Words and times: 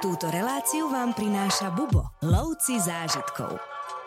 Túto 0.00 0.32
reláciu 0.32 0.88
vám 0.88 1.12
prináša 1.12 1.68
Bubo, 1.76 2.16
lovci 2.24 2.80
zážitkov. 2.80 3.60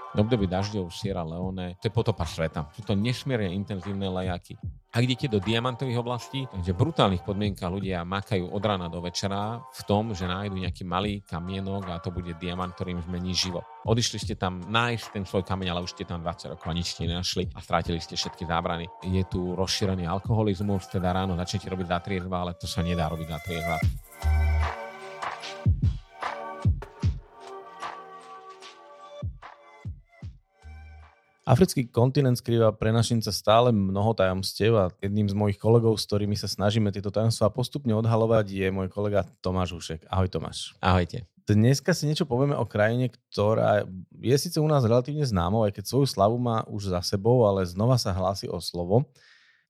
V 0.10 0.18
období 0.18 0.50
dažďov 0.50 0.90
Sierra 0.90 1.22
Leone, 1.22 1.78
to 1.78 1.86
je 1.86 1.94
potopa 1.94 2.26
sveta. 2.26 2.66
Sú 2.74 2.82
to 2.82 2.98
nesmierne 2.98 3.54
intenzívne 3.54 4.10
lejaky. 4.10 4.58
Ak 4.90 5.06
idete 5.06 5.30
do 5.30 5.38
diamantových 5.38 6.02
oblastí, 6.02 6.50
kde 6.50 6.74
v 6.74 6.82
brutálnych 6.82 7.22
podmienkach 7.22 7.70
ľudia 7.70 8.02
makajú 8.10 8.50
od 8.50 8.64
rána 8.66 8.90
do 8.90 9.06
večera 9.06 9.62
v 9.70 9.82
tom, 9.86 10.18
že 10.18 10.26
nájdu 10.26 10.66
nejaký 10.66 10.82
malý 10.82 11.22
kamienok 11.30 11.86
a 11.86 12.02
to 12.02 12.10
bude 12.10 12.34
diamant, 12.42 12.74
ktorým 12.74 12.98
zmení 13.06 13.38
život. 13.38 13.62
Odišli 13.86 14.18
ste 14.18 14.34
tam 14.34 14.66
nájsť 14.66 15.14
ten 15.14 15.30
svoj 15.30 15.46
kameň, 15.46 15.78
ale 15.78 15.86
už 15.86 15.94
ste 15.94 16.10
tam 16.10 16.26
20 16.26 16.58
rokov 16.58 16.66
a 16.66 16.74
nič 16.74 16.98
ste 16.98 17.06
nenašli 17.06 17.54
a 17.54 17.62
strátili 17.62 18.02
ste 18.02 18.18
všetky 18.18 18.50
zábrany. 18.50 18.90
Je 19.06 19.22
tu 19.30 19.54
rozšírený 19.54 20.10
alkoholizmus, 20.10 20.90
teda 20.90 21.14
ráno 21.14 21.38
začnete 21.38 21.70
robiť 21.70 21.86
za 21.86 22.02
triezva, 22.02 22.50
ale 22.50 22.58
to 22.58 22.66
sa 22.66 22.82
nedá 22.82 23.06
robiť 23.14 23.28
za 23.30 23.40
triezva. 23.46 23.78
Africký 31.44 31.92
kontinent 31.92 32.40
skrýva 32.40 32.72
pre 32.72 32.96
našinca 32.96 33.28
stále 33.28 33.76
mnoho 33.76 34.16
tajomstiev 34.16 34.80
a 34.80 34.86
jedným 35.04 35.28
z 35.28 35.36
mojich 35.36 35.60
kolegov, 35.60 36.00
s 36.00 36.08
ktorými 36.08 36.40
sa 36.40 36.48
snažíme 36.48 36.88
tieto 36.88 37.12
tajomstvá 37.12 37.52
postupne 37.52 37.92
odhalovať, 38.00 38.48
je 38.48 38.68
môj 38.72 38.88
kolega 38.88 39.28
Tomáš 39.44 39.76
Ušek. 39.76 40.08
Ahoj 40.08 40.32
Tomáš. 40.32 40.72
Ahojte. 40.80 41.28
Dneska 41.44 41.92
si 41.92 42.08
niečo 42.08 42.24
povieme 42.24 42.56
o 42.56 42.64
krajine, 42.64 43.12
ktorá 43.12 43.84
je 44.24 44.38
síce 44.40 44.56
u 44.56 44.68
nás 44.72 44.88
relatívne 44.88 45.28
známou, 45.28 45.68
aj 45.68 45.76
keď 45.76 45.84
svoju 45.84 46.08
slavu 46.08 46.40
má 46.40 46.64
už 46.72 46.96
za 46.96 47.04
sebou, 47.04 47.44
ale 47.44 47.68
znova 47.68 48.00
sa 48.00 48.16
hlási 48.16 48.48
o 48.48 48.64
slovo. 48.64 49.12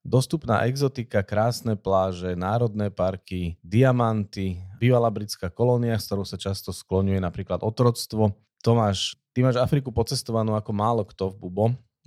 Dostupná 0.05 0.69
exotika, 0.69 1.25
krásne 1.25 1.73
pláže, 1.73 2.37
národné 2.37 2.93
parky, 2.93 3.57
diamanty, 3.65 4.61
bývalá 4.77 5.09
britská 5.09 5.49
kolónia, 5.49 5.97
s 5.97 6.05
ktorou 6.05 6.29
sa 6.29 6.37
často 6.37 6.69
skloňuje 6.69 7.17
napríklad 7.17 7.65
otroctvo. 7.65 8.37
Tomáš, 8.63 9.19
Ty 9.35 9.43
máš 9.43 9.59
Afriku 9.59 9.91
pocestovanú 9.91 10.55
ako 10.55 10.71
málo 10.71 11.03
kto 11.03 11.33
v 11.33 11.35
Bubo. 11.35 11.65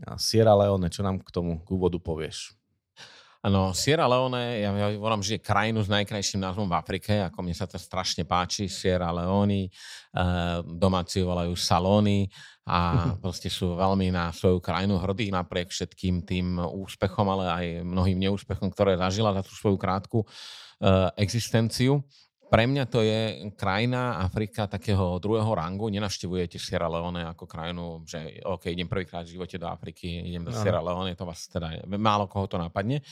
A 0.09 0.17
Sierra 0.21 0.57
Leone, 0.57 0.89
čo 0.89 1.05
nám 1.05 1.21
k 1.21 1.29
tomu 1.29 1.61
k 1.61 1.69
úvodu 1.73 2.01
povieš? 2.01 2.57
Áno, 3.47 3.71
Sierra 3.77 4.11
Leone, 4.11 4.59
ja, 4.59 4.75
ja 4.75 4.89
volám, 4.99 5.23
že 5.23 5.39
je 5.39 5.47
krajinu 5.47 5.79
s 5.79 5.87
najkrajším 5.87 6.43
názvom 6.43 6.67
v 6.67 6.75
Afrike, 6.75 7.15
ako 7.31 7.47
mne 7.47 7.55
sa 7.55 7.71
to 7.71 7.79
strašne 7.79 8.27
páči, 8.27 8.67
Sierra 8.67 9.15
Leone, 9.15 9.71
uh, 9.71 10.67
domáci 10.67 11.23
volajú 11.23 11.55
Salóny 11.55 12.27
a 12.67 13.07
proste 13.23 13.47
sú 13.47 13.79
veľmi 13.79 14.11
na 14.11 14.35
svoju 14.35 14.59
krajinu 14.59 14.99
hrdí 14.99 15.31
napriek 15.31 15.71
všetkým 15.71 16.27
tým 16.27 16.59
úspechom, 16.59 17.27
ale 17.31 17.45
aj 17.47 17.65
mnohým 17.87 18.19
neúspechom, 18.19 18.67
ktoré 18.75 18.99
zažila 18.99 19.31
za 19.31 19.47
tú 19.47 19.55
svoju 19.55 19.79
krátku 19.79 20.27
uh, 20.27 21.15
existenciu. 21.15 22.03
Pre 22.47 22.63
mňa 22.63 22.85
to 22.87 23.03
je 23.03 23.51
krajina 23.59 24.23
Afrika 24.23 24.71
takého 24.71 25.19
druhého 25.19 25.51
rangu. 25.51 25.91
Nenavštevujete 25.91 26.63
Sierra 26.63 26.87
Leone 26.87 27.27
ako 27.27 27.43
krajinu, 27.43 28.07
že 28.07 28.39
OK, 28.47 28.71
idem 28.71 28.87
prvýkrát 28.87 29.27
v 29.27 29.35
živote 29.35 29.59
do 29.59 29.67
Afriky, 29.67 30.23
idem 30.31 30.47
do 30.47 30.55
Sierra 30.55 30.79
Leone, 30.79 31.19
to 31.19 31.27
vás 31.27 31.51
teda 31.51 31.83
málo 31.99 32.31
koho 32.31 32.47
to 32.47 32.55
napadne. 32.55 33.03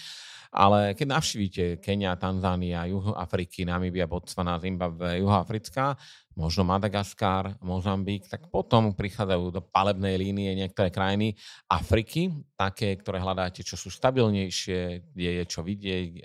Ale 0.55 0.95
keď 0.95 1.19
navštívite 1.19 1.65
Kenia, 1.83 2.15
Tanzánia, 2.15 2.87
Juho 2.87 3.11
Afriky, 3.19 3.67
Namibia, 3.67 4.07
Botswana, 4.07 4.55
Zimbabwe, 4.63 5.19
Juhoafrická, 5.19 5.99
možno 6.35 6.67
Madagaskar, 6.67 7.55
Mozambík, 7.63 8.27
tak 8.27 8.51
potom 8.51 8.91
prichádzajú 8.95 9.55
do 9.55 9.63
palebnej 9.63 10.19
línie 10.19 10.51
niektoré 10.59 10.91
krajiny 10.91 11.39
Afriky, 11.71 12.31
také, 12.59 12.99
ktoré 12.99 13.23
hľadáte, 13.23 13.63
čo 13.63 13.79
sú 13.79 13.91
stabilnejšie, 13.91 15.11
kde 15.15 15.31
je 15.41 15.45
čo 15.47 15.63
vidieť, 15.63 16.09
e, 16.11 16.21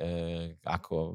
ako 0.66 1.14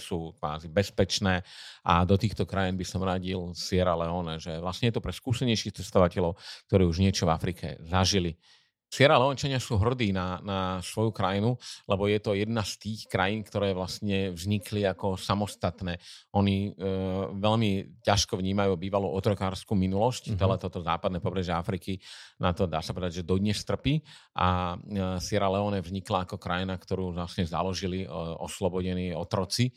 sú 0.00 0.32
kvázi 0.40 0.72
bezpečné 0.72 1.44
a 1.84 2.02
do 2.08 2.16
týchto 2.16 2.48
krajín 2.48 2.80
by 2.80 2.86
som 2.88 3.04
radil 3.04 3.52
Sierra 3.52 3.92
Leone, 3.92 4.40
že 4.40 4.56
vlastne 4.58 4.88
je 4.88 4.96
to 4.96 5.04
pre 5.04 5.12
skúsenejších 5.12 5.84
cestovateľov, 5.84 6.40
ktorí 6.68 6.84
už 6.88 7.04
niečo 7.04 7.28
v 7.28 7.34
Afrike 7.36 7.66
zažili. 7.84 8.40
Sierra 8.90 9.18
Leončania 9.18 9.58
sú 9.58 9.74
hrdí 9.74 10.14
na, 10.14 10.38
na 10.38 10.60
svoju 10.78 11.10
krajinu, 11.10 11.58
lebo 11.90 12.06
je 12.06 12.18
to 12.22 12.38
jedna 12.38 12.62
z 12.62 12.78
tých 12.78 13.00
krajín, 13.10 13.42
ktoré 13.42 13.74
vlastne 13.74 14.30
vznikli 14.30 14.86
ako 14.86 15.18
samostatné. 15.18 15.98
Oni 16.38 16.70
e, 16.70 16.88
veľmi 17.34 18.00
ťažko 18.06 18.38
vnímajú 18.38 18.78
bývalú 18.78 19.10
otrokárskú 19.10 19.74
minulosť, 19.74 20.30
mm-hmm. 20.30 20.38
celé 20.38 20.56
toto 20.62 20.78
západné 20.78 21.18
pobrežie 21.18 21.50
Afriky 21.50 21.98
na 22.38 22.54
to 22.54 22.66
dá 22.70 22.82
sa 22.82 22.94
povedať, 22.94 23.22
že 23.22 23.28
dodnes 23.28 23.58
trpí 23.66 23.98
a 24.38 24.74
e, 24.74 25.18
Sierra 25.18 25.50
Leone 25.50 25.82
vznikla 25.82 26.30
ako 26.30 26.38
krajina, 26.38 26.78
ktorú 26.78 27.14
vlastne 27.14 27.46
založili 27.46 28.06
e, 28.06 28.08
oslobodení 28.38 29.10
otroci 29.14 29.74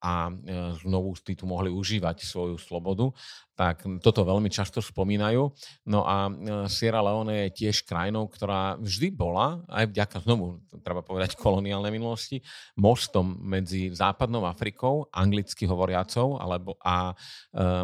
a 0.00 0.32
znovu 0.80 1.12
si 1.12 1.36
tu 1.36 1.44
mohli 1.44 1.68
užívať 1.68 2.24
svoju 2.24 2.56
slobodu 2.56 3.12
tak 3.60 3.84
toto 4.00 4.24
veľmi 4.24 4.48
často 4.48 4.80
spomínajú. 4.80 5.52
No 5.84 6.08
a 6.08 6.32
e, 6.32 6.64
Sierra 6.72 7.04
Leone 7.04 7.44
je 7.44 7.60
tiež 7.60 7.84
krajinou, 7.84 8.24
ktorá 8.24 8.80
vždy 8.80 9.12
bola, 9.12 9.60
aj 9.68 9.92
vďaka 9.92 10.16
znovu, 10.24 10.64
treba 10.80 11.04
povedať, 11.04 11.36
koloniálnej 11.36 11.92
minulosti, 11.92 12.40
mostom 12.80 13.36
medzi 13.36 13.92
západnou 13.92 14.48
Afrikou, 14.48 15.12
anglicky 15.12 15.68
hovoriacou, 15.68 16.40
alebo 16.40 16.80
a 16.80 17.12
e, 17.12 17.14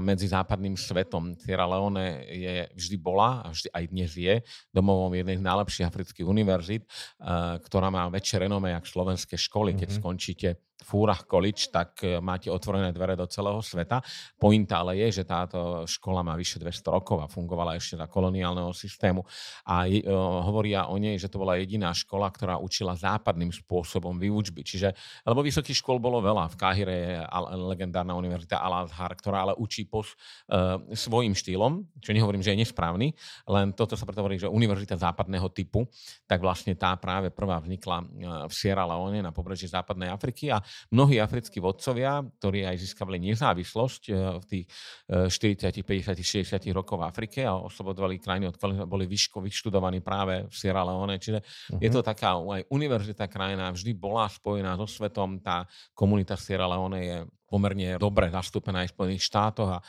medzi 0.00 0.32
západným 0.32 0.80
svetom. 0.80 1.36
Sierra 1.36 1.68
Leone 1.68 2.24
je, 2.24 2.72
vždy 2.72 2.96
bola, 2.96 3.44
a 3.44 3.52
vždy 3.52 3.68
aj 3.68 3.84
dnes 3.92 4.10
je, 4.16 4.34
domovom 4.72 5.12
jednej 5.12 5.36
z 5.36 5.44
najlepších 5.44 5.84
afrických 5.84 6.24
univerzít, 6.24 6.88
e, 6.88 6.90
ktorá 7.60 7.92
má 7.92 8.08
väčšie 8.08 8.48
renome 8.48 8.72
jak 8.72 8.88
slovenské 8.88 9.36
školy. 9.36 9.76
Keď 9.76 9.92
mm-hmm. 9.92 10.00
skončíte 10.00 10.48
Fúrach 10.84 11.24
College, 11.24 11.72
tak 11.72 12.04
e, 12.04 12.20
máte 12.20 12.52
otvorené 12.52 12.92
dvere 12.92 13.16
do 13.16 13.24
celého 13.24 13.58
sveta. 13.64 14.04
Pointa 14.36 14.84
ale 14.84 15.00
je, 15.00 15.20
že 15.20 15.24
táto 15.24 15.88
škola 15.88 16.20
má 16.20 16.36
vyše 16.36 16.60
200 16.60 16.92
rokov 16.92 17.18
a 17.24 17.30
fungovala 17.30 17.74
ešte 17.80 17.96
za 17.96 18.06
koloniálneho 18.06 18.70
systému. 18.76 19.24
A 19.64 19.88
je, 19.88 20.04
hovoria 20.44 20.86
o 20.92 21.00
nej, 21.00 21.16
že 21.16 21.32
to 21.32 21.40
bola 21.40 21.56
jediná 21.56 21.90
škola, 21.96 22.28
ktorá 22.28 22.60
učila 22.60 22.92
západným 22.94 23.50
spôsobom 23.50 24.20
výučby. 24.20 24.62
Čiže, 24.62 24.92
lebo 25.24 25.40
vysokých 25.40 25.80
škôl 25.80 25.96
bolo 25.96 26.20
veľa. 26.20 26.52
V 26.52 26.56
Káhire 26.60 26.94
je 26.94 27.14
legendárna 27.56 28.14
univerzita 28.14 28.60
Al-Azhar, 28.60 29.16
ktorá 29.16 29.48
ale 29.48 29.54
učí 29.56 29.88
po 29.88 30.04
uh, 30.04 30.78
svojim 30.92 31.32
štýlom, 31.32 31.88
čo 32.04 32.12
nehovorím, 32.12 32.44
že 32.44 32.52
je 32.52 32.62
nesprávny, 32.62 33.16
len 33.48 33.72
toto 33.72 33.96
sa 33.96 34.04
preto 34.04 34.20
hovorí, 34.20 34.36
že 34.36 34.50
univerzita 34.50 34.98
západného 34.98 35.48
typu, 35.50 35.88
tak 36.28 36.42
vlastne 36.42 36.76
tá 36.76 36.94
práve 36.98 37.32
prvá 37.32 37.58
vznikla 37.62 37.96
v 38.46 38.52
Sierra 38.52 38.84
Leone 38.84 39.22
na 39.22 39.32
pobreží 39.32 39.68
západnej 39.70 40.12
Afriky 40.12 40.52
a 40.52 40.60
mnohí 40.92 41.18
africkí 41.18 41.58
vodcovia, 41.58 42.22
ktorí 42.22 42.66
aj 42.66 42.76
získavali 42.80 43.18
nezávislosť 43.32 44.02
eh, 44.10 44.14
v 44.40 44.44
tých 44.46 44.64
40, 45.06 45.86
50, 45.86 46.18
60 46.18 46.66
rokov 46.74 46.98
v 46.98 47.06
Afrike 47.06 47.40
a 47.46 47.54
oslobodovali 47.56 48.18
krajiny 48.18 48.50
od 48.50 48.56
boli 48.86 49.06
vyško 49.06 49.38
vyštudovaní 49.38 50.02
práve 50.02 50.46
v 50.50 50.54
Sierra 50.54 50.82
Leone. 50.82 51.16
Čiže 51.16 51.38
uh-huh. 51.40 51.80
je 51.80 51.90
to 51.90 52.00
mhm. 52.02 52.06
taká 52.06 52.36
aj 52.36 52.62
univerzita 52.68 53.26
krajina, 53.30 53.70
vždy 53.70 53.92
bola 53.94 54.26
spojená 54.26 54.74
so 54.76 54.86
svetom. 54.88 55.38
Tá 55.40 55.64
komunita 55.94 56.34
Sierra 56.34 56.66
Leone 56.66 57.00
je 57.02 57.18
pomerne 57.46 57.96
dobre 57.96 58.28
zastúpená 58.28 58.84
aj 58.84 58.90
v 58.90 58.94
Spojených 58.94 59.26
štátoch 59.26 59.70
a 59.70 59.80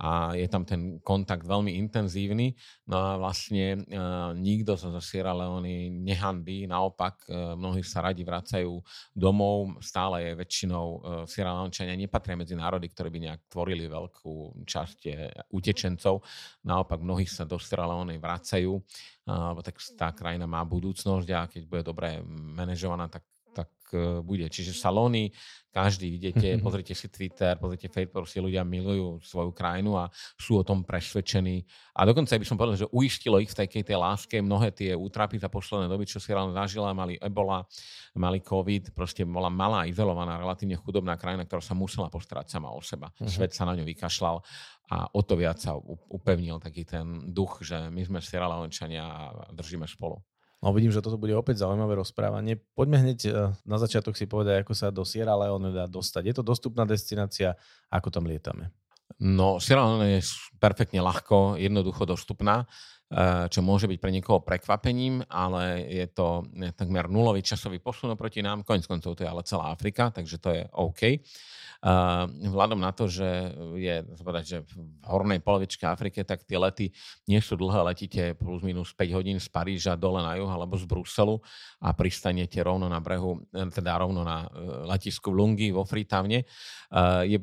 a 0.00 0.32
je 0.32 0.48
tam 0.48 0.64
ten 0.64 0.96
kontakt 1.04 1.44
veľmi 1.44 1.76
intenzívny. 1.76 2.56
No 2.88 2.96
a 2.96 3.08
vlastne 3.20 3.84
e, 3.84 4.00
nikto 4.40 4.72
sa 4.80 4.88
zo 4.88 5.02
Sierra 5.04 5.36
Leone 5.36 5.92
nehanbí, 5.92 6.64
naopak 6.64 7.28
e, 7.28 7.36
mnohí 7.52 7.84
sa 7.84 8.00
radi 8.00 8.24
vracajú 8.24 8.80
domov, 9.12 9.76
stále 9.84 10.24
je 10.24 10.32
väčšinou 10.40 10.86
e, 10.88 10.98
Sierra 11.28 11.52
Leonečania 11.52 12.00
nepatria 12.00 12.40
medzi 12.40 12.56
národy, 12.56 12.88
ktoré 12.88 13.12
by 13.12 13.18
nejak 13.28 13.40
tvorili 13.52 13.84
veľkú 13.92 14.64
časť 14.64 15.00
e, 15.04 15.12
utečencov. 15.52 16.24
Naopak 16.64 17.04
mnohí 17.04 17.28
sa 17.28 17.44
do 17.44 17.60
Sierra 17.60 17.84
Leone 17.84 18.16
vracajú, 18.16 18.72
lebo 19.30 19.60
tak 19.62 19.78
tá 19.94 20.10
krajina 20.16 20.48
má 20.48 20.64
budúcnosť 20.64 21.28
a 21.36 21.46
keď 21.46 21.62
bude 21.68 21.82
dobre 21.86 22.18
manažovaná, 22.26 23.06
tak 23.06 23.22
bude. 24.22 24.46
Čiže 24.50 24.76
salóny, 24.76 25.30
každý 25.70 26.18
idete, 26.18 26.58
pozrite 26.64 26.92
si 26.98 27.06
Twitter, 27.06 27.54
pozrite 27.56 27.86
Facebook, 27.86 28.26
si 28.26 28.42
ľudia 28.42 28.66
milujú 28.66 29.22
svoju 29.22 29.54
krajinu 29.54 29.96
a 29.96 30.10
sú 30.34 30.58
o 30.60 30.66
tom 30.66 30.82
presvedčení. 30.82 31.62
A 31.94 32.02
dokonca 32.02 32.34
by 32.34 32.46
som 32.46 32.58
povedal, 32.58 32.86
že 32.86 32.90
uistilo 32.90 33.38
ich 33.38 33.50
v 33.54 33.58
takej 33.66 33.82
tej 33.86 33.96
láske 33.96 34.36
mnohé 34.42 34.74
tie 34.74 34.90
útrapy 34.92 35.38
za 35.38 35.46
posledné 35.46 35.86
doby, 35.86 36.04
čo 36.10 36.18
si 36.18 36.34
ráno 36.34 36.50
zažila, 36.50 36.90
mali 36.90 37.14
ebola, 37.22 37.62
mali 38.18 38.42
covid, 38.42 38.90
proste 38.90 39.22
bola 39.22 39.48
malá, 39.48 39.86
izolovaná, 39.86 40.42
relatívne 40.42 40.74
chudobná 40.74 41.14
krajina, 41.14 41.46
ktorá 41.46 41.62
sa 41.62 41.78
musela 41.78 42.10
postarať 42.10 42.50
sama 42.50 42.74
o 42.74 42.82
seba. 42.82 43.14
Uh-huh. 43.14 43.30
Svet 43.30 43.54
sa 43.54 43.62
na 43.66 43.78
ňu 43.78 43.86
vykašľal 43.86 44.42
a 44.90 44.96
o 45.14 45.20
to 45.22 45.38
viac 45.38 45.62
sa 45.62 45.78
upevnil 46.10 46.58
taký 46.58 46.82
ten 46.82 47.30
duch, 47.30 47.62
že 47.62 47.78
my 47.94 48.02
sme 48.02 48.18
Sierra 48.18 48.50
Leončania 48.50 49.06
a 49.06 49.22
držíme 49.54 49.86
spolu. 49.86 50.18
No 50.60 50.76
vidím, 50.76 50.92
že 50.92 51.00
toto 51.00 51.16
bude 51.16 51.32
opäť 51.32 51.64
zaujímavé 51.64 51.96
rozprávanie. 51.96 52.60
Poďme 52.76 53.00
hneď 53.00 53.18
e, 53.24 53.30
na 53.64 53.76
začiatok 53.80 54.12
si 54.12 54.28
povedať, 54.28 54.60
ako 54.60 54.72
sa 54.76 54.92
do 54.92 55.08
Sierra 55.08 55.32
Leone 55.32 55.72
dá 55.72 55.88
dostať. 55.88 56.22
Je 56.28 56.34
to 56.36 56.44
dostupná 56.44 56.84
destinácia, 56.84 57.56
ako 57.88 58.12
tam 58.12 58.28
lietame? 58.28 58.68
No, 59.16 59.56
Sierra 59.56 59.88
Leone 59.88 60.20
je 60.20 60.22
perfektne 60.60 61.00
ľahko, 61.00 61.56
jednoducho 61.56 62.04
dostupná, 62.04 62.68
čo 63.50 63.60
môže 63.66 63.90
byť 63.90 63.98
pre 63.98 64.14
niekoho 64.14 64.38
prekvapením, 64.38 65.26
ale 65.26 65.82
je 65.90 66.06
to 66.14 66.46
takmer 66.78 67.10
nulový 67.10 67.42
časový 67.42 67.82
posun 67.82 68.14
proti 68.14 68.38
nám. 68.38 68.62
Koniec 68.62 68.86
koncov 68.86 69.18
to 69.18 69.26
je 69.26 69.30
ale 69.30 69.42
celá 69.42 69.74
Afrika, 69.74 70.14
takže 70.14 70.38
to 70.38 70.54
je 70.54 70.62
OK. 70.78 71.18
Uh, 71.80 72.28
vzhľadom 72.28 72.76
na 72.76 72.92
to, 72.92 73.08
že 73.08 73.24
je 73.80 74.04
povedať, 74.20 74.44
že 74.44 74.58
v 74.68 75.00
hornej 75.08 75.40
polovičke 75.40 75.88
Afrike, 75.88 76.28
tak 76.28 76.44
tie 76.44 76.60
lety 76.60 76.92
nie 77.24 77.40
sú 77.40 77.56
dlhé, 77.56 77.80
letíte 77.80 78.22
plus 78.36 78.60
minus 78.60 78.92
5 78.92 79.16
hodín 79.16 79.40
z 79.40 79.48
Paríža 79.48 79.96
dole 79.96 80.20
na 80.20 80.36
juh 80.36 80.46
alebo 80.46 80.76
z 80.76 80.84
Bruselu 80.84 81.40
a 81.80 81.96
pristanete 81.96 82.60
rovno 82.60 82.84
na 82.84 83.00
brehu, 83.00 83.42
teda 83.48 83.96
rovno 83.96 84.20
na 84.20 84.44
letisku 84.92 85.32
v 85.32 85.40
Lungi 85.40 85.68
vo 85.72 85.88
Freetowne. 85.88 86.44
Je 87.24 87.40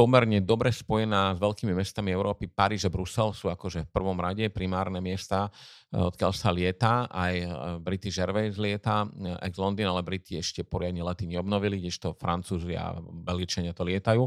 pomerne 0.00 0.40
dobre 0.40 0.72
spojená 0.72 1.36
s 1.36 1.38
veľkými 1.44 1.76
mestami 1.76 2.08
Európy. 2.16 2.48
Paríž 2.48 2.88
a 2.88 2.90
Brusel 2.90 3.36
sú 3.36 3.52
akože 3.52 3.84
v 3.84 3.92
prvom 3.92 4.16
rade 4.16 4.48
primárne 4.48 4.96
miesta, 5.04 5.52
eh, 5.92 6.00
odkiaľ 6.00 6.32
sa 6.32 6.48
lieta. 6.48 7.04
Aj 7.04 7.36
eh, 7.36 7.44
British 7.76 8.16
Airways 8.16 8.56
lieta, 8.56 9.04
eh, 9.04 9.36
ex 9.44 9.60
Londýn, 9.60 9.92
ale 9.92 10.00
Briti 10.00 10.40
ešte 10.40 10.64
poriadne 10.64 11.04
lety 11.04 11.28
neobnovili, 11.28 11.84
kdežto 11.84 12.16
Francúzi 12.16 12.72
a 12.80 12.96
Beličania 12.96 13.76
to 13.76 13.84
lietajú. 13.84 14.24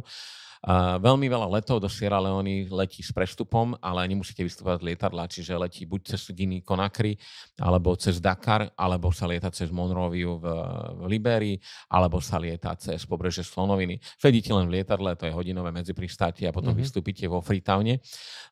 Uh, 0.64 0.96
veľmi 0.96 1.28
veľa 1.28 1.52
letov 1.60 1.84
do 1.84 1.92
Sierra 1.92 2.24
Leone 2.24 2.72
letí 2.72 3.04
s 3.04 3.12
prestupom, 3.12 3.76
ale 3.84 4.08
nemusíte 4.08 4.48
vystúpať 4.48 4.80
z 4.80 4.96
lietadla, 4.96 5.28
čiže 5.28 5.60
letí 5.60 5.84
buď 5.84 6.16
cez 6.16 6.32
Guinea 6.32 6.64
Conakry, 6.64 7.20
alebo 7.60 7.92
cez 8.00 8.24
Dakar, 8.24 8.72
alebo 8.80 9.12
sa 9.12 9.28
lieta 9.28 9.52
cez 9.52 9.68
Monroviu 9.68 10.40
v, 10.40 10.48
v 10.98 11.04
Liberii, 11.12 11.60
alebo 11.92 12.24
sa 12.24 12.40
lieta 12.40 12.72
cez 12.80 13.04
pobreže 13.04 13.44
Slonoviny. 13.44 14.00
Sedíte 14.16 14.56
len 14.56 14.72
v 14.72 14.80
lietadle, 14.80 15.20
to 15.20 15.28
je 15.28 15.36
hodinové 15.36 15.76
medzipristátie 15.76 16.48
a 16.48 16.56
potom 16.56 16.72
mm-hmm. 16.72 16.80
vystúpite 16.80 17.28
vo 17.28 17.44
Freetowne. 17.44 18.00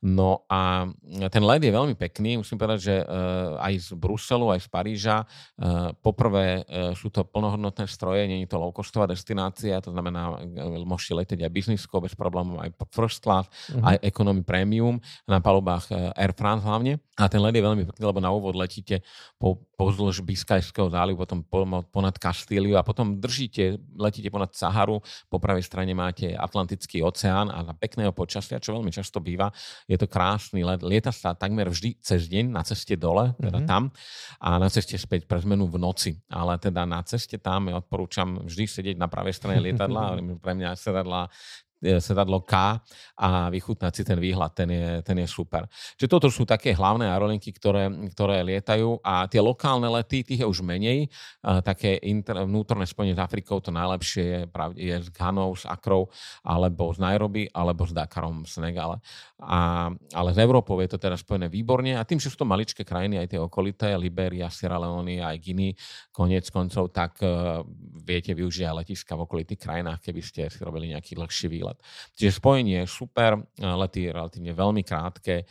No 0.04 0.44
a 0.52 0.92
ten 1.32 1.44
let 1.48 1.64
je 1.64 1.72
veľmi 1.72 1.96
pekný, 1.96 2.44
musím 2.44 2.60
povedať, 2.60 2.80
že 2.92 2.96
uh, 3.08 3.56
aj 3.64 3.74
z 3.88 3.90
Bruselu, 3.96 4.52
aj 4.52 4.60
z 4.60 4.68
Paríža, 4.68 5.18
uh, 5.24 5.96
poprvé 6.04 6.68
uh, 6.68 6.92
sú 6.92 7.08
to 7.08 7.24
plnohodnotné 7.24 7.88
stroje, 7.88 8.28
nie 8.28 8.44
je 8.44 8.52
to 8.52 8.60
low-costová 8.60 9.08
destinácia, 9.08 9.80
to 9.80 9.96
znamená, 9.96 10.44
môžete 10.84 11.16
letieť 11.16 11.40
aj 11.48 11.56
business 11.56 11.88
bez 12.02 12.18
problémov 12.18 12.60
aj 12.60 12.74
first 12.90 13.22
class, 13.22 13.46
uh-huh. 13.70 13.94
aj 13.94 13.96
economy 14.02 14.42
premium 14.42 14.98
na 15.30 15.38
palubách 15.38 15.88
eh, 15.94 16.12
Air 16.18 16.34
France 16.34 16.66
hlavne. 16.66 16.98
A 17.22 17.30
ten 17.30 17.38
let 17.38 17.54
je 17.54 17.62
veľmi 17.62 17.86
pekný, 17.86 18.02
lebo 18.02 18.18
na 18.18 18.34
úvod 18.34 18.58
letíte 18.58 19.06
po, 19.38 19.62
pozdĺž 19.78 20.26
Biskajského 20.26 20.90
zálivu, 20.90 21.22
potom 21.22 21.46
po, 21.46 21.66
ponad 21.90 22.18
Kastíliu 22.18 22.78
a 22.78 22.86
potom 22.86 23.18
držíte, 23.18 23.78
letíte 23.94 24.34
ponad 24.34 24.54
Saharu, 24.58 25.02
po 25.30 25.38
pravej 25.38 25.66
strane 25.66 25.94
máte 25.94 26.34
Atlantický 26.34 27.06
oceán 27.06 27.54
a 27.54 27.62
na 27.62 27.74
pekného 27.78 28.10
počasia, 28.10 28.58
čo 28.58 28.74
veľmi 28.74 28.90
často 28.90 29.22
býva, 29.22 29.54
je 29.86 29.98
to 30.02 30.10
krásny 30.10 30.66
let. 30.66 30.82
Lieta 30.82 31.14
sa 31.14 31.38
takmer 31.38 31.70
vždy 31.70 32.02
cez 32.02 32.26
deň 32.26 32.50
na 32.50 32.66
ceste 32.66 32.98
dole, 32.98 33.38
teda 33.38 33.62
mm-hmm. 33.62 33.70
tam, 33.70 33.94
a 34.42 34.50
na 34.58 34.70
ceste 34.74 34.98
späť 34.98 35.30
pre 35.30 35.42
zmenu 35.42 35.70
v 35.70 35.78
noci. 35.78 36.12
Ale 36.30 36.58
teda 36.58 36.90
na 36.90 37.06
ceste 37.06 37.38
tam 37.38 37.70
ja 37.70 37.78
odporúčam 37.78 38.46
vždy 38.46 38.66
sedieť 38.66 38.98
na 38.98 39.06
pravej 39.10 39.38
strane 39.38 39.62
lietadla, 39.62 40.18
pre 40.44 40.54
mňa 40.58 40.74
sedadla 40.74 41.30
E, 41.71 41.71
sedadlo 41.82 42.46
K 42.46 42.78
a 43.18 43.50
vychutnať 43.50 43.92
si 43.92 44.04
ten 44.06 44.22
výhľad, 44.22 44.54
ten 44.54 44.70
je, 44.70 44.88
ten 45.02 45.18
je 45.18 45.28
super. 45.28 45.66
Čiže 45.98 46.10
toto 46.10 46.30
sú 46.30 46.46
také 46.46 46.78
hlavné 46.78 47.10
aerolinky, 47.10 47.50
ktoré, 47.50 47.90
ktoré 48.14 48.46
lietajú 48.46 49.02
a 49.02 49.26
tie 49.26 49.42
lokálne 49.42 49.90
lety, 49.90 50.22
tých 50.22 50.46
je 50.46 50.48
už 50.48 50.62
menej. 50.62 51.10
Také 51.42 51.98
inter, 52.06 52.46
vnútorné 52.46 52.86
spojenie 52.86 53.18
s 53.18 53.22
Afrikou, 53.22 53.58
to 53.60 53.74
najlepšie 53.74 54.26
je, 54.26 54.42
je 54.78 54.96
s 55.02 55.10
Ghanou, 55.10 55.58
s 55.58 55.66
Akrou, 55.66 56.10
alebo 56.46 56.94
z 56.94 57.02
Nairobi, 57.02 57.50
alebo 57.50 57.90
s 57.90 57.94
Dakarom 57.94 58.46
v 58.46 58.50
Senegale. 58.50 58.98
A, 59.42 59.90
ale 60.14 60.30
s 60.32 60.40
Európou 60.40 60.78
je 60.86 60.90
to 60.94 61.02
teda 61.02 61.18
spojené 61.18 61.50
výborne 61.50 61.98
a 61.98 62.06
tým, 62.06 62.22
že 62.22 62.30
sú 62.30 62.46
to 62.46 62.48
maličké 62.48 62.86
krajiny, 62.86 63.18
aj 63.18 63.28
tie 63.34 63.40
okolité, 63.42 63.98
Liberia, 63.98 64.54
Sierra 64.54 64.78
Leone, 64.78 65.18
aj 65.18 65.38
Guinea, 65.42 65.74
koniec 66.14 66.46
koncov, 66.54 66.94
tak 66.94 67.18
uh, 67.26 67.66
viete 68.06 68.38
využiť 68.38 68.70
aj 68.70 68.78
letiska 68.86 69.18
v 69.18 69.24
okolitých 69.26 69.60
krajinách, 69.62 70.00
keby 70.04 70.22
ste 70.22 70.42
si 70.52 70.60
robili 70.62 70.94
nejaký 70.94 71.18
dlhší 71.18 71.48
výlet. 71.50 71.71
Čiže 72.18 72.38
spojenie 72.38 72.84
je 72.84 72.88
super, 72.88 73.40
lety 73.58 74.12
relatívne 74.12 74.52
veľmi 74.56 74.82
krátke, 74.84 75.46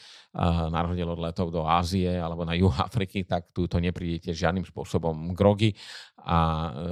na 0.70 0.78
rozdiel 0.87 1.11
od 1.11 1.19
letov 1.19 1.50
do 1.50 1.67
Ázie 1.67 2.14
alebo 2.14 2.46
na 2.46 2.55
juh 2.55 2.70
Afriky, 2.70 3.26
tak 3.26 3.50
tu 3.50 3.67
to 3.67 3.82
neprídete 3.82 4.31
žiadnym 4.31 4.62
spôsobom 4.62 5.34
grogy 5.34 5.75
a 6.20 6.38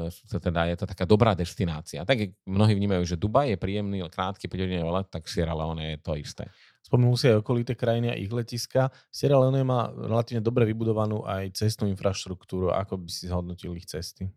uh, 0.08 0.40
teda 0.40 0.72
je 0.72 0.76
to 0.80 0.86
taká 0.88 1.04
dobrá 1.04 1.36
destinácia. 1.36 2.02
Tak 2.02 2.34
mnohí 2.48 2.72
vnímajú, 2.74 3.04
že 3.04 3.20
Dubaj 3.20 3.54
je 3.54 3.58
príjemný, 3.60 4.02
krátky 4.08 4.48
5 4.48 4.88
let, 4.88 5.06
tak 5.12 5.28
Sierra 5.28 5.52
Leone 5.52 5.94
je 5.94 5.98
to 6.00 6.16
isté. 6.16 6.48
Spomenul 6.82 7.20
si 7.20 7.28
aj 7.28 7.44
okolité 7.44 7.76
krajiny 7.76 8.08
a 8.08 8.16
ich 8.16 8.32
letiska. 8.32 8.88
Sierra 9.12 9.36
Leone 9.36 9.60
má 9.60 9.92
relatívne 9.92 10.40
dobre 10.40 10.64
vybudovanú 10.64 11.20
aj 11.28 11.52
cestnú 11.52 11.84
infraštruktúru. 11.92 12.72
Ako 12.72 12.96
by 13.04 13.10
si 13.12 13.28
zhodnotil 13.28 13.76
ich 13.76 13.84
cesty? 13.84 14.32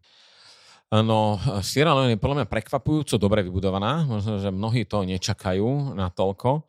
No, 0.91 1.39
Sierra 1.63 1.95
Leone 1.95 2.19
je 2.19 2.19
podľa 2.19 2.43
mňa 2.43 2.51
prekvapujúco 2.51 3.15
dobre 3.15 3.47
vybudovaná. 3.47 4.03
Možno, 4.03 4.43
že 4.43 4.51
mnohí 4.51 4.83
to 4.83 5.07
nečakajú 5.07 5.95
na 5.95 6.11
toľko. 6.11 6.67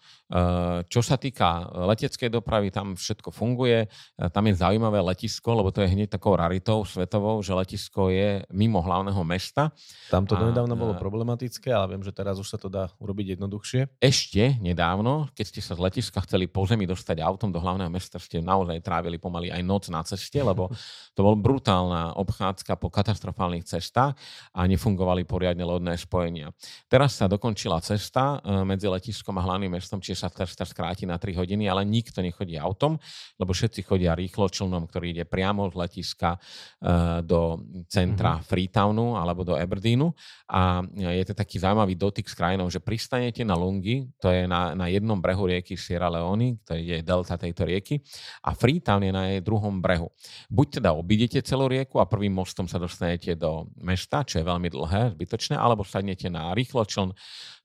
Čo 0.89 1.05
sa 1.05 1.21
týka 1.21 1.69
leteckej 1.93 2.33
dopravy, 2.33 2.73
tam 2.73 2.97
všetko 2.97 3.29
funguje. 3.29 3.85
Eh, 3.85 4.31
tam 4.33 4.49
je 4.49 4.55
zaujímavé 4.57 5.05
letisko, 5.05 5.53
lebo 5.53 5.69
to 5.69 5.85
je 5.85 5.93
hneď 5.93 6.17
takou 6.17 6.33
raritou 6.33 6.89
svetovou, 6.89 7.45
že 7.45 7.53
letisko 7.53 8.09
je 8.09 8.41
mimo 8.49 8.81
hlavného 8.81 9.21
mesta. 9.29 9.69
Tam 10.09 10.25
to 10.25 10.41
nedávno 10.41 10.73
bolo 10.73 10.97
problematické, 10.97 11.69
ale 11.69 11.93
viem, 11.93 12.03
že 12.03 12.17
teraz 12.17 12.41
už 12.41 12.49
sa 12.49 12.57
to 12.57 12.73
dá 12.73 12.89
urobiť 12.97 13.37
jednoduchšie. 13.37 14.01
Ešte 14.01 14.57
nedávno, 14.65 15.29
keď 15.37 15.45
ste 15.53 15.61
sa 15.61 15.77
z 15.77 15.85
letiska 15.85 16.25
chceli 16.25 16.49
po 16.49 16.65
zemi 16.65 16.89
dostať 16.89 17.21
autom 17.21 17.53
do 17.53 17.61
hlavného 17.61 17.93
mesta, 17.93 18.17
ste 18.17 18.41
naozaj 18.41 18.81
trávili 18.81 19.21
pomaly 19.21 19.53
aj 19.53 19.61
noc 19.61 19.85
na 19.93 20.01
ceste, 20.01 20.41
lebo 20.41 20.73
to 21.17 21.21
bol 21.21 21.37
brutálna 21.37 22.17
obchádzka 22.17 22.81
po 22.81 22.89
katastrofálnych 22.89 23.69
cestách 23.69 24.17
a 24.57 24.61
nefungovali 24.65 25.29
poriadne 25.29 25.69
lodné 25.69 26.01
spojenia. 26.01 26.49
Teraz 26.89 27.21
sa 27.21 27.29
dokončila 27.29 27.85
cesta 27.85 28.41
eh, 28.41 28.65
medzi 28.65 28.89
letiskom 28.89 29.37
a 29.37 29.45
hlavným 29.45 29.77
mestom, 29.77 30.01
čiže 30.01 30.22
sa 30.29 30.67
skráti 30.69 31.09
na 31.09 31.17
3 31.17 31.35
hodiny, 31.35 31.67
ale 31.67 31.89
nikto 31.89 32.21
nechodí 32.21 32.61
autom, 32.61 33.01
lebo 33.41 33.51
všetci 33.51 33.83
chodia 33.83 34.13
rýchlo 34.13 34.53
člnom, 34.53 34.85
ktorý 34.87 35.17
ide 35.17 35.25
priamo 35.25 35.73
z 35.73 35.75
letiska 35.75 36.37
uh, 36.37 37.25
do 37.25 37.59
centra 37.89 38.39
mm-hmm. 38.39 38.47
Freetownu 38.47 39.17
alebo 39.17 39.43
do 39.43 39.57
Aberdeenu 39.57 40.13
a 40.53 40.85
je 40.93 41.25
to 41.25 41.35
taký 41.35 41.57
zaujímavý 41.57 41.97
dotyk 41.97 42.29
s 42.29 42.37
krajinou, 42.37 42.69
že 42.69 42.83
pristanete 42.83 43.41
na 43.47 43.57
Lungi, 43.57 44.13
to 44.21 44.29
je 44.29 44.45
na, 44.45 44.77
na 44.77 44.87
jednom 44.93 45.17
brehu 45.17 45.49
rieky 45.49 45.75
Sierra 45.81 46.13
Leone, 46.13 46.61
to 46.67 46.77
je 46.77 47.01
delta 47.01 47.41
tejto 47.41 47.65
rieky 47.65 48.05
a 48.45 48.53
Freetown 48.53 49.07
je 49.07 49.13
na 49.15 49.33
jej 49.33 49.41
druhom 49.41 49.81
brehu. 49.81 50.13
Buď 50.53 50.83
teda 50.83 50.93
obidete 50.93 51.41
celú 51.41 51.71
rieku 51.71 52.03
a 52.03 52.11
prvým 52.11 52.35
mostom 52.35 52.69
sa 52.69 52.77
dostanete 52.77 53.33
do 53.39 53.71
mesta, 53.81 54.27
čo 54.27 54.43
je 54.43 54.45
veľmi 54.45 54.69
dlhé, 54.69 55.17
zbytočné, 55.17 55.57
alebo 55.57 55.87
sadnete 55.87 56.29
na 56.29 56.53
rýchločln 56.53 57.15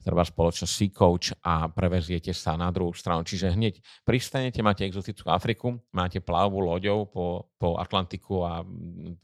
treba 0.01 0.23
spoločnosť 0.23 0.71
Sea 0.71 0.91
Coach 0.93 1.35
a 1.43 1.67
preveziete 1.67 2.31
sa 2.31 2.55
na 2.55 2.71
druhú 2.71 2.95
stranu. 2.95 3.27
Čiže 3.27 3.51
hneď 3.53 3.81
pristanete, 4.07 4.63
máte 4.63 4.87
exotickú 4.87 5.27
Afriku, 5.27 5.75
máte 5.91 6.23
plavbu 6.23 6.59
loďou 6.63 7.11
po, 7.11 7.51
po 7.59 7.75
Atlantiku 7.75 8.47
a 8.47 8.63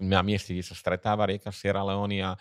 na 0.02 0.22
mieste, 0.26 0.52
kde 0.52 0.66
sa 0.66 0.76
stretáva 0.76 1.30
rieka 1.30 1.54
Sierra 1.56 1.86
Leone 1.88 2.20
a 2.20 2.36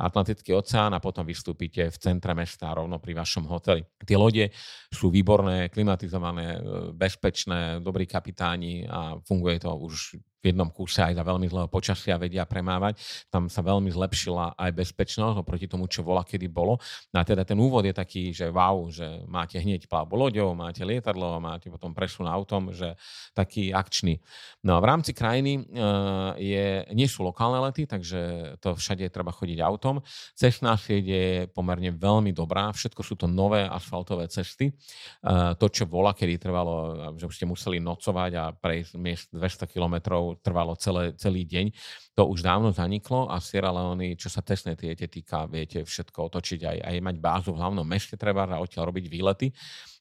Atlantický 0.00 0.56
oceán 0.56 0.90
a 0.96 0.98
potom 0.98 1.22
vystúpite 1.22 1.86
v 1.92 1.96
centre 2.00 2.34
mesta 2.34 2.74
rovno 2.74 2.98
pri 2.98 3.14
vašom 3.14 3.46
hoteli. 3.46 3.86
Tie 4.02 4.18
lode 4.18 4.50
sú 4.90 5.12
výborné, 5.12 5.70
klimatizované, 5.70 6.58
bezpečné, 6.98 7.78
dobrí 7.78 8.10
kapitáni 8.10 8.88
a 8.90 9.20
funguje 9.22 9.62
to 9.62 9.70
už 9.70 10.18
v 10.44 10.52
jednom 10.52 10.68
kúse 10.68 11.00
aj 11.00 11.16
za 11.16 11.24
veľmi 11.24 11.48
zlého 11.48 11.72
počasia 11.72 12.20
vedia 12.20 12.44
premávať. 12.44 13.00
Tam 13.32 13.48
sa 13.48 13.64
veľmi 13.64 13.88
zlepšila 13.88 14.60
aj 14.60 14.70
bezpečnosť 14.76 15.40
oproti 15.40 15.64
tomu, 15.64 15.88
čo 15.88 16.04
bola 16.04 16.20
kedy 16.20 16.52
bolo. 16.52 16.76
No 17.16 17.16
a 17.16 17.24
teda 17.24 17.48
ten 17.48 17.56
úvod 17.56 17.88
je 17.88 17.96
taký, 17.96 18.28
že 18.36 18.52
wow, 18.52 18.84
že 18.92 19.24
máte 19.24 19.56
hneď 19.56 19.88
plavbu 19.88 20.12
loďou, 20.12 20.52
máte 20.52 20.84
lietadlo, 20.84 21.40
máte 21.40 21.72
potom 21.72 21.96
presun 21.96 22.28
autom, 22.28 22.76
že 22.76 22.92
taký 23.32 23.72
akčný. 23.72 24.20
No 24.60 24.76
a 24.76 24.84
v 24.84 24.86
rámci 24.92 25.16
krajiny 25.16 25.64
uh, 25.64 26.36
je, 26.36 26.84
nie 26.92 27.08
sú 27.08 27.24
lokálne 27.24 27.64
lety, 27.64 27.88
takže 27.88 28.20
to 28.60 28.76
všade 28.76 29.08
treba 29.08 29.32
chodiť 29.32 29.64
autom. 29.64 30.04
Cestná 30.36 30.76
sieť 30.76 31.04
je 31.08 31.26
pomerne 31.56 31.88
veľmi 31.88 32.36
dobrá, 32.36 32.68
všetko 32.68 33.00
sú 33.00 33.16
to 33.16 33.24
nové 33.24 33.64
asfaltové 33.64 34.28
cesty. 34.28 34.76
Uh, 35.24 35.56
to, 35.56 35.72
čo 35.72 35.88
bola, 35.88 36.12
kedy 36.12 36.36
trvalo, 36.36 36.76
že 37.16 37.32
ste 37.32 37.48
museli 37.48 37.80
nocovať 37.80 38.32
a 38.36 38.44
prejsť 38.52 38.92
miest 39.00 39.28
200 39.32 39.72
kilometrov 39.72 40.33
trvalo 40.40 40.74
celé, 40.78 41.14
celý 41.14 41.46
deň. 41.46 41.70
To 42.14 42.30
už 42.30 42.46
dávno 42.46 42.70
zaniklo 42.70 43.26
a 43.26 43.42
Sierra 43.42 43.74
Leone, 43.74 44.14
čo 44.14 44.30
sa 44.30 44.42
testnej 44.42 44.78
tiete 44.78 45.10
týka, 45.10 45.50
viete 45.50 45.82
všetko 45.82 46.30
otočiť, 46.30 46.60
aj, 46.62 46.78
aj 46.82 46.96
mať 47.02 47.16
bázu 47.18 47.50
v 47.54 47.60
hlavnom 47.60 47.86
meste 47.86 48.14
treba 48.14 48.46
a 48.46 48.62
odtiaľ 48.62 48.90
robiť 48.94 49.06
výlety. 49.10 49.50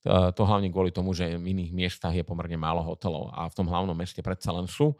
To 0.05 0.41
hlavne 0.43 0.67
kvôli 0.67 0.91
tomu, 0.91 1.15
že 1.15 1.39
v 1.39 1.55
iných 1.55 1.71
miestach 1.71 2.11
je 2.11 2.27
pomerne 2.27 2.59
málo 2.59 2.83
hotelov 2.83 3.31
a 3.31 3.47
v 3.47 3.55
tom 3.55 3.71
hlavnom 3.71 3.95
meste 3.95 4.19
predsa 4.19 4.51
len 4.51 4.67
sú. 4.67 4.93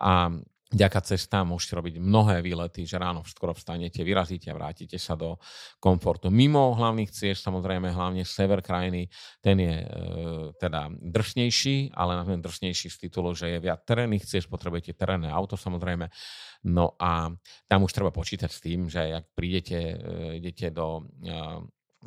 A 0.00 0.32
Ďaká 0.66 0.98
cestám 0.98 1.54
môžete 1.54 1.78
robiť 1.78 1.94
mnohé 2.02 2.42
výlety, 2.42 2.82
že 2.82 2.98
ráno 2.98 3.22
skoro 3.22 3.54
vstanete, 3.54 4.02
vyrazíte 4.02 4.50
a 4.50 4.58
vrátite 4.58 4.98
sa 4.98 5.14
do 5.14 5.38
komfortu. 5.78 6.26
Mimo 6.26 6.74
hlavných 6.74 7.06
ciest, 7.06 7.46
samozrejme, 7.46 7.94
hlavne 7.94 8.26
sever 8.26 8.66
krajiny, 8.66 9.06
ten 9.38 9.62
je 9.62 9.74
e, 9.78 9.86
teda 10.58 10.90
drsnejší, 10.90 11.94
ale 11.94 12.18
na 12.18 12.26
ten 12.26 12.42
drsnejší 12.42 12.90
z 12.90 12.98
titulu, 12.98 13.30
že 13.38 13.54
je 13.54 13.62
viac 13.62 13.86
terénnych 13.86 14.26
ciest, 14.26 14.50
potrebujete 14.50 14.98
terénne 14.98 15.30
auto 15.30 15.54
samozrejme. 15.54 16.10
No 16.66 16.98
a 16.98 17.30
tam 17.70 17.86
už 17.86 17.94
treba 17.94 18.10
počítať 18.10 18.50
s 18.50 18.58
tým, 18.58 18.90
že 18.90 19.22
ak 19.22 19.38
prídete, 19.38 19.78
e, 19.78 20.42
idete 20.42 20.74
do 20.74 21.06
e, 21.22 21.62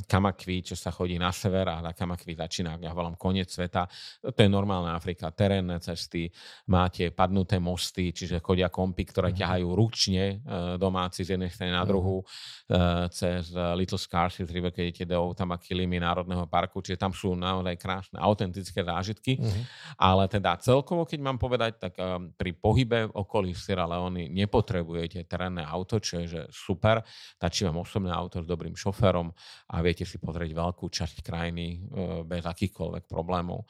Kamakvi, 0.07 0.63
čo 0.63 0.75
sa 0.79 0.93
chodí 0.93 1.19
na 1.19 1.33
sever 1.33 1.67
a 1.67 1.83
na 1.83 1.91
Kamakvi 1.91 2.37
začína, 2.37 2.79
ja 2.79 2.95
volám 2.95 3.19
koniec 3.19 3.51
sveta. 3.51 3.89
To 4.23 4.39
je 4.39 4.49
normálna 4.49 4.95
Afrika, 4.95 5.33
terénne 5.35 5.81
cesty, 5.83 6.31
máte 6.71 7.11
padnuté 7.11 7.59
mosty, 7.59 8.15
čiže 8.15 8.39
chodia 8.39 8.71
kompy, 8.71 9.03
ktoré 9.03 9.33
mm-hmm. 9.33 9.41
ťahajú 9.43 9.67
ručne 9.75 10.23
e, 10.23 10.35
domáci 10.79 11.27
z 11.27 11.35
jednej 11.35 11.51
strany 11.51 11.75
na 11.75 11.83
mhm. 11.83 11.89
druhú 11.89 12.23
mm-hmm. 12.23 13.11
cez 13.11 13.51
Little 13.51 13.99
Scarces 13.99 14.47
River, 14.47 14.71
keď 14.71 14.83
idete 14.87 15.05
do 15.09 15.35
Tamakilimy 15.35 15.99
Národného 15.99 16.47
parku, 16.47 16.79
čiže 16.79 17.01
tam 17.01 17.11
sú 17.11 17.35
naozaj 17.35 17.75
krásne, 17.75 18.17
autentické 18.21 18.85
zážitky. 18.85 19.37
Mm-hmm. 19.37 19.63
Ale 19.99 20.31
teda 20.31 20.55
celkovo, 20.61 21.03
keď 21.03 21.19
mám 21.19 21.37
povedať, 21.41 21.81
tak 21.81 21.93
pri 22.35 22.51
pohybe 22.55 23.11
okolí 23.11 23.51
Sierra 23.51 23.89
Leone 23.89 24.31
nepotrebujete 24.31 25.25
terénne 25.25 25.65
auto, 25.65 25.99
čo 25.99 26.21
je 26.23 26.27
že 26.29 26.41
super. 26.53 27.01
Stačí 27.35 27.65
vám 27.65 27.81
osobné 27.81 28.13
auto 28.13 28.39
s 28.43 28.47
dobrým 28.47 28.77
šoférom 28.77 29.33
a 29.73 29.75
viete 29.89 30.05
si 30.05 30.21
pozrieť 30.21 30.53
veľkú 30.53 30.85
časť 30.85 31.25
krajiny 31.25 31.65
e, 31.65 31.77
bez 32.21 32.45
akýchkoľvek 32.45 33.09
problémov. 33.09 33.65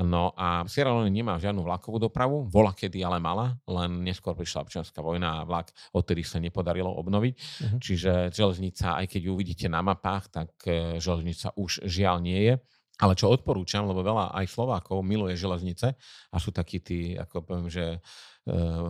No 0.00 0.32
a 0.32 0.64
Sierra 0.64 0.96
Leone 0.96 1.12
nemá 1.12 1.36
žiadnu 1.36 1.60
vlakovú 1.60 2.00
dopravu, 2.00 2.48
bola 2.48 2.72
kedy 2.72 3.04
ale 3.04 3.20
mala, 3.20 3.52
len 3.68 4.00
neskôr 4.00 4.32
prišla 4.32 4.64
občianská 4.64 5.04
vojna 5.04 5.44
a 5.44 5.46
vlak 5.48 5.68
odtedy 5.92 6.24
sa 6.24 6.40
nepodarilo 6.40 6.88
obnoviť. 6.88 7.34
Uh-huh. 7.36 7.78
Čiže 7.80 8.32
železnica, 8.32 8.96
aj 8.96 9.06
keď 9.12 9.20
ju 9.28 9.30
uvidíte 9.36 9.68
na 9.68 9.84
mapách, 9.84 10.32
tak 10.32 10.50
e, 10.64 10.96
železnica 10.96 11.52
už 11.60 11.84
žiaľ 11.84 12.24
nie 12.24 12.40
je. 12.48 12.54
Ale 12.98 13.14
čo 13.14 13.30
odporúčam, 13.30 13.86
lebo 13.86 14.02
veľa 14.02 14.34
aj 14.34 14.50
Slovákov 14.50 15.06
miluje 15.06 15.38
železnice 15.38 15.94
a 16.34 16.36
sú 16.42 16.50
takí 16.50 16.82
tí, 16.82 17.14
ako 17.14 17.46
poviem, 17.46 17.70
že 17.70 18.02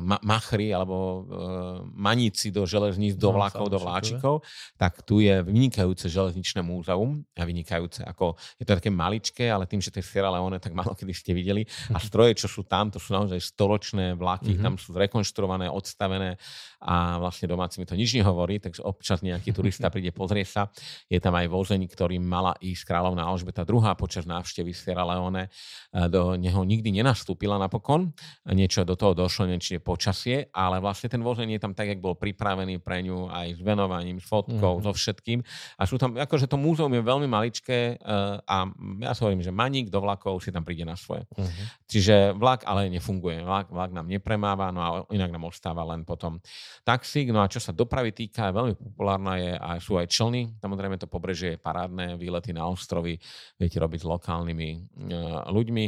ma- 0.00 0.22
machry 0.22 0.70
alebo 0.70 0.96
uh, 0.96 1.24
maníci 1.94 2.54
do 2.54 2.62
železníc, 2.64 3.18
do 3.18 3.34
no, 3.34 3.42
vlákov, 3.42 3.66
do 3.68 3.78
vláčikov, 3.78 4.34
tak 4.78 5.02
tu 5.02 5.18
je 5.18 5.42
vynikajúce 5.42 6.06
železničné 6.06 6.62
múzeum 6.62 7.26
a 7.34 7.42
vynikajúce, 7.42 8.06
ako 8.06 8.38
je 8.56 8.64
to 8.64 8.78
také 8.78 8.90
maličké, 8.92 9.50
ale 9.50 9.66
tým, 9.66 9.82
že 9.82 9.90
to 9.90 9.98
je 9.98 10.06
Sierra 10.06 10.30
Leone, 10.30 10.62
tak 10.62 10.72
malo 10.72 10.94
kedy 10.94 11.12
ste 11.12 11.34
videli. 11.34 11.66
A 11.90 11.98
stroje, 11.98 12.38
čo 12.38 12.46
sú 12.46 12.62
tam, 12.64 12.92
to 12.92 13.02
sú 13.02 13.12
naozaj 13.12 13.40
stoločné 13.42 14.14
vláky, 14.14 14.54
mm-hmm. 14.54 14.64
tam 14.64 14.74
sú 14.78 14.94
zrekonštruované, 14.94 15.66
odstavené 15.66 16.38
a 16.78 17.18
vlastne 17.18 17.50
domáci 17.50 17.82
mi 17.82 17.86
to 17.90 17.98
nič 17.98 18.14
nehovorí, 18.14 18.62
takže 18.62 18.86
občas 18.86 19.26
nejaký 19.26 19.50
turista 19.50 19.90
príde 19.94 20.14
pozrieť 20.14 20.48
sa. 20.48 20.62
Je 21.10 21.18
tam 21.18 21.34
aj 21.34 21.50
vozeň, 21.50 21.82
ktorým 21.90 22.22
mala 22.22 22.54
ísť 22.62 22.86
kráľovná 22.86 23.26
Alžbeta 23.26 23.66
II 23.66 23.82
počas 23.98 24.22
návštevy 24.28 24.70
Sierra 24.70 25.02
Leone. 25.02 25.50
Do 25.90 26.38
neho 26.38 26.62
nikdy 26.62 26.94
nenastúpila 26.94 27.58
napokon. 27.58 28.14
Niečo 28.46 28.86
do 28.86 28.94
toho 28.94 29.16
došlo, 29.16 29.47
čiže 29.56 29.80
počasie, 29.80 30.52
ale 30.52 30.76
vlastne 30.84 31.08
ten 31.08 31.24
vozeň 31.24 31.56
je 31.56 31.60
tam 31.64 31.72
tak, 31.72 31.96
jak 31.96 32.00
bol 32.04 32.12
pripravený 32.12 32.84
pre 32.84 33.00
ňu 33.00 33.32
aj 33.32 33.56
s 33.56 33.60
venovaním, 33.64 34.20
s 34.20 34.28
fotkou, 34.28 34.76
mm-hmm. 34.76 34.84
so 34.84 34.92
všetkým. 34.92 35.40
A 35.80 35.88
sú 35.88 35.96
tam, 35.96 36.12
akože 36.12 36.44
to 36.44 36.60
múzeum 36.60 36.92
je 36.92 37.00
veľmi 37.00 37.24
maličké 37.24 37.96
uh, 37.96 38.36
a 38.44 38.68
ja 39.00 39.16
si 39.16 39.24
hovorím, 39.24 39.40
že 39.40 39.48
maník 39.48 39.88
do 39.88 40.04
vlakov 40.04 40.44
si 40.44 40.52
tam 40.52 40.60
príde 40.60 40.84
na 40.84 40.98
svoje. 40.98 41.24
Mm-hmm. 41.32 41.66
Čiže 41.88 42.14
vlak 42.36 42.68
ale 42.68 42.92
nefunguje. 42.92 43.40
Vlak, 43.40 43.72
vlak 43.72 43.96
nám 43.96 44.12
nepremáva, 44.12 44.68
no 44.68 44.80
a 44.84 44.88
inak 45.16 45.32
nám 45.32 45.48
ostáva 45.48 45.88
len 45.88 46.04
potom 46.04 46.36
taxík. 46.84 47.32
No 47.32 47.40
a 47.40 47.48
čo 47.48 47.62
sa 47.62 47.72
dopravy 47.72 48.12
týka, 48.12 48.52
veľmi 48.52 48.76
populárna 48.76 49.40
je 49.40 49.52
a 49.56 49.80
sú 49.80 49.96
aj 49.96 50.10
člny. 50.10 50.60
Samozrejme 50.60 51.00
to 51.00 51.08
pobrežie 51.08 51.56
je 51.56 51.62
parádne, 51.62 52.18
výlety 52.18 52.52
na 52.52 52.66
ostrovy 52.66 53.16
viete 53.56 53.78
robiť 53.78 54.00
s 54.02 54.06
lokálnymi 54.10 54.70
uh, 54.74 55.48
ľuďmi. 55.48 55.84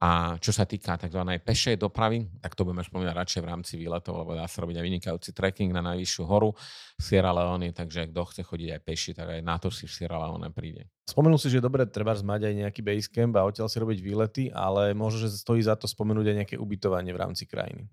A 0.00 0.40
čo 0.40 0.48
sa 0.48 0.64
týka 0.64 0.96
tzv. 0.96 1.20
pešej 1.44 1.76
dopravy, 1.76 2.24
tak 2.40 2.56
to 2.56 2.64
budeme 2.64 2.80
spomínať 2.80 3.12
radšej 3.12 3.40
v 3.44 3.50
rámci 3.52 3.72
výletov, 3.76 4.16
lebo 4.16 4.32
dá 4.32 4.48
sa 4.48 4.64
robiť 4.64 4.80
aj 4.80 4.84
vynikajúci 4.88 5.30
trekking 5.36 5.76
na 5.76 5.84
najvyššiu 5.92 6.24
horu 6.24 6.56
v 6.96 7.02
Sierra 7.04 7.36
Leone, 7.36 7.68
takže 7.76 8.08
kto 8.08 8.20
chce 8.32 8.40
chodiť 8.40 8.68
aj 8.72 8.80
peši, 8.80 9.10
tak 9.12 9.28
aj 9.28 9.40
na 9.44 9.60
to 9.60 9.68
si 9.68 9.84
v 9.84 9.92
Sierra 9.92 10.24
Leone 10.24 10.48
príde. 10.56 10.88
Spomenul 11.04 11.36
si, 11.36 11.52
že 11.52 11.60
dobre, 11.60 11.84
treba 11.84 12.16
mať 12.16 12.48
aj 12.48 12.54
nejaký 12.64 12.80
basecamp 12.80 13.36
a 13.36 13.44
odtiaľ 13.44 13.68
si 13.68 13.76
robiť 13.76 13.98
výlety, 14.00 14.44
ale 14.48 14.96
možno, 14.96 15.28
že 15.28 15.36
stojí 15.36 15.60
za 15.60 15.76
to 15.76 15.84
spomenúť 15.84 16.32
aj 16.32 16.36
nejaké 16.44 16.56
ubytovanie 16.56 17.12
v 17.12 17.20
rámci 17.20 17.44
krajiny. 17.44 17.84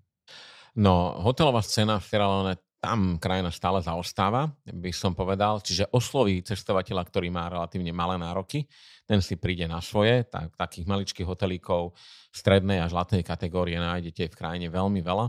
No, 0.78 1.12
hotelová 1.20 1.60
scéna 1.60 2.00
v 2.00 2.08
Sierra 2.08 2.24
Leone 2.24 2.56
tam 2.78 3.18
krajina 3.18 3.50
stále 3.50 3.82
zaostáva, 3.82 4.54
by 4.62 4.90
som 4.94 5.10
povedal. 5.10 5.58
Čiže 5.58 5.90
osloví 5.90 6.46
cestovateľa, 6.46 7.02
ktorý 7.10 7.28
má 7.30 7.50
relatívne 7.50 7.90
malé 7.90 8.14
nároky, 8.22 8.70
ten 9.02 9.18
si 9.18 9.34
príde 9.34 9.66
na 9.66 9.82
svoje. 9.82 10.22
Tak, 10.26 10.54
takých 10.54 10.86
maličkých 10.86 11.26
hotelíkov 11.26 11.98
strednej 12.30 12.78
a 12.78 12.90
žlatej 12.90 13.26
kategórie 13.26 13.82
nájdete 13.82 14.30
v 14.30 14.38
krajine 14.38 14.68
veľmi 14.70 15.02
veľa 15.02 15.26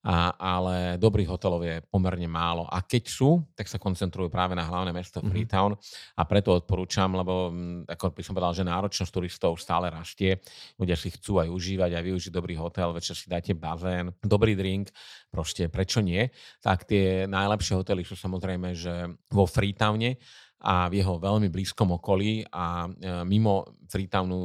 a, 0.00 0.32
ale 0.40 0.96
dobrých 0.96 1.28
hotelov 1.28 1.60
je 1.60 1.84
pomerne 1.92 2.24
málo. 2.24 2.64
A 2.64 2.80
keď 2.80 3.04
sú, 3.04 3.44
tak 3.52 3.68
sa 3.68 3.76
koncentrujú 3.76 4.32
práve 4.32 4.56
na 4.56 4.64
hlavné 4.64 4.96
mesto 4.96 5.20
mm-hmm. 5.20 5.28
Freetown 5.28 5.72
a 6.16 6.22
preto 6.24 6.56
odporúčam, 6.56 7.12
lebo 7.12 7.52
mm, 7.52 7.84
ako 7.84 8.16
by 8.16 8.22
som 8.24 8.32
povedal, 8.32 8.56
že 8.56 8.64
náročnosť 8.64 9.12
turistov 9.12 9.60
stále 9.60 9.92
rastie. 9.92 10.40
Ľudia 10.80 10.96
si 10.96 11.12
chcú 11.12 11.44
aj 11.44 11.52
užívať 11.52 11.90
a 11.92 12.04
využiť 12.04 12.32
dobrý 12.32 12.56
hotel, 12.56 12.96
večer 12.96 13.12
si 13.12 13.28
dáte 13.28 13.52
bazén, 13.52 14.08
dobrý 14.24 14.56
drink, 14.56 14.88
proste 15.28 15.68
prečo 15.68 16.00
nie. 16.00 16.32
Tak 16.64 16.88
tie 16.88 17.28
najlepšie 17.28 17.76
hotely 17.76 18.00
sú 18.00 18.16
samozrejme, 18.16 18.72
že 18.72 19.04
vo 19.28 19.44
Freetowne 19.44 20.16
a 20.60 20.88
v 20.92 21.00
jeho 21.00 21.16
veľmi 21.16 21.48
blízkom 21.48 21.96
okolí 21.96 22.44
a 22.52 22.84
e, 22.84 22.88
mimo 23.24 23.64
Freetownu 23.88 24.40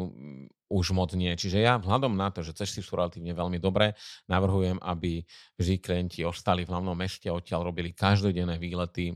už 0.76 0.92
moc 0.92 1.16
nie. 1.16 1.32
Čiže 1.32 1.64
ja 1.64 1.80
vzhľadom 1.80 2.20
na 2.20 2.28
to, 2.36 2.44
že 2.44 2.52
cesty 2.52 2.84
sú 2.84 3.00
relatívne 3.00 3.32
veľmi 3.32 3.64
dobré, 3.64 3.96
navrhujem, 4.28 4.76
aby 4.84 5.24
vždy 5.56 5.76
klienti 5.80 6.20
ostali 6.28 6.68
v 6.68 6.72
hlavnom 6.76 6.92
meste, 6.92 7.32
odtiaľ 7.32 7.72
robili 7.72 7.96
každodenné 7.96 8.60
výlety 8.60 9.16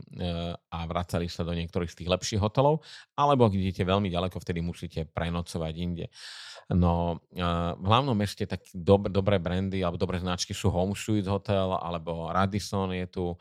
a 0.56 0.78
vracali 0.88 1.28
sa 1.28 1.44
do 1.44 1.52
niektorých 1.52 1.92
z 1.92 1.98
tých 2.00 2.08
lepších 2.08 2.40
hotelov, 2.40 2.80
alebo 3.12 3.44
ak 3.44 3.52
idete 3.52 3.84
veľmi 3.84 4.08
ďaleko, 4.08 4.40
vtedy 4.40 4.64
musíte 4.64 5.04
prenocovať 5.04 5.74
inde. 5.76 6.08
No, 6.70 7.18
e, 7.34 7.44
v 7.76 7.86
hlavnom 7.86 8.14
meste 8.14 8.48
tak 8.48 8.64
dob- 8.72 9.10
dobré 9.10 9.42
brandy 9.42 9.82
alebo 9.82 10.00
dobré 10.00 10.22
značky 10.22 10.54
sú 10.54 10.70
Home 10.70 10.94
Suites 10.94 11.26
Hotel 11.26 11.66
alebo 11.76 12.30
Radisson 12.30 12.94
je 12.94 13.06
tu. 13.10 13.24
E, 13.34 13.36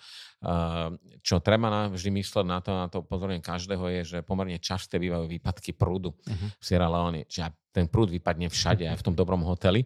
čo 1.21 1.37
treba 1.37 1.87
vždy 1.93 2.09
mysleť 2.09 2.45
na 2.49 2.59
to, 2.59 2.71
na 2.73 2.87
to 2.89 3.05
pozorujem 3.05 3.43
každého, 3.43 3.85
je, 3.99 4.01
že 4.17 4.17
pomerne 4.25 4.57
časté 4.57 4.97
bývajú 4.97 5.29
výpadky 5.29 5.77
prúdu 5.77 6.17
uh-huh. 6.17 6.49
v 6.57 6.63
Sierra 6.63 6.89
Leone. 6.89 7.29
Čiže 7.29 7.53
ten 7.69 7.85
prúd 7.85 8.08
vypadne 8.09 8.49
všade, 8.49 8.89
aj 8.89 8.97
v 8.99 9.05
tom 9.05 9.13
dobrom 9.13 9.45
hoteli. 9.45 9.85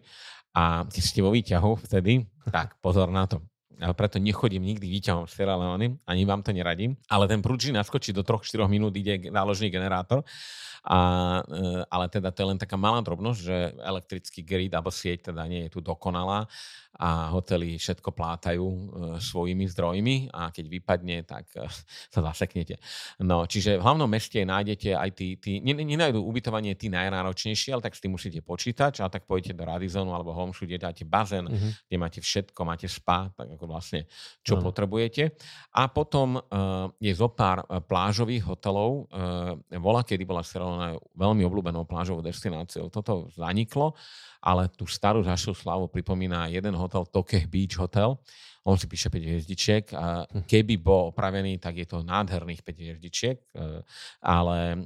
A 0.54 0.86
keď 0.86 1.02
ste 1.02 1.20
vo 1.20 1.34
výťahu 1.34 1.84
vtedy, 1.84 2.24
tak 2.48 2.78
pozor 2.78 3.10
na 3.10 3.26
to. 3.26 3.42
Ja 3.74 3.90
preto 3.90 4.22
nechodím 4.22 4.62
nikdy 4.62 4.86
výťahom 4.86 5.26
z 5.26 5.34
Sierra 5.34 5.58
Leone, 5.58 5.98
ani 6.06 6.22
vám 6.22 6.46
to 6.46 6.54
neradím, 6.54 6.94
ale 7.10 7.26
ten 7.26 7.42
prúd 7.42 7.58
naskočí 7.74 8.14
do 8.14 8.22
3-4 8.22 8.70
minút, 8.70 8.94
ide 8.94 9.34
náložný 9.34 9.66
generátor 9.66 10.22
a, 10.86 11.00
e, 11.42 11.82
ale 11.90 12.06
teda 12.06 12.30
to 12.30 12.44
je 12.44 12.48
len 12.54 12.58
taká 12.60 12.78
malá 12.78 13.02
drobnosť, 13.02 13.40
že 13.40 13.56
elektrický 13.82 14.40
grid 14.46 14.70
alebo 14.70 14.94
sieť 14.94 15.34
teda 15.34 15.42
nie 15.50 15.66
je 15.66 15.74
tu 15.74 15.80
dokonalá 15.82 16.46
a 16.96 17.28
hotely 17.34 17.76
všetko 17.76 18.14
plátajú 18.14 18.64
e, 18.64 18.80
svojimi 19.20 19.68
zdrojmi 19.68 20.16
a 20.32 20.48
keď 20.48 20.64
vypadne, 20.70 21.16
tak 21.28 21.52
e, 21.52 21.68
sa 22.14 22.20
zaseknete. 22.24 22.80
No, 23.20 23.44
čiže 23.44 23.76
v 23.76 23.84
hlavnom 23.84 24.08
meste 24.08 24.40
nájdete 24.40 24.96
aj 24.96 25.10
tí, 25.12 25.36
tí 25.36 25.60
nenájdú 25.60 26.22
ubytovanie 26.24 26.72
tí 26.78 26.88
najnáročnejší, 26.88 27.76
ale 27.76 27.84
tak 27.84 27.98
s 27.98 28.00
tým 28.00 28.16
musíte 28.16 28.40
počítať, 28.40 29.04
ale 29.04 29.10
tak 29.12 29.28
pôjdete 29.28 29.52
do 29.52 29.68
Radizonu 29.68 30.16
alebo 30.16 30.32
Homšu, 30.32 30.64
kde 30.64 30.80
dáte 30.88 31.04
bazén, 31.04 31.44
uh-huh. 31.44 31.72
kde 31.90 31.96
máte 32.00 32.20
všetko, 32.24 32.60
máte 32.64 32.88
spa, 32.88 33.28
tak 33.36 33.52
ako 33.58 33.64
vlastne 33.68 34.08
čo 34.40 34.56
uh-huh. 34.56 34.64
potrebujete. 34.64 35.36
A 35.76 35.90
potom 35.92 36.38
uh, 36.38 36.88
je 37.02 37.12
zo 37.12 37.28
pár 37.28 37.66
plážových 37.84 38.46
hotelov. 38.46 39.10
Uh, 39.10 39.58
volá, 39.82 40.06
kedy 40.06 40.22
bola 40.22 40.44
Barcelona 40.44 41.00
veľmi 41.16 41.40
obľúbenou 41.48 41.88
plážovou 41.88 42.20
destináciou. 42.20 42.92
Toto 42.92 43.32
zaniklo, 43.32 43.96
ale 44.44 44.68
tú 44.68 44.84
starú 44.84 45.24
zašu 45.24 45.56
slavu 45.56 45.88
pripomína 45.88 46.52
jeden 46.52 46.76
hotel, 46.76 47.08
Tokeh 47.08 47.48
Beach 47.48 47.80
Hotel, 47.80 48.12
on 48.64 48.80
si 48.80 48.88
píše 48.88 49.12
5 49.12 49.20
hviezdičiek 49.20 49.84
a 49.92 50.24
hm. 50.24 50.48
keby 50.48 50.80
bol 50.80 51.12
opravený, 51.12 51.60
tak 51.60 51.76
je 51.76 51.84
to 51.84 52.00
nádherných 52.00 52.64
5 52.64 52.80
hviezdičiek, 52.80 53.36
e, 53.52 53.84
ale 54.24 54.58
e, 54.72 54.76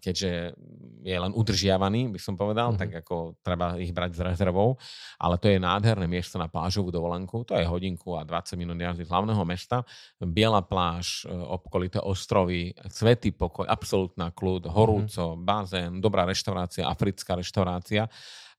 keďže 0.00 0.56
je 1.04 1.16
len 1.16 1.32
udržiavaný, 1.36 2.08
by 2.08 2.20
som 2.20 2.40
povedal, 2.40 2.72
mm-hmm. 2.72 2.80
tak 2.80 2.90
ako 3.04 3.36
treba 3.44 3.76
ich 3.76 3.92
brať 3.92 4.16
s 4.16 4.20
rezervou, 4.24 4.80
ale 5.20 5.36
to 5.36 5.52
je 5.52 5.60
nádherné 5.60 6.08
miesto 6.08 6.40
na 6.40 6.48
plážovú 6.48 6.88
dovolenku, 6.88 7.44
to 7.44 7.52
je 7.52 7.68
hodinku 7.68 8.16
a 8.16 8.24
20 8.24 8.56
minút 8.56 8.80
jazdy 8.80 9.04
z 9.04 9.12
hlavného 9.12 9.44
mesta, 9.44 9.84
biela 10.24 10.64
pláž, 10.64 11.28
e, 11.28 11.36
obkolité 11.36 12.00
ostrovy, 12.00 12.72
svetý 12.88 13.28
pokoj, 13.36 13.68
absolútna 13.68 14.32
kľud, 14.32 14.72
horúco, 14.72 15.36
mm-hmm. 15.36 15.44
bazén, 15.44 15.92
dobrá 16.00 16.24
reštaurácia, 16.24 16.88
africká 16.88 17.36
reštaurácia 17.36 18.08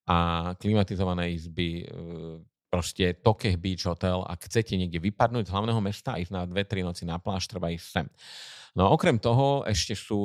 a 0.10 0.52
klimatizované 0.58 1.30
izby, 1.38 1.86
proste 2.70 3.18
Tokeh 3.22 3.58
Beach 3.58 3.86
Hotel, 3.86 4.26
ak 4.26 4.50
chcete 4.50 4.74
niekde 4.78 4.98
vypadnúť 4.98 5.50
z 5.50 5.54
hlavného 5.54 5.82
mesta 5.82 6.18
a 6.18 6.22
ísť 6.22 6.34
na 6.34 6.46
2-3 6.50 6.86
noci 6.86 7.04
na 7.06 7.22
pláž, 7.22 7.46
treba 7.46 7.70
ísť 7.70 7.86
sem. 7.86 8.08
No 8.78 8.94
okrem 8.94 9.18
toho 9.18 9.66
ešte 9.66 9.98
sú 9.98 10.18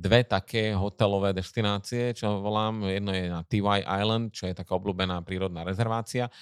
dve 0.00 0.24
také 0.24 0.72
hotelové 0.72 1.36
destinácie, 1.36 2.16
čo 2.16 2.40
volám. 2.40 2.88
Jedno 2.88 3.12
je 3.12 3.28
na 3.28 3.44
TY 3.44 3.84
Island, 3.84 4.32
čo 4.32 4.48
je 4.48 4.56
taká 4.56 4.72
obľúbená 4.76 5.20
prírodná 5.20 5.64
rezervácia 5.64 6.32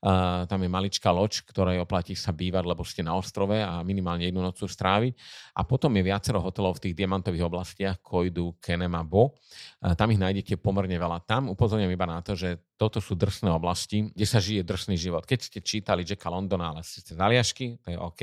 Tam 0.00 0.56
je 0.64 0.70
maličká 0.72 1.12
loď, 1.12 1.44
ktorej 1.44 1.84
oplatí 1.84 2.16
sa 2.16 2.32
bývať, 2.32 2.64
lebo 2.64 2.80
ste 2.88 3.04
na 3.04 3.12
ostrove 3.12 3.52
a 3.52 3.84
minimálne 3.84 4.24
jednu 4.24 4.40
noc 4.40 4.56
stráviť. 4.56 5.12
A 5.52 5.60
potom 5.68 5.92
je 5.92 6.08
viacero 6.08 6.40
hotelov 6.40 6.80
v 6.80 6.88
tých 6.88 6.96
diamantových 6.96 7.44
oblastiach, 7.44 7.96
Koidu, 8.00 8.56
Kenema, 8.56 9.04
Bo. 9.04 9.36
Tam 9.76 10.08
ich 10.08 10.16
nájdete 10.16 10.56
pomerne 10.56 10.96
veľa. 10.96 11.28
Tam 11.28 11.52
upozorňujem 11.52 11.92
iba 11.92 12.08
na 12.08 12.24
to, 12.24 12.32
že 12.32 12.56
toto 12.80 12.96
sú 12.96 13.12
drsné 13.12 13.52
oblasti, 13.52 14.08
kde 14.08 14.24
sa 14.24 14.40
žije 14.40 14.64
drsný 14.64 14.96
život. 14.96 15.28
Keď 15.28 15.38
ste 15.44 15.58
čítali 15.60 16.00
Jacka 16.00 16.32
Londona, 16.32 16.72
ale 16.72 16.80
ste 16.80 17.12
z 17.12 17.20
Aliašky, 17.20 17.76
to 17.84 17.92
je 17.92 17.98
OK, 18.00 18.20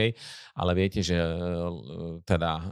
ale 0.57 0.71
viete, 0.73 1.05
že 1.05 1.13
uh, 1.13 2.17
teda 2.25 2.51
uh, 2.57 2.65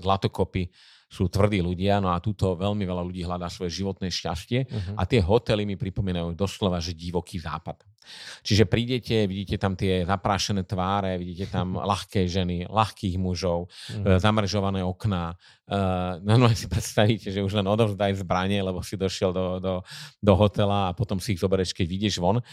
zlatokopy 0.00 0.72
sú 1.12 1.28
tvrdí 1.28 1.60
ľudia, 1.60 2.00
no 2.00 2.08
a 2.08 2.24
túto 2.24 2.56
veľmi 2.56 2.88
veľa 2.88 3.04
ľudí 3.04 3.20
hľadá 3.20 3.52
svoje 3.52 3.84
životné 3.84 4.08
šťastie 4.08 4.64
uh-huh. 4.64 4.96
a 4.96 5.04
tie 5.04 5.20
hotely 5.20 5.68
mi 5.68 5.76
pripomínajú 5.76 6.32
doslova, 6.32 6.80
že 6.80 6.96
divoký 6.96 7.36
západ. 7.36 7.84
Čiže 8.40 8.64
prídete, 8.64 9.28
vidíte 9.28 9.60
tam 9.60 9.76
tie 9.76 10.08
zaprášené 10.08 10.64
tváre, 10.64 11.20
vidíte 11.20 11.52
tam 11.52 11.76
ľahké 11.92 12.24
ženy, 12.24 12.64
ľahkých 12.64 13.20
mužov, 13.20 13.68
uh-huh. 13.68 14.16
zamržované 14.16 14.80
okná. 14.80 15.36
No, 16.20 16.36
no 16.36 16.46
si 16.52 16.68
predstavíte, 16.68 17.32
že 17.32 17.40
už 17.40 17.56
len 17.56 17.64
odovzdaj 17.64 18.20
zbranie, 18.20 18.60
lebo 18.60 18.84
si 18.84 19.00
došiel 19.00 19.32
do, 19.32 19.56
do, 19.56 19.74
do 20.20 20.32
hotela 20.36 20.92
a 20.92 20.94
potom 20.94 21.16
si 21.16 21.32
ich 21.32 21.40
zoberieš, 21.40 21.72
keď 21.72 21.86
vidíš 21.88 22.14
von. 22.20 22.44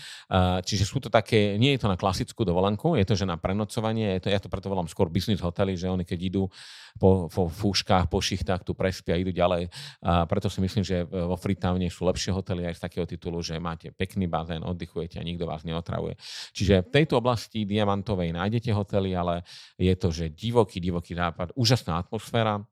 Čiže 0.63 0.87
sú 0.87 1.03
to 1.03 1.11
také, 1.11 1.59
nie 1.59 1.75
je 1.75 1.83
to 1.83 1.91
na 1.91 1.99
klasickú 1.99 2.47
dovolenku, 2.47 2.95
je 2.95 3.03
to, 3.03 3.19
že 3.19 3.27
na 3.27 3.35
prenocovanie, 3.35 4.15
je 4.17 4.21
to, 4.23 4.27
ja 4.31 4.39
to 4.39 4.47
preto 4.47 4.71
volám 4.71 4.87
skôr 4.87 5.11
business 5.11 5.43
hotely, 5.43 5.75
že 5.75 5.91
oni 5.91 6.07
keď 6.07 6.19
idú 6.31 6.47
po, 6.95 7.27
po 7.27 7.51
fúškach, 7.51 8.07
po 8.07 8.23
šichtách 8.23 8.63
tu 8.63 8.71
prespia 8.71 9.19
idú 9.19 9.35
ďalej. 9.35 9.67
A 9.99 10.23
preto 10.23 10.47
si 10.47 10.63
myslím, 10.63 10.87
že 10.87 11.03
vo 11.03 11.35
Freetowne 11.35 11.91
sú 11.91 12.07
lepšie 12.07 12.31
hotely 12.31 12.71
aj 12.71 12.79
z 12.79 12.81
takého 12.87 13.05
titulu, 13.05 13.43
že 13.43 13.59
máte 13.59 13.91
pekný 13.91 14.31
bazén, 14.31 14.63
oddychujete 14.63 15.19
a 15.19 15.27
nikto 15.27 15.43
vás 15.43 15.67
neotravuje. 15.67 16.15
Čiže 16.55 16.87
v 16.87 16.89
tejto 16.93 17.19
oblasti 17.19 17.67
diamantovej 17.67 18.31
nájdete 18.31 18.71
hotely, 18.71 19.11
ale 19.11 19.43
je 19.75 19.91
to, 19.99 20.07
že 20.07 20.31
divoký, 20.31 20.79
divoký 20.79 21.13
západ, 21.19 21.51
úžasná 21.59 21.99
atmosféra, 21.99 22.63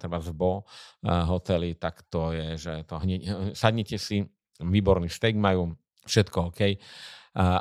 treba 0.00 0.18
z 0.20 0.30
Bo 0.32 0.64
hotely, 1.04 1.76
tak 1.76 2.06
to 2.08 2.32
je, 2.32 2.48
že 2.56 2.74
to 2.88 2.96
hneď, 3.00 3.20
sadnite 3.52 3.96
si, 4.00 4.24
výborný 4.60 5.08
steak 5.08 5.36
majú, 5.36 5.76
všetko 6.04 6.52
OK 6.52 6.60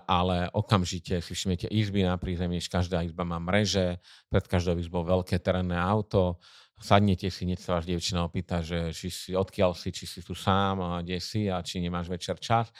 ale 0.10 0.50
okamžite 0.50 1.22
si 1.22 1.32
všimnete 1.38 1.70
izby 1.70 2.01
na 2.01 2.18
prízemí, 2.18 2.58
každá 2.65 3.06
izba 3.06 3.22
má 3.22 3.38
mreže, 3.38 4.01
pred 4.25 4.46
každou 4.50 4.74
izbou 4.82 5.06
veľké 5.06 5.38
terénne 5.38 5.77
auto, 5.77 6.41
sadnete 6.82 7.29
si, 7.29 7.46
hneď 7.46 7.60
sa 7.62 7.77
vás 7.77 7.86
dievčina 7.86 8.25
opýta, 8.25 8.65
že 8.65 8.89
či 8.96 9.13
si, 9.13 9.32
odkiaľ 9.38 9.77
si, 9.77 9.94
či 9.94 10.10
si 10.10 10.25
tu 10.25 10.34
sám, 10.34 10.82
a 10.82 10.89
kde 11.06 11.22
si 11.22 11.46
a 11.51 11.62
či 11.62 11.84
nemáš 11.84 12.10
večer 12.10 12.41
čas. 12.41 12.72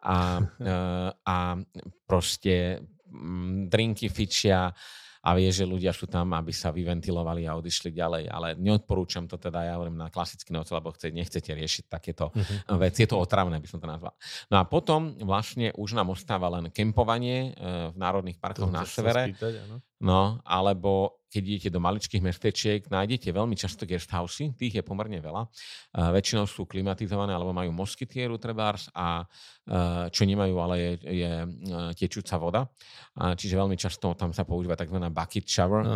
A, 0.00 0.40
a 1.36 1.36
proste 2.08 2.80
mm, 3.10 3.68
drinky 3.68 4.08
fičia, 4.08 4.72
a 5.24 5.34
vie, 5.34 5.50
že 5.50 5.66
ľudia 5.66 5.90
sú 5.90 6.06
tam, 6.06 6.34
aby 6.36 6.52
sa 6.54 6.70
vyventilovali 6.70 7.48
a 7.48 7.56
odišli 7.58 7.90
ďalej. 7.94 8.24
Ale 8.30 8.54
neodporúčam 8.58 9.26
to 9.26 9.40
teda, 9.40 9.66
ja 9.66 9.74
hovorím 9.78 9.98
na 9.98 10.12
klasický 10.12 10.54
noc, 10.54 10.70
lebo 10.70 10.94
chce, 10.94 11.10
nechcete 11.10 11.50
riešiť 11.54 11.84
takéto 11.88 12.30
uh-huh. 12.30 12.78
veci. 12.78 13.02
Je 13.04 13.10
to 13.10 13.18
otravné, 13.18 13.58
by 13.58 13.68
som 13.68 13.82
to 13.82 13.88
nazval. 13.88 14.14
No 14.52 14.60
a 14.60 14.64
potom 14.68 15.16
vlastne 15.24 15.74
už 15.74 15.96
nám 15.96 16.12
ostáva 16.12 16.52
len 16.52 16.70
kempovanie 16.70 17.56
v 17.92 17.96
národných 17.96 18.38
parkoch 18.38 18.68
to 18.68 18.74
na 18.74 18.84
severe. 18.86 19.32
Spýtať, 19.32 19.52
No, 19.98 20.38
alebo 20.46 21.18
keď 21.28 21.42
idete 21.44 21.68
do 21.68 21.82
maličkých 21.82 22.24
mestečiek, 22.24 22.80
nájdete 22.88 23.28
veľmi 23.34 23.52
často 23.52 23.84
guesthousey, 23.84 24.56
tých 24.56 24.80
je 24.80 24.82
pomerne 24.86 25.20
veľa. 25.20 25.44
Uh, 25.44 26.08
väčšinou 26.16 26.48
sú 26.48 26.64
klimatizované 26.64 27.36
alebo 27.36 27.52
majú 27.52 27.68
moskytieru 27.76 28.40
trebárs 28.40 28.88
a 28.96 29.28
uh, 29.28 30.08
čo 30.08 30.24
nemajú, 30.24 30.54
ale 30.56 30.74
je, 30.80 30.92
je 31.04 31.32
uh, 31.44 31.92
tečúca 31.92 32.40
voda. 32.40 32.60
Uh, 33.12 33.36
čiže 33.36 33.60
veľmi 33.60 33.76
často 33.76 34.16
tam 34.16 34.32
sa 34.32 34.48
používa 34.48 34.78
tzv. 34.78 34.96
bucket 35.12 35.44
shower, 35.44 35.82
uh, 35.84 35.90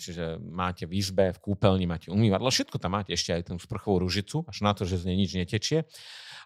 čiže 0.00 0.40
máte 0.40 0.88
v 0.88 0.96
izbe, 0.96 1.36
v 1.36 1.38
kúpeľni 1.44 1.84
máte 1.84 2.08
umývadlo, 2.08 2.48
všetko 2.48 2.80
tam 2.80 2.96
máte, 2.96 3.12
ešte 3.12 3.36
aj 3.36 3.52
tú 3.52 3.60
sprchovú 3.60 4.08
ružicu, 4.08 4.48
až 4.48 4.64
na 4.64 4.72
to, 4.72 4.88
že 4.88 5.04
z 5.04 5.12
nej 5.12 5.16
nič 5.26 5.36
netečie 5.36 5.84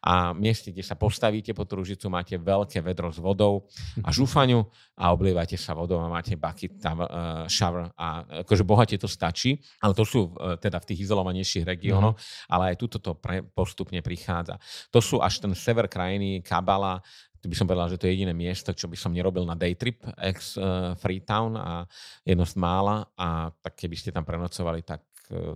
a 0.04 0.36
mieste, 0.36 0.68
kde 0.68 0.84
sa 0.84 1.00
postavíte 1.00 1.56
pod 1.56 1.64
tú 1.64 1.80
ružicu, 1.80 2.12
máte 2.12 2.36
veľké 2.36 2.84
vedro 2.84 3.08
s 3.08 3.16
vodou 3.16 3.64
a 4.04 4.12
žufaňu 4.12 4.68
a 5.00 5.16
oblievate 5.16 5.56
sa 5.56 5.72
vodou 5.72 5.96
a 5.96 6.12
máte 6.12 6.36
bucket 6.36 6.76
uh, 7.02 7.44
shower 7.50 7.90
a 7.98 8.22
akože 8.46 8.62
bohate 8.62 8.96
to 8.98 9.10
stačí, 9.10 9.58
ale 9.82 9.92
to 9.92 10.06
sú 10.06 10.30
uh, 10.30 10.54
teda 10.54 10.78
v 10.78 10.88
tých 10.92 11.10
izolovanejších 11.10 11.64
regiónoch, 11.66 12.14
mm. 12.14 12.52
ale 12.54 12.74
aj 12.74 12.76
tuto 12.78 12.98
to 13.02 13.18
pre, 13.18 13.42
postupne 13.42 13.98
prichádza. 13.98 14.58
To 14.94 15.02
sú 15.02 15.18
až 15.18 15.42
ten 15.42 15.52
sever 15.58 15.90
krajiny, 15.90 16.40
Kabala, 16.44 17.02
by 17.44 17.52
som 17.52 17.68
povedal, 17.68 17.92
že 17.92 18.00
to 18.00 18.08
je 18.08 18.16
jediné 18.16 18.32
miesto, 18.32 18.72
čo 18.72 18.88
by 18.88 18.96
som 18.96 19.12
nerobil 19.12 19.44
na 19.44 19.52
day 19.52 19.76
trip 19.76 20.00
ex 20.16 20.56
uh, 20.56 20.96
Freetown 20.96 21.52
a 21.60 21.84
jedno 22.24 22.48
z 22.48 22.56
mála 22.56 23.04
a 23.20 23.52
tak 23.52 23.76
keby 23.76 23.96
ste 24.00 24.16
tam 24.16 24.24
prenocovali, 24.24 24.80
tak, 24.80 25.04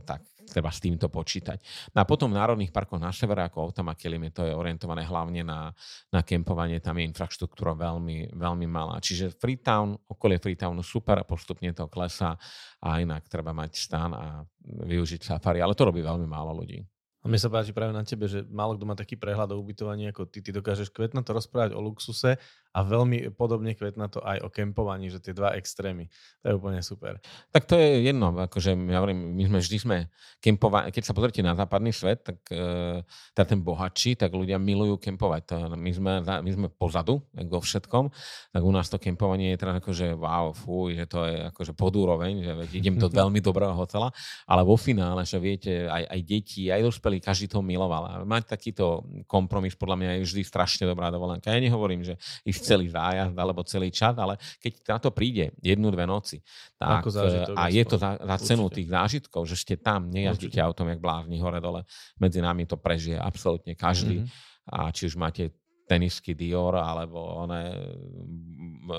tak 0.04 0.20
treba 0.48 0.72
s 0.72 0.80
týmto 0.80 1.12
počítať. 1.12 1.60
No 1.92 2.02
a 2.02 2.04
potom 2.08 2.32
v 2.32 2.40
národných 2.40 2.72
parkoch 2.72 2.98
na 2.98 3.12
severe, 3.12 3.44
ako 3.44 3.70
Otama 3.70 3.92
Kelim, 3.94 4.28
to 4.32 4.44
je 4.44 4.56
orientované 4.56 5.04
hlavne 5.04 5.44
na, 5.44 5.70
na 6.10 6.20
kempovanie, 6.24 6.80
tam 6.80 6.98
je 6.98 7.08
infraštruktúra 7.08 7.76
veľmi, 7.76 8.32
veľmi 8.32 8.66
malá. 8.66 8.98
Čiže 8.98 9.36
Freetown, 9.36 9.94
okolie 10.08 10.40
Freetownu 10.40 10.80
super, 10.80 11.20
postupne 11.28 11.70
to 11.76 11.86
klesá 11.86 12.34
a 12.80 12.98
inak 12.98 13.28
treba 13.28 13.52
mať 13.52 13.70
stan 13.76 14.10
a 14.16 14.42
využiť 14.64 15.20
safari, 15.24 15.60
ale 15.60 15.76
to 15.76 15.88
robí 15.88 16.00
veľmi 16.00 16.26
málo 16.26 16.56
ľudí. 16.56 16.84
A 17.18 17.26
mne 17.26 17.40
sa 17.42 17.50
páči 17.50 17.74
práve 17.74 17.90
na 17.90 18.06
tebe, 18.06 18.30
že 18.30 18.46
málo 18.46 18.78
kto 18.78 18.86
má 18.86 18.94
taký 18.94 19.18
prehľad 19.18 19.50
o 19.50 19.58
ubytovaní 19.58 20.06
ako 20.14 20.30
ty. 20.30 20.38
Ty 20.38 20.62
dokážeš 20.62 20.94
kvetno 20.94 21.26
to 21.26 21.34
rozprávať 21.34 21.74
o 21.74 21.82
luxuse 21.82 22.38
a 22.72 22.78
veľmi 22.84 23.32
podobne 23.34 23.72
kvetna 23.72 24.12
to 24.12 24.20
aj 24.20 24.44
o 24.44 24.48
kempovaní, 24.52 25.08
že 25.08 25.22
tie 25.24 25.32
dva 25.32 25.56
extrémy. 25.56 26.06
To 26.44 26.52
je 26.52 26.54
úplne 26.54 26.80
super. 26.84 27.16
Tak 27.50 27.64
to 27.64 27.74
je 27.80 28.06
jedno, 28.06 28.30
akože 28.30 28.76
ja 28.76 28.98
hovorím, 29.00 29.34
my 29.34 29.42
sme 29.48 29.58
vždy 29.64 29.76
sme 29.80 29.96
kempovali, 30.38 30.92
keď 30.92 31.02
sa 31.02 31.16
pozrite 31.16 31.40
na 31.40 31.56
západný 31.56 31.90
svet, 31.90 32.22
tak 32.22 32.38
e, 32.52 33.00
teda 33.32 33.46
ten 33.48 33.60
bohatší, 33.64 34.20
tak 34.20 34.30
ľudia 34.36 34.60
milujú 34.60 35.00
kempovať. 35.00 35.74
My, 35.74 35.90
sme, 35.90 36.12
my 36.22 36.50
sme 36.52 36.66
pozadu, 36.70 37.24
vo 37.34 37.60
všetkom, 37.64 38.12
tak 38.52 38.62
u 38.62 38.72
nás 38.72 38.86
to 38.92 39.00
kempovanie 39.00 39.56
je 39.56 39.58
teraz 39.58 39.74
akože 39.80 40.14
wow, 40.14 40.52
fú, 40.52 40.92
že 40.92 41.08
to 41.08 41.24
je 41.24 41.48
akože 41.50 41.72
podúroveň, 41.72 42.32
že 42.44 42.52
idem 42.76 43.00
do 43.00 43.08
veľmi 43.20 43.40
dobrého 43.40 43.72
hotela, 43.72 44.12
ale 44.44 44.62
vo 44.62 44.76
finále, 44.76 45.24
že 45.24 45.40
viete, 45.40 45.88
aj, 45.88 46.04
aj 46.04 46.20
deti, 46.22 46.68
aj 46.68 46.84
dospelí, 46.84 47.18
každý 47.18 47.48
to 47.48 47.64
miloval. 47.64 48.04
A 48.06 48.12
mať 48.22 48.54
takýto 48.54 49.02
kompromis 49.24 49.74
podľa 49.74 49.96
mňa 49.98 50.10
je 50.18 50.24
vždy 50.28 50.42
strašne 50.44 50.84
dobrá 50.86 51.08
dovolenka. 51.08 51.50
Ja 51.50 51.58
nehovorím, 51.58 52.04
že 52.04 52.20
ísť 52.58 52.66
celý 52.74 52.90
zájazd 52.90 53.36
alebo 53.38 53.62
celý 53.62 53.94
čas, 53.94 54.18
ale 54.18 54.34
keď 54.58 54.72
na 54.90 54.98
to 54.98 55.14
príde 55.14 55.54
jednu, 55.62 55.94
dve 55.94 56.04
noci, 56.10 56.42
tak, 56.74 57.06
zážitok, 57.06 57.54
a 57.54 57.62
je 57.70 57.84
to 57.86 57.96
za, 57.96 58.18
za 58.18 58.36
cenu 58.42 58.66
tých 58.66 58.90
zážitkov, 58.90 59.46
že 59.46 59.54
ste 59.54 59.78
tam, 59.78 60.10
nejazdíte 60.10 60.58
Určite. 60.58 60.66
autom 60.66 60.90
jak 60.90 60.98
blázni 60.98 61.38
hore 61.38 61.62
dole, 61.62 61.86
medzi 62.18 62.42
nami 62.42 62.66
to 62.66 62.74
prežije 62.74 63.14
absolútne 63.14 63.78
každý. 63.78 64.26
Mm-hmm. 64.26 64.46
A 64.68 64.92
či 64.92 65.08
už 65.08 65.16
máte 65.16 65.54
tenisky 65.88 66.36
Dior 66.36 66.76
alebo 66.76 67.48
one 67.48 67.72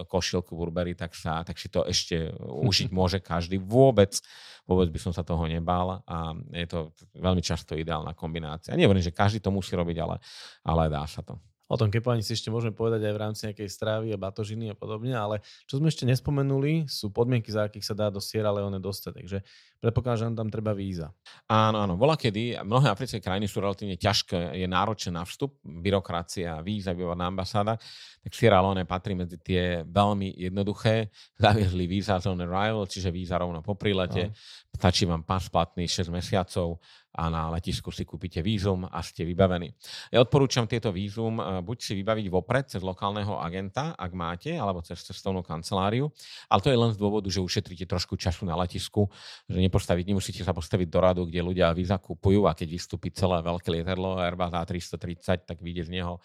košielku 0.09 0.57
Burberry, 0.57 0.97
tak, 0.97 1.13
sa, 1.13 1.45
tak 1.45 1.61
si 1.61 1.69
to 1.69 1.85
ešte 1.85 2.33
užiť 2.41 2.89
môže 2.99 3.21
každý. 3.21 3.61
Vôbec, 3.61 4.17
vôbec 4.65 4.89
by 4.89 4.99
som 4.99 5.13
sa 5.13 5.21
toho 5.21 5.45
nebal 5.45 6.01
a 6.09 6.33
je 6.49 6.65
to 6.65 6.89
veľmi 7.13 7.45
často 7.45 7.77
ideálna 7.77 8.17
kombinácia. 8.17 8.73
Nehovorím, 8.73 9.05
že 9.05 9.13
každý 9.13 9.37
to 9.37 9.53
musí 9.53 9.77
robiť, 9.77 9.97
ale, 10.01 10.17
ale 10.65 10.89
dá 10.89 11.05
sa 11.05 11.21
to. 11.21 11.37
O 11.69 11.77
tom 11.77 11.93
kepovaní 11.93 12.25
si 12.25 12.33
ešte 12.33 12.49
môžeme 12.49 12.73
povedať 12.73 13.05
aj 13.05 13.13
v 13.13 13.21
rámci 13.21 13.41
nejakej 13.45 13.69
strávy 13.69 14.07
a 14.09 14.17
batožiny 14.17 14.73
a 14.73 14.75
podobne, 14.75 15.13
ale 15.13 15.45
čo 15.69 15.77
sme 15.77 15.93
ešte 15.93 16.01
nespomenuli, 16.09 16.89
sú 16.89 17.13
podmienky, 17.13 17.53
za 17.53 17.69
akých 17.69 17.85
sa 17.85 17.93
dá 17.93 18.09
do 18.09 18.17
Sierra 18.17 18.49
Leone 18.49 18.81
dostať. 18.81 19.11
Takže 19.21 19.37
predpokladám, 19.79 20.35
že 20.35 20.39
tam 20.39 20.49
treba 20.51 20.71
víza. 20.75 21.11
Áno, 21.47 21.79
áno. 21.83 21.95
Bola 21.95 22.19
kedy, 22.19 22.59
mnohé 22.61 22.91
africké 22.91 23.23
krajiny 23.23 23.47
sú 23.47 23.63
relatívne 23.63 23.95
ťažké, 23.95 24.59
je 24.59 24.67
náročné 24.67 25.15
na 25.15 25.23
vstup, 25.23 25.59
byrokracia, 25.63 26.59
víza, 26.59 26.91
na 26.93 27.25
ambasáda, 27.31 27.79
tak 28.19 28.31
Sierra 28.35 28.59
Leone 28.59 28.83
patrí 28.83 29.15
medzi 29.15 29.39
tie 29.39 29.81
veľmi 29.87 30.35
jednoduché. 30.35 31.09
Zaviezli 31.39 31.87
víza 31.87 32.19
on 32.27 32.43
arrival, 32.43 32.85
čiže 32.85 33.09
víza 33.09 33.39
rovno 33.39 33.63
po 33.63 33.79
prílete. 33.79 34.35
Stačí 34.75 35.07
vám 35.07 35.23
pas 35.23 35.47
platný 35.47 35.87
6 35.87 36.11
mesiacov 36.11 36.79
a 37.09 37.25
na 37.27 37.49
letisku 37.49 37.89
si 37.89 38.05
kúpite 38.05 38.39
vízum 38.45 38.85
a 38.85 39.01
ste 39.01 39.25
vybavení. 39.25 39.73
Ja 40.13 40.21
odporúčam 40.21 40.69
tieto 40.69 40.93
vízum 40.93 41.41
eh, 41.41 41.59
buď 41.59 41.77
si 41.81 41.93
vybaviť 41.97 42.25
vopred 42.29 42.65
cez 42.69 42.81
lokálneho 42.85 43.41
agenta, 43.41 43.97
ak 43.97 44.11
máte, 44.13 44.53
alebo 44.53 44.85
cez 44.85 45.01
cestovnú 45.01 45.41
kanceláriu, 45.41 46.13
ale 46.47 46.59
to 46.61 46.69
je 46.69 46.77
len 46.77 46.91
z 46.93 46.97
dôvodu, 47.01 47.27
že 47.27 47.41
ušetríte 47.41 47.89
trošku 47.89 48.13
času 48.13 48.45
na 48.45 48.53
letisku, 48.55 49.09
že 49.49 49.57
nepostaviť, 49.69 50.05
nemusíte 50.09 50.41
sa 50.41 50.51
postaviť 50.51 50.87
do 50.89 50.99
radu, 50.99 51.21
kde 51.29 51.45
ľudia 51.45 51.69
víza 51.77 52.01
kupujú 52.01 52.49
a 52.49 52.57
keď 52.57 52.67
vystúpi 52.73 53.13
celé 53.13 53.45
veľké 53.45 53.69
lietadlo 53.69 54.17
Airbus 54.17 54.51
A330, 54.51 55.45
tak 55.45 55.61
vyjde 55.61 55.85
z 55.85 56.01
neho 56.01 56.17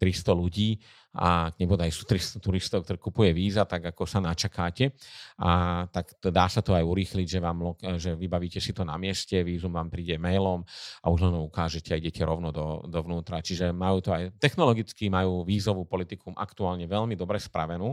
300 0.00 0.32
ľudí 0.32 0.80
a 1.12 1.52
nebodaj 1.60 1.92
sú 1.92 2.08
300 2.08 2.40
turistov, 2.40 2.88
ktorí 2.88 2.96
kupuje 2.96 3.30
víza, 3.36 3.68
tak 3.68 3.92
ako 3.92 4.08
sa 4.08 4.22
načakáte. 4.24 4.96
A 5.36 5.84
tak 5.92 6.16
dá 6.24 6.48
sa 6.48 6.64
to 6.64 6.72
aj 6.72 6.80
urýchliť, 6.80 7.26
že, 7.26 7.40
vám, 7.42 7.76
že 8.00 8.16
vybavíte 8.16 8.62
si 8.62 8.72
to 8.72 8.86
na 8.86 8.96
mieste, 8.96 9.44
vízum 9.44 9.76
vám 9.76 9.92
príde 9.92 10.16
mailom 10.16 10.64
a 11.04 11.06
už 11.12 11.28
len 11.28 11.36
ukážete 11.36 11.92
a 11.92 12.00
idete 12.00 12.24
rovno 12.24 12.48
do, 12.48 12.86
dovnútra. 12.88 13.44
Čiže 13.44 13.76
majú 13.76 14.00
to 14.00 14.16
aj 14.16 14.40
technologicky, 14.40 15.12
majú 15.12 15.44
vízovú 15.44 15.84
politiku 15.84 16.32
aktuálne 16.32 16.88
veľmi 16.88 17.12
dobre 17.12 17.36
spravenú. 17.36 17.92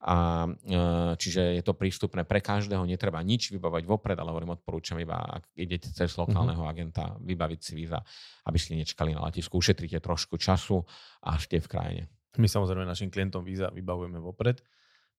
A, 0.00 0.48
e, 0.48 0.80
čiže 1.20 1.60
je 1.60 1.62
to 1.64 1.76
prístupné 1.76 2.24
pre 2.24 2.40
každého, 2.40 2.88
netreba 2.88 3.20
nič 3.20 3.52
vybavať 3.52 3.84
vopred, 3.84 4.16
ale 4.16 4.32
hovorím, 4.32 4.56
odporúčam 4.56 4.96
iba, 4.96 5.20
ak 5.20 5.52
idete 5.60 5.92
cez 5.92 6.16
lokálneho 6.16 6.64
mhm. 6.64 6.70
agenta, 6.72 7.04
vybaviť 7.20 7.60
si 7.60 7.72
víza, 7.76 8.00
aby 8.48 8.56
ste 8.56 8.80
nečakali 8.80 9.12
na 9.12 9.28
letisku, 9.28 9.60
ušetríte 9.60 10.00
trošku 10.00 10.40
času 10.40 10.80
a 11.20 11.36
ste 11.36 11.60
v 11.60 11.68
krajine. 11.68 12.02
My 12.40 12.48
samozrejme 12.48 12.88
našim 12.88 13.12
klientom 13.12 13.44
víza 13.44 13.68
vybavujeme 13.68 14.16
vopred, 14.24 14.64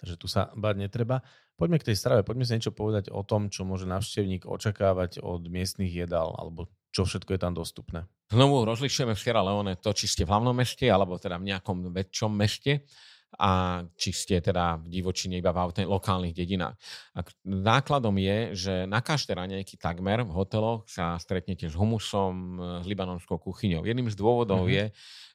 takže 0.02 0.16
tu 0.18 0.26
sa 0.26 0.50
báť 0.58 0.82
netreba. 0.82 1.22
Poďme 1.54 1.78
k 1.78 1.94
tej 1.94 2.02
strave, 2.02 2.26
poďme 2.26 2.50
si 2.50 2.58
niečo 2.58 2.74
povedať 2.74 3.14
o 3.14 3.22
tom, 3.22 3.54
čo 3.54 3.62
môže 3.62 3.86
navštevník 3.86 4.50
očakávať 4.50 5.22
od 5.22 5.46
miestnych 5.46 5.94
jedál, 5.94 6.34
alebo 6.34 6.74
čo 6.90 7.06
všetko 7.06 7.38
je 7.38 7.40
tam 7.40 7.54
dostupné. 7.54 8.10
Znovu 8.34 8.66
rozlišujeme 8.66 9.14
v 9.14 9.22
Sierra 9.22 9.46
Leone 9.46 9.78
to, 9.78 9.94
či 9.94 10.10
ste 10.10 10.24
v 10.26 10.32
hlavnom 10.34 10.56
meste, 10.56 10.90
alebo 10.90 11.22
teda 11.22 11.38
v 11.38 11.54
nejakom 11.54 11.94
väčšom 11.94 12.32
meste 12.34 12.88
a 13.40 13.84
či 13.96 14.12
ste 14.12 14.44
teda 14.44 14.82
v 14.84 14.92
divočine 14.92 15.40
iba 15.40 15.56
v 15.56 15.88
lokálnych 15.88 16.36
dedinách. 16.36 16.76
A 17.16 17.24
základom 17.44 18.16
je, 18.20 18.38
že 18.56 18.74
na 18.84 19.00
každé 19.00 19.36
raňajky 19.40 19.80
takmer 19.80 20.28
v 20.28 20.32
hoteloch 20.36 20.84
sa 20.92 21.16
stretnete 21.16 21.72
s 21.72 21.76
humusom, 21.76 22.60
s 22.84 22.86
libanonskou 22.86 23.40
kuchyňou. 23.40 23.88
Jedným 23.88 24.12
z 24.12 24.20
dôvodov 24.20 24.68
mm-hmm. 24.68 24.76
je, 24.76 24.86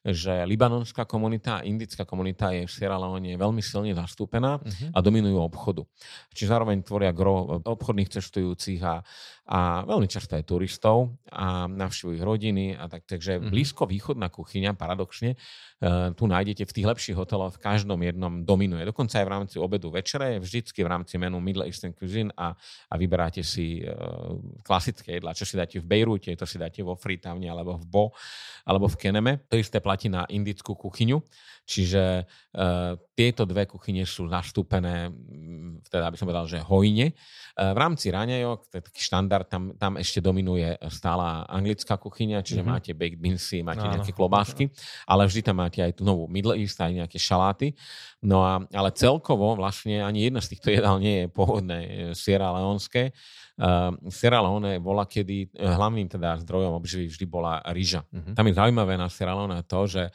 že 0.05 0.45
libanonská 0.45 1.07
komunita 1.09 1.59
a 1.59 1.65
indická 1.65 2.05
komunita 2.05 2.53
je 2.53 2.67
v 2.67 2.71
Sierra 2.71 2.99
Leone 2.99 3.33
veľmi 3.35 3.61
silne 3.63 3.91
zastúpená 3.95 4.61
uh-huh. 4.61 4.93
a 4.93 4.97
dominujú 5.01 5.37
obchodu. 5.41 5.83
Čiže 6.31 6.51
zároveň 6.51 6.85
tvoria 6.85 7.11
gro 7.15 7.61
obchodných 7.65 8.11
cestujúcich 8.11 8.81
a, 8.85 9.01
a 9.47 9.59
veľmi 9.87 10.05
často 10.05 10.37
aj 10.37 10.43
turistov 10.45 11.17
a 11.31 11.65
navštívujú 11.65 12.13
ich 12.15 12.23
rodiny. 12.23 12.65
A 12.77 12.87
tak, 12.91 13.09
takže 13.09 13.41
uh-huh. 13.41 13.49
blízko 13.49 13.89
východná 13.89 14.29
kuchyňa, 14.29 14.77
paradoxne, 14.77 15.35
uh, 15.35 16.13
tu 16.13 16.29
nájdete 16.29 16.67
v 16.67 16.75
tých 16.75 16.87
lepších 16.87 17.17
hoteloch, 17.17 17.57
v 17.57 17.63
každom 17.63 17.99
jednom 18.03 18.43
dominuje. 18.45 18.85
Dokonca 18.85 19.19
aj 19.19 19.25
v 19.25 19.33
rámci 19.33 19.55
obedu 19.57 19.89
večere, 19.89 20.37
vždycky 20.37 20.83
v 20.83 20.91
rámci 20.91 21.17
menu 21.17 21.39
Middle 21.41 21.65
Eastern 21.65 21.95
Cuisine 21.95 22.31
a, 22.37 22.53
a 22.91 22.93
vyberáte 22.95 23.41
si 23.41 23.81
uh, 23.81 24.37
klasické 24.61 25.17
jedlá, 25.19 25.33
čo 25.33 25.47
si 25.47 25.57
dáte 25.57 25.79
v 25.81 25.85
Bejrúte, 25.87 26.29
to 26.35 26.45
si 26.45 26.59
dáte 26.59 26.83
vo 26.83 26.93
Freetowne 26.95 27.47
alebo 27.47 27.79
v 27.79 27.85
Bo 27.87 28.05
alebo 28.67 28.91
v 28.91 28.95
Keneme. 28.99 29.31
To 29.47 29.55
isté 29.55 29.79
platí 29.87 30.11
na 30.11 30.27
indickú 30.27 30.75
kuchyňu, 30.75 31.23
čiže 31.67 32.23
uh, 32.23 32.95
tieto 33.11 33.43
dve 33.43 33.67
kuchyne 33.67 34.07
sú 34.07 34.31
zastúpené, 34.31 35.11
teda 35.91 36.07
by 36.07 36.15
som 36.15 36.31
povedal, 36.31 36.47
že 36.47 36.63
hojne. 36.63 37.11
Uh, 37.59 37.75
v 37.75 37.77
rámci 37.77 38.07
raňajok, 38.07 38.59
to 38.71 38.73
je 38.79 38.83
taký 38.87 39.01
štandard, 39.03 39.45
tam, 39.51 39.75
tam 39.75 39.99
ešte 39.99 40.23
dominuje 40.23 40.79
stála 40.87 41.43
anglická 41.51 41.99
kuchyňa, 41.99 42.39
čiže 42.39 42.63
mm-hmm. 42.63 42.71
máte 42.79 42.95
baked 42.95 43.19
beansy, 43.19 43.59
máte 43.67 43.83
Áno. 43.83 43.99
nejaké 43.99 44.15
klobásky, 44.15 44.71
ale 45.03 45.27
vždy 45.27 45.41
tam 45.43 45.59
máte 45.59 45.83
aj 45.83 45.99
tú 45.99 46.07
novú 46.07 46.31
Middle 46.31 46.55
East, 46.55 46.79
aj 46.79 47.03
nejaké 47.03 47.19
šaláty. 47.19 47.75
No 48.23 48.47
a, 48.47 48.63
ale 48.71 48.95
celkovo 48.95 49.59
vlastne 49.59 49.99
ani 49.99 50.31
jedna 50.31 50.39
z 50.39 50.55
týchto 50.55 50.71
jedál 50.71 50.97
nie 51.03 51.25
je 51.25 51.27
pôvodné 51.27 51.79
Sierra 52.15 52.55
Leonské. 52.55 53.11
Uh, 53.59 53.91
Sierra 54.07 54.39
Leone 54.39 54.79
bola 54.79 55.03
kedy, 55.03 55.51
hlavným 55.57 56.07
teda 56.07 56.39
zdrojom 56.45 56.77
obživy 56.77 57.09
vždy 57.11 57.25
bola 57.25 57.59
rýža. 57.73 58.05
Uh-huh. 58.07 58.37
Tam 58.37 58.45
je 58.45 58.53
zaujímavé 58.53 58.95
na 58.95 59.09
Sierra 59.09 59.33
Leone 59.33 59.59
to, 59.65 59.81
že 59.89 60.13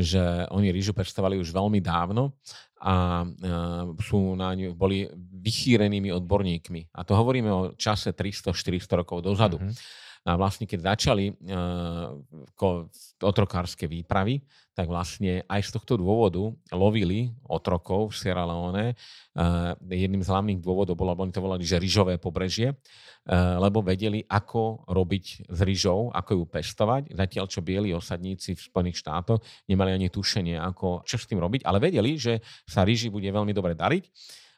že 0.00 0.48
oni 0.50 0.72
rýžu 0.74 0.96
pestovali 0.96 1.36
už 1.38 1.52
veľmi 1.52 1.78
dávno 1.80 2.34
a 2.80 3.24
uh, 3.24 3.92
sú 4.00 4.34
na 4.34 4.56
ňu, 4.56 4.72
boli 4.72 5.04
vychýrenými 5.40 6.08
odborníkmi. 6.16 6.96
A 6.96 7.04
to 7.04 7.12
hovoríme 7.12 7.50
o 7.52 7.62
čase 7.76 8.16
300-400 8.16 9.00
rokov 9.04 9.20
dozadu. 9.20 9.60
Mm-hmm. 9.60 10.08
A 10.20 10.36
vlastne 10.36 10.68
keď 10.68 10.92
začali 10.92 11.32
uh, 11.32 12.12
otrokárske 13.24 13.88
výpravy, 13.88 14.44
tak 14.76 14.92
vlastne 14.92 15.44
aj 15.48 15.60
z 15.64 15.70
tohto 15.76 15.96
dôvodu 15.96 16.40
lovili 16.76 17.32
otrokov 17.48 18.12
v 18.12 18.16
Sierra 18.20 18.44
Leone. 18.44 18.92
Uh, 19.32 19.72
jedným 19.88 20.20
z 20.20 20.28
hlavných 20.28 20.60
dôvodov 20.60 21.00
bolo, 21.00 21.16
oni 21.16 21.32
to 21.32 21.40
volali, 21.40 21.64
že 21.64 21.80
rýžové 21.80 22.20
pobrežie, 22.20 22.76
uh, 22.76 23.56
lebo 23.64 23.80
vedeli, 23.80 24.20
ako 24.28 24.84
robiť 24.92 25.48
s 25.48 25.58
rýžou, 25.64 26.12
ako 26.12 26.30
ju 26.36 26.44
pestovať. 26.44 27.02
Zatiaľ, 27.16 27.44
čo 27.48 27.64
bieli 27.64 27.96
osadníci 27.96 28.56
v 28.56 28.60
Spojených 28.60 29.00
štátoch 29.00 29.40
nemali 29.72 29.96
ani 29.96 30.12
tušenie, 30.12 30.60
ako, 30.60 31.00
čo 31.08 31.16
s 31.16 31.24
tým 31.24 31.40
robiť, 31.40 31.64
ale 31.64 31.80
vedeli, 31.80 32.20
že 32.20 32.44
sa 32.68 32.84
rýži 32.84 33.08
bude 33.08 33.28
veľmi 33.28 33.56
dobre 33.56 33.72
dariť 33.72 34.04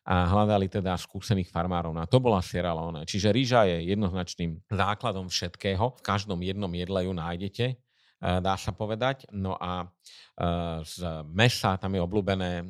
a 0.02 0.26
hľadali 0.26 0.66
teda 0.66 0.98
skúsených 0.98 1.46
farmárov. 1.46 1.94
A 1.94 2.10
to 2.10 2.18
bola 2.18 2.42
Sierra 2.42 2.74
Leone. 2.74 3.06
Čiže 3.06 3.30
rýža 3.30 3.70
je 3.70 3.86
jednoznačným 3.94 4.58
základom 4.66 5.30
všetkého. 5.30 5.94
V 5.94 6.02
každom 6.02 6.42
jednom 6.42 6.70
jedle 6.74 7.06
ju 7.06 7.12
nájdete, 7.14 7.66
e, 7.70 7.74
dá 8.42 8.58
sa 8.58 8.74
povedať. 8.74 9.30
No 9.30 9.54
a 9.54 9.86
e, 9.86 10.82
z 10.82 11.06
mesa 11.30 11.78
tam 11.78 11.94
je 11.94 12.02
obľúbené, 12.02 12.66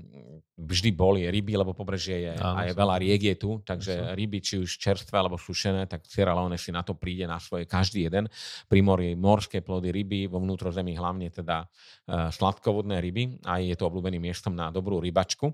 vždy 0.61 0.93
boli 0.93 1.25
ryby, 1.25 1.57
lebo 1.57 1.73
pobrežie 1.73 2.21
je 2.21 2.33
Áno, 2.37 2.69
aj 2.69 2.77
veľa 2.77 3.01
riek 3.01 3.33
je 3.33 3.37
tu, 3.41 3.65
takže 3.65 3.97
myslím. 3.97 4.13
ryby, 4.13 4.39
či 4.45 4.55
už 4.61 4.69
čerstvé 4.77 5.17
alebo 5.17 5.41
sušené, 5.41 5.89
tak 5.89 6.05
Sierra 6.05 6.37
Leone 6.37 6.61
si 6.61 6.69
na 6.69 6.85
to 6.85 6.93
príde 6.93 7.25
na 7.25 7.41
svoje 7.41 7.65
každý 7.65 8.13
jeden. 8.13 8.29
Pri 8.69 8.85
mori 8.85 9.17
morské 9.17 9.65
plody 9.65 9.89
ryby, 9.89 10.29
vo 10.29 10.37
vnútrozemí 10.37 10.93
hlavne 11.01 11.33
teda 11.33 11.65
e, 11.65 12.29
sladkovodné 12.29 13.01
ryby, 13.01 13.41
aj 13.49 13.73
je 13.73 13.77
to 13.81 13.89
obľúbeným 13.89 14.21
miestom 14.21 14.53
na 14.53 14.69
dobrú 14.69 15.01
rybačku. 15.01 15.49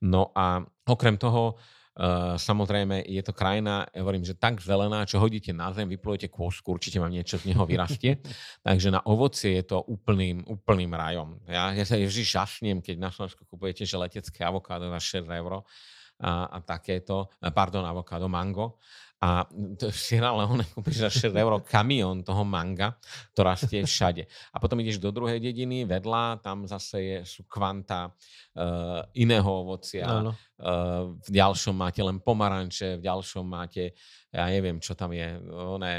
No 0.00 0.32
a 0.34 0.64
okrem 0.88 1.16
toho, 1.16 1.56
Uh, 1.90 2.38
samozrejme, 2.38 3.02
je 3.02 3.18
to 3.20 3.34
krajina, 3.34 3.84
ja 3.90 4.00
hovorím, 4.00 4.22
že 4.22 4.38
tak 4.38 4.62
zelená, 4.62 5.04
čo 5.04 5.20
hodíte 5.20 5.52
na 5.52 5.68
zem, 5.74 5.90
vyplujete 5.90 6.30
kôsku, 6.32 6.72
určite 6.72 6.96
vám 6.96 7.12
niečo 7.12 7.36
z 7.36 7.50
neho 7.52 7.66
vyrastie. 7.66 8.22
Takže 8.66 8.94
na 8.94 9.02
ovocie 9.04 9.58
je 9.60 9.74
to 9.74 9.84
úplným, 9.84 10.40
úplným 10.48 10.88
rajom. 10.96 11.36
Ja, 11.50 11.74
ja 11.74 11.84
sa 11.84 12.00
vždy 12.00 12.24
žasnem, 12.24 12.78
keď 12.80 12.96
na 12.96 13.10
Slovensku 13.10 13.42
kupujete 13.44 13.84
že 13.84 14.00
letecké 14.00 14.40
avokádo 14.46 14.86
za 14.96 15.20
6 15.20 15.28
eur 15.28 15.66
a, 16.22 16.46
a 16.48 16.56
takéto, 16.64 17.28
pardon, 17.52 17.84
avokádo, 17.84 18.30
mango 18.32 18.80
a 19.20 19.44
Sierra 19.92 20.32
Leone 20.32 20.64
kúpiš 20.72 21.04
za 21.04 21.12
6 21.12 21.36
eur 21.36 21.60
kamión 21.60 22.24
toho 22.24 22.40
manga, 22.40 22.96
to 23.36 23.44
rastie 23.44 23.84
všade. 23.84 24.24
A 24.48 24.56
potom 24.56 24.80
ideš 24.80 24.96
do 24.96 25.12
druhej 25.12 25.36
dediny, 25.36 25.84
vedľa, 25.84 26.40
tam 26.40 26.64
zase 26.64 26.96
je, 27.04 27.18
sú 27.28 27.44
kvanta 27.44 28.08
uh, 28.08 29.04
iného 29.12 29.44
ovocia. 29.44 30.08
Uh, 30.08 30.32
v 30.60 31.28
ďalšom 31.32 31.72
máte 31.72 32.04
len 32.04 32.20
pomaranče, 32.20 33.00
v 33.00 33.02
ďalšom 33.04 33.44
máte 33.48 33.96
ja 34.30 34.46
neviem, 34.46 34.78
čo 34.78 34.94
tam 34.94 35.10
je, 35.10 35.26
ne, 35.82 35.94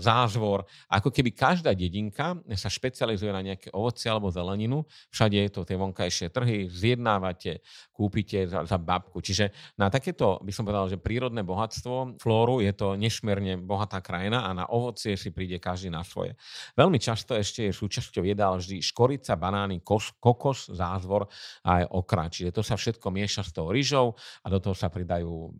zázvor. 0.00 0.64
Ako 0.88 1.12
keby 1.12 1.36
každá 1.36 1.76
dedinka 1.76 2.40
sa 2.56 2.72
špecializuje 2.72 3.28
na 3.28 3.44
nejaké 3.44 3.68
ovocie 3.76 4.08
alebo 4.08 4.32
zeleninu. 4.32 4.88
Všade 5.12 5.36
je 5.36 5.50
to 5.52 5.68
tie 5.68 5.76
vonkajšie 5.76 6.32
trhy, 6.32 6.72
zjednávate, 6.72 7.60
kúpite 7.92 8.48
za, 8.48 8.64
za 8.64 8.80
babku. 8.80 9.20
Čiže 9.20 9.52
na 9.76 9.92
takéto, 9.92 10.40
by 10.40 10.48
som 10.48 10.64
povedal, 10.64 10.88
že 10.88 10.96
prírodné 10.96 11.44
bohatstvo, 11.44 12.16
flóru, 12.16 12.64
je 12.64 12.72
to 12.72 12.96
nesmierne 12.96 13.60
bohatá 13.60 14.00
krajina 14.00 14.48
a 14.48 14.56
na 14.56 14.64
ovocie 14.72 15.12
si 15.20 15.28
príde 15.28 15.60
každý 15.60 15.92
na 15.92 16.00
svoje. 16.00 16.32
Veľmi 16.72 16.96
často 16.96 17.36
ešte 17.36 17.68
je 17.68 17.76
súčasťou 17.76 18.24
jedál 18.24 18.56
vždy 18.56 18.80
škorica, 18.80 19.36
banány, 19.36 19.84
kos, 19.84 20.16
kokos, 20.16 20.72
zázvor 20.72 21.28
a 21.68 21.84
aj 21.84 21.92
okra. 21.92 22.32
Čiže 22.32 22.56
to 22.56 22.64
sa 22.64 22.80
všetko 22.80 23.12
mieša 23.12 23.39
s 23.42 23.52
tou 23.52 23.68
rýžou 23.68 24.14
a 24.44 24.46
do 24.48 24.58
toho 24.60 24.76
sa 24.76 24.88
pridajú, 24.92 25.50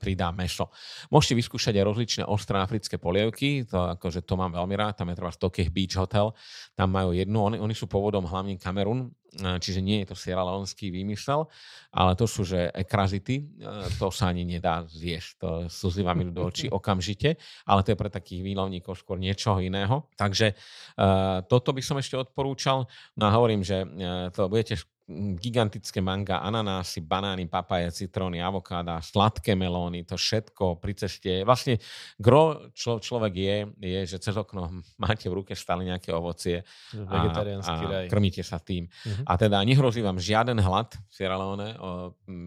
pridá 0.00 0.32
meso. 0.32 0.68
Môžete 1.08 1.38
vyskúšať 1.38 1.80
aj 1.80 1.84
rozličné 1.84 2.22
ostré 2.26 2.56
africké 2.58 2.96
polievky, 2.96 3.64
to, 3.68 3.96
akože 3.98 4.24
to 4.24 4.34
mám 4.36 4.52
veľmi 4.52 4.74
rád, 4.76 4.98
tam 5.00 5.12
je 5.12 5.18
treba 5.18 5.32
Tokeh 5.32 5.68
Beach 5.68 5.96
Hotel, 5.98 6.32
tam 6.74 6.88
majú 6.94 7.12
jednu, 7.12 7.38
oni, 7.40 7.56
oni 7.60 7.74
sú 7.76 7.86
pôvodom 7.86 8.24
hlavne 8.24 8.56
Kamerun, 8.56 9.12
čiže 9.34 9.82
nie 9.82 10.02
je 10.02 10.14
to 10.14 10.16
Sierra 10.18 10.46
Leonský 10.46 10.94
výmysel, 10.94 11.46
ale 11.90 12.14
to 12.14 12.26
sú, 12.26 12.46
že 12.46 12.70
ekrazity, 12.70 13.50
to 13.98 14.08
sa 14.14 14.30
ani 14.30 14.46
nedá 14.46 14.86
zjesť, 14.86 15.30
to 15.38 15.48
slzy 15.66 16.06
vám 16.06 16.22
idú 16.22 16.32
do 16.38 16.46
očí 16.50 16.70
okamžite, 16.70 17.34
ale 17.66 17.82
to 17.82 17.92
je 17.92 17.98
pre 17.98 18.10
takých 18.10 18.46
výlovníkov 18.46 18.94
skôr 18.94 19.18
niečoho 19.18 19.58
iného. 19.58 20.06
Takže 20.14 20.54
toto 21.50 21.70
by 21.74 21.82
som 21.82 21.98
ešte 21.98 22.14
odporúčal. 22.14 22.86
No 23.18 23.24
a 23.26 23.34
hovorím, 23.34 23.66
že 23.66 23.82
to 24.30 24.46
budete 24.46 24.78
gigantické 25.36 26.00
manga, 26.00 26.40
ananásy, 26.40 27.04
banány, 27.04 27.44
papaje, 27.44 27.92
citróny, 27.92 28.40
avokáda, 28.40 29.04
sladké 29.04 29.52
melóny, 29.52 30.00
to 30.08 30.16
všetko 30.16 30.80
pri 30.80 30.96
ceste. 30.96 31.44
Vlastne 31.44 31.76
gro 32.16 32.72
čo 32.72 32.96
človek 32.96 33.34
je, 33.36 33.56
je, 33.84 34.00
že 34.16 34.16
cez 34.16 34.32
okno 34.32 34.80
máte 35.04 35.28
v 35.28 35.44
ruke 35.44 35.52
stále 35.52 35.84
nejaké 35.84 36.08
ovocie 36.08 36.64
a, 36.96 37.28
a 37.36 38.08
krmíte 38.08 38.40
sa 38.40 38.56
tým. 38.56 38.88
Uh-huh. 38.88 39.28
A 39.28 39.36
teda 39.36 39.60
nehrozí 39.60 40.00
vám 40.00 40.16
žiaden 40.16 40.56
hlad 40.56 40.96
v 40.96 41.12
Sierra 41.12 41.36
Leone, 41.36 41.76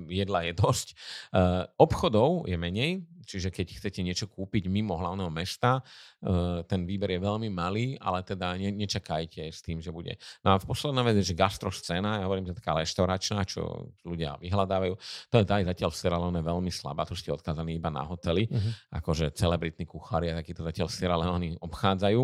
jedla 0.10 0.50
je 0.50 0.54
dosť. 0.58 0.88
Uh, 1.30 1.70
obchodov 1.78 2.50
je 2.50 2.58
menej, 2.58 3.06
čiže 3.28 3.54
keď 3.54 3.68
chcete 3.78 4.00
niečo 4.02 4.26
kúpiť 4.26 4.66
mimo 4.66 4.98
hlavného 4.98 5.30
mesta, 5.30 5.84
uh, 5.84 6.66
ten 6.66 6.90
výber 6.90 7.14
je 7.14 7.22
veľmi 7.22 7.54
malý, 7.54 8.00
ale 8.02 8.26
teda 8.26 8.58
ne, 8.58 8.74
nečakajte 8.74 9.46
s 9.52 9.62
tým, 9.62 9.78
že 9.78 9.94
bude. 9.94 10.18
No 10.42 10.56
a 10.56 10.62
v 10.62 10.66
posledná 10.66 11.06
vec 11.06 11.22
je, 11.22 11.30
že 11.30 11.36
gastroscéna, 11.38 12.24
ja 12.24 12.26
hovorím, 12.26 12.47
že 12.48 12.58
taká 12.58 12.80
reštauračná, 12.80 13.44
čo 13.44 13.92
ľudia 14.08 14.40
vyhľadávajú. 14.40 14.94
To 15.32 15.36
je 15.40 15.46
aj 15.46 15.66
zatiaľ 15.76 15.90
v 15.92 15.98
Sierra 16.00 16.18
Leone 16.18 16.42
veľmi 16.42 16.72
slabá, 16.72 17.04
tu 17.04 17.14
ste 17.14 17.36
odkázaní 17.36 17.76
iba 17.76 17.92
na 17.92 18.08
hotely, 18.08 18.48
uh-huh. 18.48 18.98
akože 19.04 19.36
celebritní 19.36 19.84
kuchári 19.84 20.32
a 20.32 20.40
takýto 20.40 20.64
zatiaľ 20.64 20.88
v 20.88 20.96
Sierra 20.96 21.18
Leone 21.20 21.60
obchádzajú, 21.60 22.22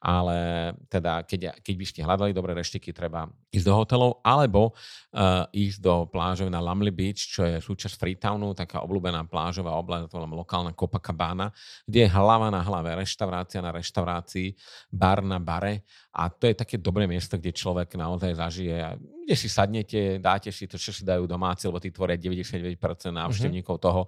ale 0.00 0.38
teda 0.86 1.26
keď, 1.26 1.58
keď 1.58 1.74
by 1.74 1.86
ste 1.86 2.00
hľadali 2.06 2.30
dobré 2.30 2.52
reštiky, 2.54 2.94
treba 2.94 3.26
ísť 3.50 3.66
do 3.66 3.74
hotelov, 3.74 4.10
alebo 4.22 4.74
uh, 4.74 5.46
ísť 5.50 5.78
do 5.82 6.06
plážov 6.06 6.48
na 6.50 6.62
Lamley 6.62 6.94
Beach, 6.94 7.18
čo 7.18 7.42
je 7.46 7.58
súčasť 7.58 7.98
Freetownu, 7.98 8.54
taká 8.54 8.82
obľúbená 8.82 9.26
plážová 9.26 9.74
oblasť, 9.78 10.10
to 10.10 10.18
lokálna 10.22 10.74
Copacabana, 10.74 11.50
kde 11.86 12.06
je 12.06 12.10
hlava 12.10 12.50
na 12.50 12.62
hlave, 12.62 12.94
reštaurácia 12.98 13.62
na 13.62 13.70
reštaurácii, 13.74 14.54
bar 14.90 15.22
na 15.22 15.38
bare 15.38 15.86
a 16.14 16.30
to 16.30 16.46
je 16.46 16.54
také 16.54 16.78
dobré 16.78 17.10
miesto, 17.10 17.34
kde 17.34 17.50
človek 17.50 17.98
naozaj 17.98 18.38
zažije, 18.38 18.78
kde 19.24 19.34
si 19.34 19.48
sadnete, 19.48 20.20
dáte 20.20 20.52
si 20.52 20.68
to, 20.68 20.76
čo 20.76 20.92
si 20.92 21.02
dajú 21.02 21.24
domáci, 21.24 21.64
lebo 21.64 21.80
tí 21.80 21.88
tvoria 21.88 22.20
99% 22.20 22.76
návštevníkov 23.08 23.76
mm-hmm. 23.80 23.88
toho 23.88 24.02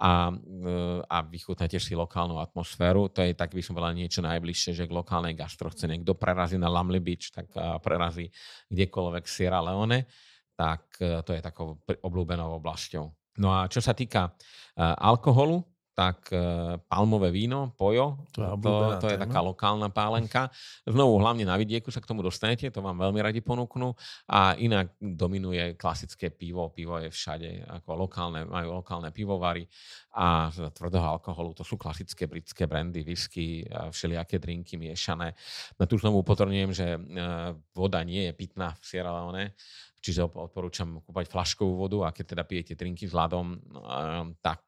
a, 0.00 0.32
e, 0.32 0.74
a 1.04 1.16
vychutnáte 1.20 1.76
si 1.76 1.92
lokálnu 1.92 2.40
atmosféru. 2.40 3.12
To 3.12 3.20
je 3.20 3.36
tak, 3.36 3.52
by 3.52 3.60
som 3.60 3.76
povedal, 3.76 3.92
niečo 3.92 4.24
najbližšie, 4.24 4.72
že 4.72 4.88
k 4.88 4.96
lokálnej 4.96 5.36
gastrocene. 5.36 6.00
Kto 6.00 6.16
prerazí 6.16 6.56
na 6.56 6.72
Lamley 6.72 7.04
Beach, 7.04 7.28
tak 7.28 7.52
prerazí 7.84 8.32
kdekoľvek 8.72 9.24
Sierra 9.28 9.60
Leone, 9.60 10.08
tak 10.56 10.96
e, 10.98 11.20
to 11.20 11.36
je 11.36 11.40
takou 11.44 11.78
obľúbenou 11.84 12.56
oblasťou. 12.58 13.04
No 13.38 13.50
a 13.50 13.66
čo 13.66 13.82
sa 13.82 13.90
týka 13.98 14.30
uh, 14.30 14.94
alkoholu, 14.94 15.58
tak 15.94 16.26
uh, 16.34 16.74
palmové 16.90 17.30
víno, 17.30 17.70
pojo, 17.78 18.26
to, 18.34 18.42
to, 18.58 18.72
to 18.98 19.06
je 19.14 19.18
taká 19.18 19.38
lokálna 19.38 19.94
pálenka. 19.94 20.50
Znovu, 20.82 21.22
hlavne 21.22 21.46
na 21.46 21.54
vidieku 21.54 21.94
sa 21.94 22.02
k 22.02 22.10
tomu 22.10 22.26
dostanete, 22.26 22.66
to 22.74 22.82
vám 22.82 22.98
veľmi 22.98 23.22
radi 23.22 23.38
ponúknú. 23.38 23.94
A 24.26 24.58
inak 24.58 24.98
dominuje 24.98 25.78
klasické 25.78 26.34
pivo, 26.34 26.74
pivo 26.74 26.98
je 26.98 27.14
všade, 27.14 27.62
ako 27.78 27.94
lokálne, 27.94 28.42
majú 28.42 28.82
lokálne 28.82 29.14
pivovary 29.14 29.70
a 30.18 30.50
z 30.50 30.66
tvrdého 30.74 31.06
alkoholu 31.06 31.54
to 31.54 31.62
sú 31.62 31.78
klasické 31.78 32.26
britské 32.26 32.66
brandy, 32.66 33.06
whisky, 33.06 33.62
všelijaké 33.70 34.42
drinky 34.42 34.74
miešané. 34.74 35.30
No 35.78 35.86
tu 35.86 35.94
znovu 35.94 36.26
upozorňujem, 36.26 36.70
že 36.74 36.86
uh, 36.98 37.54
voda 37.70 38.02
nie 38.02 38.26
je 38.26 38.32
pitná 38.34 38.74
v 38.74 38.82
Sierra 38.82 39.14
Leone, 39.14 39.54
čiže 40.02 40.26
odporúčam 40.26 41.00
kúpať 41.00 41.32
flaškovú 41.32 41.80
vodu 41.80 41.98
a 42.04 42.12
keď 42.12 42.36
teda 42.36 42.44
pijete 42.44 42.74
drinky 42.76 43.08
s 43.08 43.16
ľadom, 43.16 43.56
tak 44.44 44.60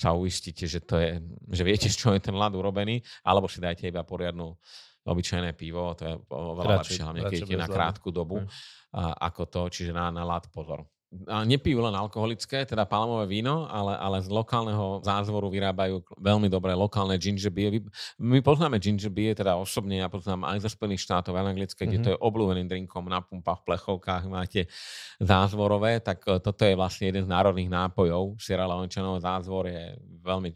sa 0.00 0.16
uistíte, 0.16 0.64
že, 0.64 0.80
to 0.80 0.96
je, 0.96 1.20
že 1.52 1.60
viete, 1.60 1.92
z 1.92 1.96
čoho 2.00 2.16
je 2.16 2.24
ten 2.24 2.32
ľad 2.32 2.56
urobený, 2.56 3.04
alebo 3.20 3.52
si 3.52 3.60
dajte 3.60 3.84
iba 3.84 4.00
poriadnu 4.00 4.56
obyčajné 5.04 5.52
pivo, 5.52 5.92
to 5.92 6.08
je 6.08 6.14
oveľa 6.32 6.80
lepšie, 6.80 7.04
hlavne 7.04 7.22
keď 7.28 7.40
je 7.44 7.58
na 7.60 7.68
krátku 7.68 8.08
dobu, 8.08 8.40
a, 8.40 9.28
ako 9.28 9.42
to, 9.52 9.60
čiže 9.68 9.92
na, 9.92 10.08
na 10.08 10.24
ľad 10.24 10.48
pozor 10.48 10.88
a 11.26 11.42
nepijú 11.42 11.82
len 11.82 11.90
alkoholické, 11.90 12.62
teda 12.62 12.86
palmové 12.86 13.26
víno, 13.26 13.66
ale, 13.66 13.98
ale 13.98 14.22
z 14.22 14.30
lokálneho 14.30 15.02
zázvoru 15.02 15.50
vyrábajú 15.50 16.06
veľmi 16.14 16.46
dobré 16.46 16.70
lokálne 16.70 17.18
ginger 17.18 17.50
beer. 17.50 17.82
My 18.22 18.38
poznáme 18.38 18.78
ginger 18.78 19.10
beer, 19.10 19.34
teda 19.34 19.58
osobne 19.58 19.98
ja 19.98 20.06
poznám 20.06 20.46
aj 20.46 20.62
zo 20.62 20.70
Spojených 20.70 21.02
štátov, 21.02 21.34
aj 21.34 21.50
anglické, 21.50 21.82
mm-hmm. 21.82 21.90
kde 21.98 22.04
to 22.06 22.12
je 22.14 22.22
obľúbeným 22.22 22.70
drinkom 22.70 23.10
na 23.10 23.18
pumpách, 23.26 23.66
plechovkách, 23.66 24.30
máte 24.30 24.70
zázvorové, 25.18 25.98
tak 25.98 26.22
e, 26.30 26.38
toto 26.38 26.62
je 26.62 26.78
vlastne 26.78 27.10
jeden 27.10 27.26
z 27.26 27.32
národných 27.34 27.74
nápojov. 27.74 28.38
Sierra 28.38 28.70
Leonečanov 28.70 29.18
zázvor 29.18 29.66
je 29.66 29.98
veľmi 30.22 30.50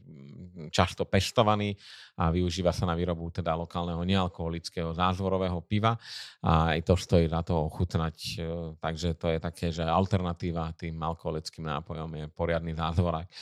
často 0.70 1.04
pestovaný 1.04 1.74
a 2.18 2.30
využíva 2.30 2.70
sa 2.70 2.86
na 2.86 2.94
výrobu 2.94 3.30
teda 3.30 3.54
lokálneho 3.58 4.00
nealkoholického 4.06 4.94
zázvorového 4.94 5.58
piva 5.66 5.98
a 6.42 6.76
aj 6.76 6.80
to 6.86 6.94
stojí 6.94 7.26
na 7.26 7.42
to 7.42 7.58
ochutnať. 7.66 8.16
E, 8.16 8.46
takže 8.78 9.18
to 9.18 9.26
je 9.34 9.38
také, 9.42 9.66
že 9.74 9.82
alternatíva 9.82 10.74
tým 10.78 10.98
alkoholickým 11.02 11.66
nápojom 11.66 12.10
je 12.14 12.24
poriadny 12.30 12.72
zázvorak 12.74 13.26
e, 13.26 13.32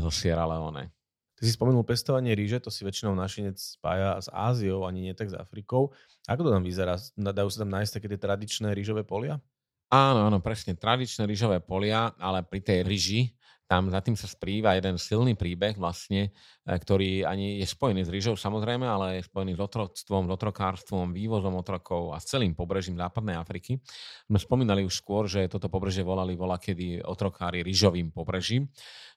zo 0.00 0.10
Sierra 0.12 0.48
Leone. 0.48 0.92
Ty 1.38 1.46
si 1.46 1.54
spomenul 1.54 1.86
pestovanie 1.86 2.34
ríže, 2.34 2.58
to 2.58 2.66
si 2.66 2.82
väčšinou 2.82 3.14
našinec 3.14 3.54
spája 3.54 4.18
s 4.18 4.26
Áziou, 4.34 4.82
ani 4.82 5.06
nie 5.06 5.14
tak 5.14 5.30
s 5.30 5.38
Afrikou. 5.38 5.94
Ako 6.26 6.42
to 6.42 6.50
tam 6.50 6.66
vyzerá? 6.66 6.98
Dajú 7.14 7.46
sa 7.54 7.62
tam 7.62 7.70
nájsť 7.70 7.92
také 7.94 8.06
tie 8.10 8.18
tradičné 8.18 8.74
rýžové 8.74 9.06
polia? 9.06 9.38
Áno, 9.86 10.26
áno, 10.26 10.42
presne. 10.42 10.74
Tradičné 10.74 11.30
rýžové 11.30 11.62
polia, 11.62 12.10
ale 12.18 12.42
pri 12.42 12.58
tej 12.58 12.78
ryži 12.82 13.37
tam 13.68 13.92
za 13.92 14.00
tým 14.00 14.16
sa 14.16 14.24
sprýva 14.24 14.74
jeden 14.80 14.96
silný 14.96 15.36
príbeh 15.36 15.76
vlastne, 15.76 16.32
ktorý 16.68 17.24
ani 17.24 17.64
je 17.64 17.66
spojený 17.66 18.04
s 18.04 18.12
rýžou 18.12 18.36
samozrejme, 18.36 18.84
ale 18.84 19.06
je 19.18 19.28
spojený 19.28 19.56
s 19.56 19.60
otroctvom, 19.64 20.28
s 20.28 20.32
otrokárstvom, 20.36 21.16
vývozom 21.16 21.56
otrokov 21.56 22.12
a 22.12 22.20
s 22.20 22.28
celým 22.28 22.52
pobrežím 22.52 23.00
západnej 23.00 23.40
Afriky. 23.40 23.80
My 24.28 24.36
spomínali 24.36 24.84
už 24.84 25.00
skôr, 25.00 25.24
že 25.24 25.48
toto 25.48 25.72
pobrežie 25.72 26.04
volali 26.04 26.36
vola 26.36 26.60
kedy 26.60 27.00
otrokári 27.00 27.64
rýžovým 27.64 28.12
pobrežím. 28.12 28.68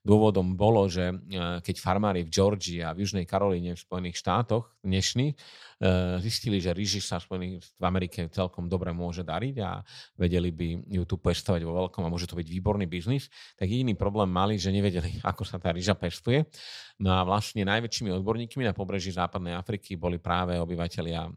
Dôvodom 0.01 0.57
bolo, 0.57 0.87
že 0.89 1.13
e, 1.13 1.15
keď 1.61 1.75
farmári 1.77 2.25
v 2.25 2.33
Georgii 2.33 2.81
a 2.81 2.95
v 2.95 3.05
Južnej 3.05 3.27
Karolíne 3.27 3.77
v 3.77 3.83
Spojených 3.85 4.17
štátoch 4.17 4.73
dnešných 4.81 5.37
Eh, 5.81 6.21
zistili, 6.21 6.61
že 6.61 6.77
ríži 6.77 7.01
sa 7.01 7.17
v 7.17 7.65
Amerike 7.81 8.29
celkom 8.29 8.69
dobre 8.69 8.93
môže 8.93 9.25
dariť 9.25 9.55
a 9.65 9.81
vedeli 10.13 10.53
by 10.53 10.93
ju 10.93 11.03
tu 11.09 11.17
pestovať 11.17 11.65
vo 11.65 11.73
veľkom 11.73 12.05
a 12.05 12.11
môže 12.13 12.29
to 12.29 12.37
byť 12.37 12.45
výborný 12.45 12.85
biznis, 12.85 13.33
tak 13.57 13.65
jediný 13.65 13.97
problém 13.97 14.29
mali, 14.29 14.61
že 14.61 14.69
nevedeli, 14.69 15.17
ako 15.25 15.41
sa 15.41 15.57
tá 15.57 15.73
rýža 15.73 15.97
pestuje. 15.97 16.45
No 17.01 17.17
a 17.17 17.25
vlastne 17.25 17.65
najväčšími 17.65 18.13
odborníkmi 18.21 18.61
na 18.61 18.77
pobreží 18.77 19.09
západnej 19.09 19.57
Afriky 19.57 19.97
boli 19.97 20.21
práve 20.21 20.53
obyvateľia 20.61 21.21
eh, 21.25 21.31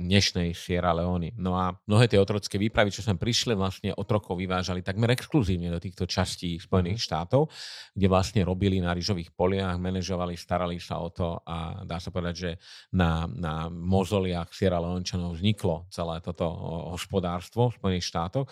dnešnej 0.00 0.56
Sierra 0.56 0.96
Leone. 0.96 1.36
No 1.36 1.52
a 1.52 1.76
mnohé 1.84 2.08
tie 2.08 2.16
otrocké 2.16 2.56
výpravy, 2.56 2.88
čo 2.88 3.04
sem 3.04 3.20
prišli, 3.20 3.52
vlastne 3.52 3.92
otrokov 3.92 4.40
vyvážali 4.40 4.80
takmer 4.80 5.12
exkluzívne 5.12 5.68
do 5.68 5.76
týchto 5.76 6.08
častí 6.08 6.56
Spojených 6.56 6.96
mm. 6.96 7.04
štátov, 7.04 7.52
kde 7.92 8.06
vlastne 8.08 8.40
robili 8.40 8.80
na 8.80 8.96
rýžových 8.96 9.36
poliach, 9.36 9.76
manažovali, 9.76 10.40
starali 10.40 10.80
sa 10.80 10.96
o 10.96 11.12
to 11.12 11.36
a 11.44 11.84
dá 11.84 12.00
sa 12.00 12.08
povedať, 12.08 12.34
že 12.40 12.50
na, 12.96 13.28
na 13.28 13.68
mozoliach 13.68 14.48
Sierra 14.56 14.80
Leončanov 14.80 15.36
vzniklo 15.36 15.92
celé 15.92 16.24
toto 16.24 16.48
hospodárstvo 16.96 17.68
Spojených 17.76 18.08
štátoch. 18.08 18.48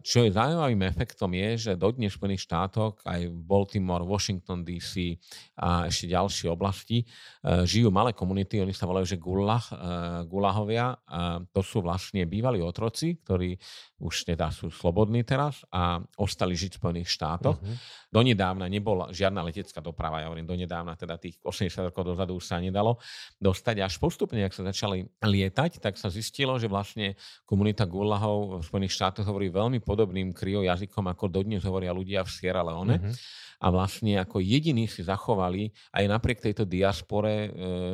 Čo 0.00 0.24
je 0.24 0.32
zaujímavým 0.32 0.88
efektom 0.88 1.36
je, 1.36 1.68
že 1.68 1.72
dodnes 1.76 2.08
v 2.08 2.16
Spojených 2.16 2.48
štátoch, 2.48 2.96
aj 3.04 3.28
Baltimore, 3.28 4.08
Washington 4.08 4.64
DC 4.64 5.20
a 5.60 5.84
ešte 5.84 6.08
ďalšie 6.08 6.48
oblasti 6.48 7.04
žijú 7.44 7.92
malé 7.92 8.16
komunity, 8.16 8.56
oni 8.64 8.72
sa 8.72 8.88
volajú, 8.88 9.04
že 9.04 9.20
gulah, 9.20 9.60
gulahovia. 10.24 10.96
To 11.52 11.60
sú 11.60 11.84
vlastne 11.84 12.24
bývalí 12.24 12.64
otroci, 12.64 13.20
ktorí 13.20 13.60
už 14.00 14.32
teda 14.32 14.48
sú 14.48 14.72
slobodní 14.72 15.20
teraz 15.22 15.60
a 15.68 16.00
ostali 16.16 16.56
žiť 16.56 16.72
v 16.74 16.80
Spojených 16.80 17.10
štátoch. 17.12 17.60
Uh-huh. 17.60 17.76
Donedávna 18.08 18.64
nebola 18.66 19.12
žiadna 19.12 19.44
letecká 19.44 19.84
doprava, 19.84 20.24
ja 20.24 20.32
hovorím, 20.32 20.48
donedávna 20.48 20.96
teda 20.96 21.20
tých 21.20 21.36
80 21.44 21.92
rokov 21.92 22.08
dozadu 22.08 22.40
už 22.40 22.48
sa 22.48 22.56
nedalo 22.56 22.96
dostať. 23.36 23.84
Až 23.84 24.00
postupne, 24.00 24.40
ak 24.40 24.56
sa 24.56 24.64
začali 24.64 25.04
lietať, 25.20 25.84
tak 25.84 26.00
sa 26.00 26.08
zistilo, 26.08 26.56
že 26.56 26.66
vlastne 26.66 27.20
komunita 27.44 27.84
gulahov 27.84 28.64
v 28.64 28.66
Spojených 28.66 28.96
štátoch 28.96 29.28
hovorí 29.28 29.52
veľmi 29.52 29.84
podobným 29.84 30.32
kryo 30.32 30.64
jazykom, 30.64 31.04
ako 31.12 31.28
dodnes 31.28 31.60
hovoria 31.62 31.92
ľudia 31.92 32.24
v 32.24 32.32
Sierra 32.32 32.64
Leone. 32.64 32.96
Mm-hmm. 32.96 33.14
A 33.60 33.66
vlastne 33.68 34.16
ako 34.16 34.40
jediní 34.40 34.88
si 34.88 35.04
zachovali 35.04 35.68
aj 35.92 36.04
napriek 36.08 36.40
tejto 36.40 36.64
diaspore 36.64 37.28
e, 37.28 37.48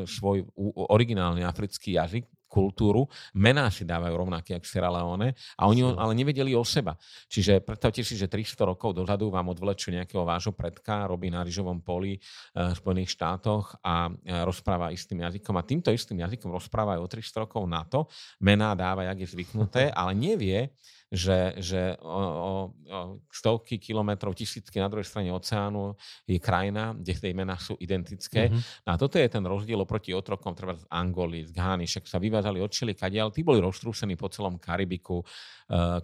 svoj 0.07 0.47
originálny 0.95 1.43
africký 1.43 1.99
jazyk, 1.99 2.23
kultúru, 2.57 3.05
mená 3.37 3.69
si 3.69 3.85
dávajú 3.85 4.17
rovnaké 4.17 4.57
ako 4.57 4.65
Sierra 4.65 4.89
Leone 4.89 5.37
a 5.61 5.69
oni 5.69 5.85
ale 5.85 6.17
nevedeli 6.17 6.57
o 6.57 6.65
seba. 6.65 6.97
Čiže 7.29 7.61
predstavte 7.61 8.01
si, 8.01 8.17
že 8.17 8.33
300 8.33 8.73
rokov 8.73 8.97
dozadu 8.97 9.29
vám 9.29 9.53
odvlečú 9.53 9.93
nejakého 9.93 10.25
vášho 10.25 10.57
predka, 10.57 11.05
robí 11.05 11.29
na 11.29 11.45
ryžovom 11.45 11.85
poli 11.85 12.17
e, 12.17 12.21
v 12.57 12.73
Spojených 12.73 13.13
štátoch 13.13 13.77
a 13.85 14.09
e, 14.09 14.41
rozpráva 14.41 14.89
istým 14.89 15.21
jazykom. 15.21 15.53
A 15.53 15.69
týmto 15.69 15.93
istým 15.93 16.25
jazykom 16.25 16.49
rozpráva 16.49 16.97
aj 16.97 17.05
o 17.05 17.09
300 17.13 17.45
rokov 17.45 17.63
na 17.69 17.85
to, 17.85 18.09
mená 18.41 18.73
dáva, 18.73 19.05
jak 19.13 19.21
je 19.21 19.29
zvyknuté, 19.37 19.93
ale 20.01 20.17
nevie, 20.17 20.73
že, 21.17 21.57
že 21.57 21.97
o, 22.05 22.13
o, 22.13 22.53
o 22.93 22.99
stovky 23.33 23.81
kilometrov, 23.81 24.37
tisícky 24.37 24.77
na 24.77 24.93
druhej 24.93 25.09
strane 25.09 25.33
oceánu 25.33 25.97
je 26.29 26.37
krajina, 26.37 26.93
kde 26.93 27.17
tie 27.17 27.33
mená 27.33 27.57
sú 27.57 27.73
identické. 27.81 28.53
Mm-hmm. 28.53 28.93
A 28.93 29.01
toto 29.01 29.17
je 29.17 29.25
ten 29.25 29.41
rozdiel 29.41 29.81
oproti 29.81 30.13
otrokom, 30.13 30.53
treba 30.53 30.77
z 30.77 30.85
Angoly, 30.93 31.49
z 31.49 31.57
Ghany, 31.57 31.89
však 31.89 32.05
sa 32.05 32.21
vyvážali 32.21 32.61
od 32.61 32.69
ale 32.69 33.33
tí 33.33 33.41
boli 33.41 33.65
roztrúsení 33.65 34.21
po 34.21 34.29
celom 34.29 34.61
Karibiku, 34.61 35.25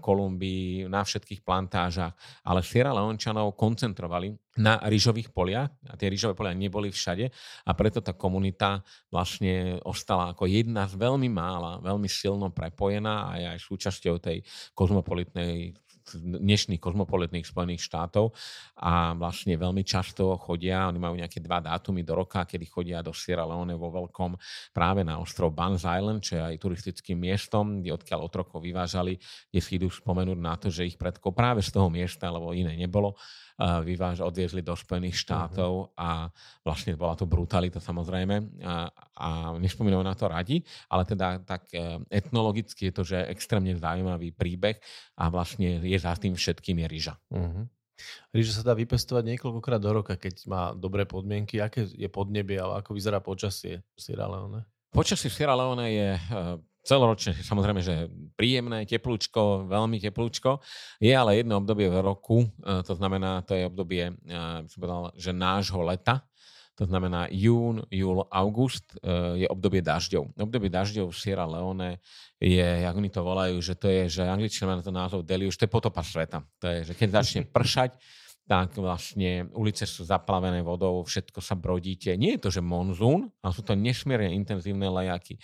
Kolumbii, 0.02 0.90
na 0.90 1.06
všetkých 1.06 1.46
plantážach, 1.46 2.18
ale 2.42 2.66
Sierra 2.66 2.90
Leončanov 2.98 3.54
koncentrovali 3.54 4.34
na 4.58 4.82
rýžových 4.82 5.30
poliach 5.30 5.70
a 5.86 5.94
tie 5.94 6.10
rýžové 6.10 6.34
polia 6.34 6.50
neboli 6.50 6.90
všade 6.90 7.30
a 7.62 7.70
preto 7.78 8.02
tá 8.02 8.12
komunita 8.18 8.82
vlastne 9.06 9.78
ostala 9.86 10.34
ako 10.34 10.50
jedna 10.50 10.90
z 10.90 10.98
veľmi 10.98 11.30
mála, 11.30 11.78
veľmi 11.78 12.10
silno 12.10 12.50
prepojená 12.50 13.30
a 13.30 13.32
je 13.38 13.46
aj 13.54 13.60
súčasťou 13.62 14.18
tej 14.18 14.42
kozmopolitnej 14.74 15.78
dnešných 16.18 16.82
kozmopolitných 16.82 17.46
Spojených 17.46 17.84
štátov 17.86 18.34
a 18.80 19.16
vlastne 19.16 19.56
veľmi 19.56 19.86
často 19.86 20.36
chodia, 20.36 20.88
oni 20.90 20.98
majú 21.00 21.14
nejaké 21.16 21.40
dva 21.40 21.62
dátumy 21.62 22.04
do 22.04 22.18
roka, 22.18 22.44
kedy 22.44 22.64
chodia 22.68 22.98
do 23.00 23.14
Sierra 23.16 23.48
Leone 23.48 23.72
vo 23.78 23.88
veľkom 23.88 24.36
práve 24.74 25.06
na 25.06 25.16
ostrov 25.16 25.54
Banz 25.54 25.86
Island, 25.86 26.24
čo 26.24 26.38
je 26.38 26.42
aj 26.42 26.56
turistickým 26.60 27.16
miestom, 27.16 27.80
kde 27.80 27.94
odkiaľ 27.96 28.20
otrokov 28.26 28.60
vyvážali, 28.60 29.16
kde 29.48 29.60
si 29.60 29.80
idú 29.80 29.88
spomenúť 29.88 30.38
na 30.38 30.54
to, 30.58 30.68
že 30.68 30.88
ich 30.88 30.96
predkov 31.00 31.32
práve 31.32 31.64
z 31.64 31.70
toho 31.72 31.88
miesta, 31.88 32.28
lebo 32.28 32.52
iné 32.52 32.74
nebolo, 32.76 33.16
vyváž, 33.60 34.24
odviezli 34.24 34.64
do 34.64 34.72
Spojených 34.72 35.16
mhm. 35.18 35.22
štátov 35.22 35.72
a 35.98 36.28
vlastne 36.64 36.96
bola 36.96 37.14
to 37.14 37.28
brutalita 37.28 37.78
samozrejme 37.78 38.62
a, 38.64 38.88
a 39.16 39.28
nespomínajú 39.58 40.02
na 40.02 40.16
to 40.16 40.26
radi, 40.30 40.64
ale 40.88 41.04
teda 41.04 41.42
tak 41.44 41.68
e, 41.74 42.00
etnologicky 42.08 42.88
je 42.88 42.92
to, 42.92 43.02
že 43.04 43.18
extrémne 43.28 43.74
zaujímavý 43.76 44.32
príbeh 44.32 44.80
a 45.18 45.28
vlastne 45.28 45.82
je 45.82 45.98
za 45.98 46.14
tým 46.16 46.34
všetkým 46.34 46.82
je 46.82 46.86
ryža. 46.88 47.14
Uh-huh. 47.30 47.68
Ríža 48.34 48.60
sa 48.60 48.72
dá 48.72 48.74
vypestovať 48.74 49.36
niekoľkokrát 49.36 49.78
do 49.78 49.90
roka, 50.02 50.14
keď 50.18 50.34
má 50.48 50.62
dobré 50.74 51.06
podmienky. 51.06 51.62
Aké 51.62 51.86
je 51.86 52.08
podnebie 52.10 52.58
a 52.58 52.82
ako 52.82 52.96
vyzerá 52.96 53.22
počasie 53.22 53.84
v 53.94 53.98
Sierra 54.00 54.26
Leone? 54.26 54.66
Počasie 54.90 55.30
v 55.30 55.36
Sierra 55.38 55.54
Leone 55.54 55.86
je 55.88 56.08
e, 56.16 56.22
celoročne 56.82 57.32
samozrejme, 57.38 57.80
že 57.80 58.10
príjemné, 58.34 58.84
teplúčko, 58.84 59.70
veľmi 59.70 60.02
teplúčko. 60.02 60.58
Je 60.98 61.14
ale 61.14 61.38
jedno 61.38 61.62
obdobie 61.62 61.86
v 61.86 61.98
roku, 62.02 62.42
e, 62.42 62.82
to 62.82 62.94
znamená, 62.98 63.42
to 63.46 63.54
je 63.54 63.64
obdobie, 63.66 64.10
e, 64.10 64.14
som 64.66 64.78
povedal, 64.78 65.02
že 65.14 65.30
nášho 65.30 65.80
leta, 65.82 66.26
to 66.72 66.88
znamená 66.88 67.28
jún, 67.28 67.84
júl, 67.92 68.24
august 68.32 68.96
e, 68.98 69.44
je 69.44 69.46
obdobie 69.46 69.84
dažďov. 69.84 70.34
Obdobie 70.40 70.72
dažďov 70.72 71.12
v 71.12 71.20
Sierra 71.20 71.44
Leone 71.44 72.00
je, 72.40 72.64
jak 72.64 72.94
oni 72.96 73.12
to 73.12 73.20
volajú, 73.22 73.60
že 73.60 73.76
to 73.76 73.86
je, 73.86 74.08
že 74.08 74.22
angličtina 74.24 74.72
má 74.72 74.74
na 74.80 74.84
to 74.84 74.90
názov 74.90 75.20
deluge, 75.22 75.54
to 75.54 75.68
je 75.68 75.70
potopa 75.70 76.00
sveta. 76.02 76.42
To 76.58 76.66
je, 76.66 76.78
že 76.90 76.92
keď 76.96 77.08
začne 77.22 77.40
pršať, 77.46 77.94
tak 78.42 78.74
vlastne 78.74 79.46
ulice 79.54 79.86
sú 79.86 80.02
zaplavené 80.02 80.66
vodou, 80.66 81.06
všetko 81.06 81.38
sa 81.38 81.54
brodíte. 81.54 82.18
Nie 82.18 82.36
je 82.36 82.42
to, 82.42 82.50
že 82.50 82.60
monzún, 82.60 83.30
ale 83.38 83.52
sú 83.54 83.62
to 83.62 83.78
nesmierne 83.78 84.34
intenzívne 84.34 84.90
lejaky. 84.90 85.38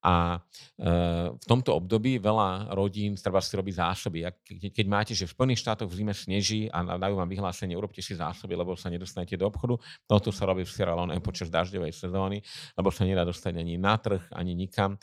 A 0.00 0.40
e, 0.80 0.88
v 1.36 1.44
tomto 1.44 1.76
období 1.76 2.16
veľa 2.16 2.72
rodín 2.72 3.20
treba 3.20 3.44
si 3.44 3.52
robiť 3.52 3.74
zásoby. 3.76 4.24
Keď 4.72 4.86
máte, 4.88 5.12
že 5.12 5.28
v 5.28 5.34
Spojených 5.36 5.60
štátoch 5.60 5.92
v 5.92 5.96
zime 6.00 6.14
sneží 6.16 6.72
a 6.72 6.96
dajú 6.96 7.20
vám 7.20 7.28
vyhlásenie, 7.28 7.76
urobte 7.76 8.00
si 8.00 8.16
zásoby, 8.16 8.56
lebo 8.56 8.72
sa 8.80 8.88
nedostanete 8.88 9.36
do 9.36 9.52
obchodu, 9.52 9.76
toto 10.08 10.32
sa 10.32 10.48
robí 10.48 10.64
v 10.64 10.72
Sierra 10.72 10.96
Leone 10.96 11.20
počas 11.20 11.52
dažďovej 11.52 11.92
sezóny, 11.92 12.40
lebo 12.80 12.88
sa 12.88 13.04
nedá 13.04 13.28
dostať 13.28 13.60
ani 13.60 13.76
na 13.76 14.00
trh, 14.00 14.24
ani 14.32 14.56
nikam. 14.56 14.96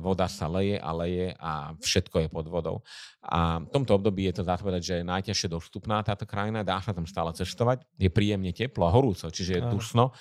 Voda 0.00 0.28
sa 0.28 0.48
leje 0.48 0.76
a 0.80 0.90
leje 0.96 1.32
a 1.36 1.72
všetko 1.76 2.24
je 2.24 2.28
pod 2.28 2.46
vodou. 2.48 2.76
A 3.24 3.60
v 3.64 3.68
tomto 3.72 3.96
období 3.96 4.28
je 4.28 4.40
to 4.40 4.42
dá 4.44 4.56
že 4.80 5.00
je 5.00 5.04
najťažšie 5.04 5.48
dostupná 5.48 6.04
táto 6.04 6.28
krajina, 6.28 6.64
dá 6.68 6.84
sa 6.84 6.92
tam 6.92 7.08
stále 7.08 7.32
cestovať, 7.32 7.88
je 7.96 8.12
príjemne 8.12 8.52
teplo 8.52 8.84
a 8.84 8.92
horúco, 8.92 9.32
čiže 9.32 9.56
je 9.56 9.62
dusno 9.72 10.12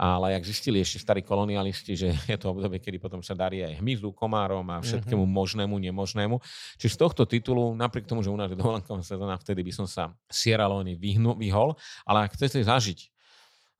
ale 0.00 0.32
jak 0.32 0.48
zistili 0.48 0.80
ešte 0.80 0.96
starí 0.96 1.20
kolonialisti, 1.20 1.92
že 1.92 2.08
je 2.32 2.36
to 2.40 2.56
obdobie, 2.56 2.80
kedy 2.80 2.96
potom 2.96 3.20
sa 3.20 3.36
darí 3.36 3.60
aj 3.60 3.84
hmyzu, 3.84 4.16
komárom 4.16 4.64
a 4.72 4.80
všetkému 4.80 5.28
mm-hmm. 5.28 5.40
možnému, 5.44 5.76
nemožnému. 5.76 6.40
Čiže 6.80 6.96
z 6.96 6.98
tohto 7.04 7.28
titulu, 7.28 7.76
napriek 7.76 8.08
tomu, 8.08 8.24
že 8.24 8.32
u 8.32 8.38
nás 8.40 8.48
je 8.48 8.56
dovolenková 8.56 9.04
sezóna, 9.04 9.36
vtedy 9.36 9.60
by 9.60 9.72
som 9.76 9.84
sa 9.84 10.16
Sierra 10.32 10.64
Leone 10.64 10.96
vyhol, 11.36 11.76
ale 12.08 12.24
ak 12.24 12.32
chcete 12.32 12.64
zažiť 12.64 13.12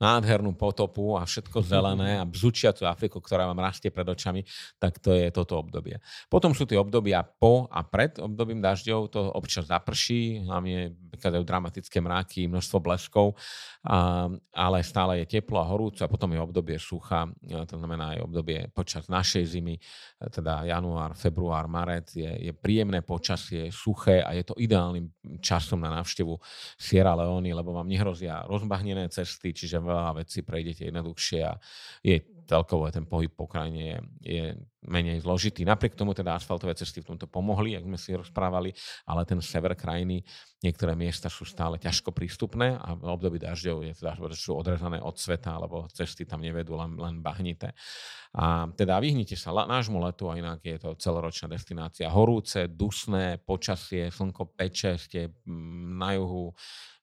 nádhernú 0.00 0.56
potopu 0.56 1.20
a 1.20 1.28
všetko 1.28 1.60
zelené 1.60 2.16
a 2.16 2.24
bzučiacu 2.24 2.88
Afriku, 2.88 3.20
ktorá 3.20 3.44
vám 3.44 3.60
rastie 3.60 3.92
pred 3.92 4.08
očami, 4.08 4.42
tak 4.80 4.96
to 4.98 5.12
je 5.12 5.28
toto 5.28 5.60
obdobie. 5.60 6.00
Potom 6.32 6.56
sú 6.56 6.64
tie 6.64 6.80
obdobia 6.80 7.20
po 7.20 7.68
a 7.68 7.84
pred 7.84 8.16
obdobím 8.16 8.64
dažďov, 8.64 9.12
to 9.12 9.20
občas 9.36 9.68
zaprší, 9.68 10.48
hlavne 10.48 10.96
vykazajú 11.12 11.44
dramatické 11.44 12.00
mráky, 12.00 12.48
množstvo 12.48 12.80
bleskov, 12.80 13.36
a, 13.80 14.28
ale 14.52 14.84
stále 14.84 15.24
je 15.24 15.40
teplo 15.40 15.56
a 15.56 15.64
horúco 15.64 16.04
a 16.04 16.12
potom 16.12 16.36
je 16.36 16.40
obdobie 16.40 16.76
sucha, 16.76 17.24
to 17.64 17.80
znamená 17.80 18.12
aj 18.12 18.28
obdobie 18.28 18.68
počas 18.76 19.08
našej 19.08 19.44
zimy, 19.56 19.80
teda 20.28 20.68
január, 20.68 21.16
február, 21.16 21.64
maret, 21.64 22.12
je, 22.12 22.28
je 22.28 22.52
príjemné 22.52 23.00
počasie, 23.00 23.72
suché 23.72 24.20
a 24.20 24.36
je 24.36 24.44
to 24.44 24.52
ideálnym 24.60 25.08
časom 25.40 25.80
na 25.80 25.88
návštevu 25.96 26.36
Sierra 26.76 27.16
Leone, 27.16 27.56
lebo 27.56 27.72
vám 27.72 27.88
nehrozia 27.88 28.44
rozbahnené 28.44 29.08
cesty, 29.08 29.56
čiže 29.56 29.80
veľa 29.80 30.20
vecí 30.20 30.44
prejdete 30.44 30.92
jednoduchšie 30.92 31.40
a 31.40 31.56
je 32.04 32.20
celkovo 32.44 32.84
ten 32.92 33.08
pohyb 33.08 33.32
po 33.32 33.48
krajine 33.48 33.80
je, 33.80 33.98
je 34.20 34.44
menej 34.88 35.20
zložitý. 35.20 35.64
Napriek 35.68 35.92
tomu 35.92 36.16
teda 36.16 36.36
asfaltové 36.36 36.72
cesty 36.72 37.04
v 37.04 37.12
tomto 37.12 37.28
pomohli, 37.28 37.76
ak 37.76 37.84
sme 37.84 37.98
si 38.00 38.16
rozprávali, 38.16 38.72
ale 39.04 39.28
ten 39.28 39.36
sever 39.44 39.76
krajiny, 39.76 40.24
niektoré 40.64 40.96
miesta 40.96 41.28
sú 41.28 41.44
stále 41.44 41.76
ťažko 41.76 42.16
prístupné 42.16 42.80
a 42.80 42.96
v 42.96 43.04
období 43.12 43.36
dažďov 43.36 43.76
je 43.84 43.92
teda, 44.00 44.16
sú 44.32 44.56
odrezané 44.56 44.96
od 45.04 45.16
sveta, 45.20 45.60
alebo 45.60 45.84
cesty 45.92 46.24
tam 46.24 46.40
nevedú 46.40 46.80
len, 46.80 46.96
len 46.96 47.20
bahnité. 47.20 47.76
A 48.30 48.70
teda 48.72 49.02
vyhnite 49.02 49.34
sa 49.34 49.50
nášmu 49.50 49.98
letu 50.06 50.30
a 50.30 50.38
inak 50.38 50.62
je 50.62 50.78
to 50.78 50.94
celoročná 50.96 51.50
destinácia. 51.50 52.06
Horúce, 52.06 52.70
dusné, 52.70 53.42
počasie, 53.42 54.08
slnko 54.08 54.54
peče, 54.54 54.96
ste 54.96 55.34
na 55.98 56.14
juhu, 56.14 56.54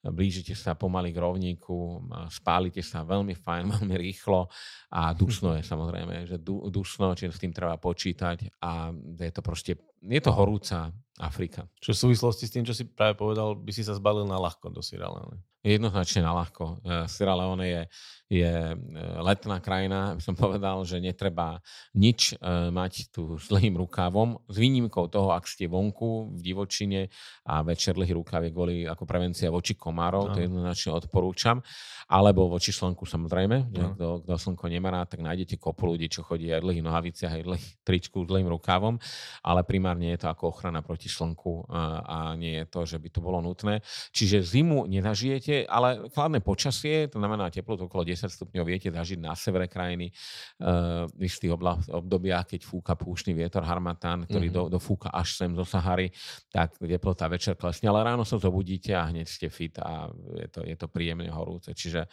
blížite 0.06 0.56
sa 0.56 0.78
pomaly 0.78 1.12
k 1.12 1.20
rovníku, 1.20 2.08
spálite 2.32 2.80
sa 2.80 3.04
veľmi 3.04 3.36
fajn, 3.36 3.64
veľmi 3.76 3.96
rýchlo 4.00 4.48
a 4.94 5.12
dusno 5.12 5.58
je 5.60 5.64
samozrejme, 5.68 6.24
že 6.24 6.40
dusno, 6.72 7.12
čiže 7.12 7.36
s 7.36 7.42
tým 7.44 7.52
treba 7.52 7.67
počítať 7.76 8.64
a 8.64 8.96
je 9.20 9.32
to 9.36 9.42
proste, 9.44 9.76
je 10.02 10.22
to 10.22 10.32
horúca 10.34 10.94
Afrika. 11.18 11.66
Čo 11.82 11.98
v 11.98 12.02
súvislosti 12.10 12.46
s 12.46 12.54
tým, 12.54 12.66
čo 12.66 12.78
si 12.78 12.86
práve 12.86 13.18
povedal, 13.18 13.58
by 13.58 13.72
si 13.74 13.82
sa 13.82 13.98
zbalil 13.98 14.30
na 14.30 14.38
ľahko 14.38 14.70
do 14.70 14.86
Sierra 14.86 15.10
Leone? 15.10 15.42
Jednoznačne 15.66 16.22
na 16.22 16.38
ľahko. 16.38 16.80
E, 16.86 17.10
Sierra 17.10 17.34
Leone 17.34 17.66
je, 17.66 17.82
je 18.30 18.52
e, 18.54 18.76
letná 19.26 19.58
krajina, 19.58 20.14
by 20.14 20.22
som 20.22 20.38
povedal, 20.38 20.86
že 20.86 21.02
netreba 21.02 21.58
nič 21.98 22.38
e, 22.38 22.70
mať 22.70 23.10
tu 23.10 23.42
s 23.42 23.50
dlhým 23.50 23.74
rukávom, 23.82 24.38
s 24.46 24.56
výnimkou 24.62 25.10
toho, 25.10 25.34
ak 25.34 25.50
ste 25.50 25.66
vonku 25.66 26.38
v 26.38 26.40
divočine 26.46 27.10
a 27.50 27.66
večer 27.66 27.98
dlhý 27.98 28.14
rukáv 28.14 28.46
je 28.46 28.54
kvôli 28.54 28.76
ako 28.86 29.10
prevencia 29.10 29.50
voči 29.50 29.74
komárov, 29.74 30.30
no. 30.30 30.34
to 30.38 30.46
jednoznačne 30.46 30.94
odporúčam, 30.94 31.58
alebo 32.06 32.54
voči 32.54 32.70
slnku 32.70 33.10
samozrejme, 33.10 33.74
no. 33.74 33.98
kto, 33.98 34.08
kto 34.30 34.34
slnko 34.38 34.70
nemá 34.70 34.94
rád, 34.94 35.18
tak 35.18 35.26
nájdete 35.26 35.58
kopu 35.58 35.90
ľudí, 35.90 36.06
čo 36.06 36.22
chodí 36.22 36.54
aj 36.54 36.62
v 36.62 36.66
dlhých 36.70 36.86
nohaviciach, 36.86 37.34
aj 37.34 37.42
v 37.42 37.48
dlhých 37.50 37.68
tričku 37.82 38.24
s 38.24 38.30
dlhým 38.30 38.46
rukávom, 38.54 39.02
ale 39.42 39.66
primárne 39.66 39.97
je 40.02 40.18
to 40.22 40.28
ako 40.30 40.54
ochrana 40.54 40.86
proti 40.86 41.10
slnku 41.10 41.66
a 41.70 42.38
nie 42.38 42.62
je 42.62 42.66
to, 42.70 42.82
že 42.86 42.98
by 43.02 43.10
to 43.10 43.20
bolo 43.24 43.42
nutné. 43.42 43.82
Čiže 44.14 44.46
zimu 44.46 44.86
nezažijete, 44.86 45.66
ale 45.66 46.10
chladné 46.14 46.40
počasie, 46.44 47.10
to 47.10 47.18
znamená 47.18 47.50
teplotu 47.50 47.90
okolo 47.90 48.06
10 48.06 48.30
stupňov, 48.30 48.64
viete 48.64 48.90
zažiť 48.94 49.20
na 49.20 49.34
severe 49.34 49.66
krajiny 49.66 50.10
uh, 50.10 51.10
v 51.10 51.22
istých 51.26 51.58
obdobiach, 51.90 52.46
keď 52.54 52.62
fúka 52.64 52.94
púšny 52.94 53.34
vietor 53.34 53.66
harmatán, 53.66 54.26
ktorý 54.30 54.52
mm-hmm. 54.52 54.70
do, 54.70 54.78
dofúka 54.78 55.10
až 55.10 55.38
sem 55.38 55.52
do 55.52 55.66
Sahary, 55.66 56.14
tak 56.52 56.78
teplota 56.78 57.28
večer 57.28 57.58
klesne, 57.58 57.90
ale 57.90 58.06
ráno 58.06 58.24
sa 58.24 58.38
zobudíte 58.40 58.94
a 58.94 59.10
hneď 59.10 59.28
ste 59.28 59.48
fit 59.50 59.76
a 59.82 60.10
je 60.38 60.48
to, 60.50 60.62
je 60.64 60.76
to 60.76 60.88
príjemne 60.88 61.30
horúce. 61.32 61.74
Čiže 61.74 62.08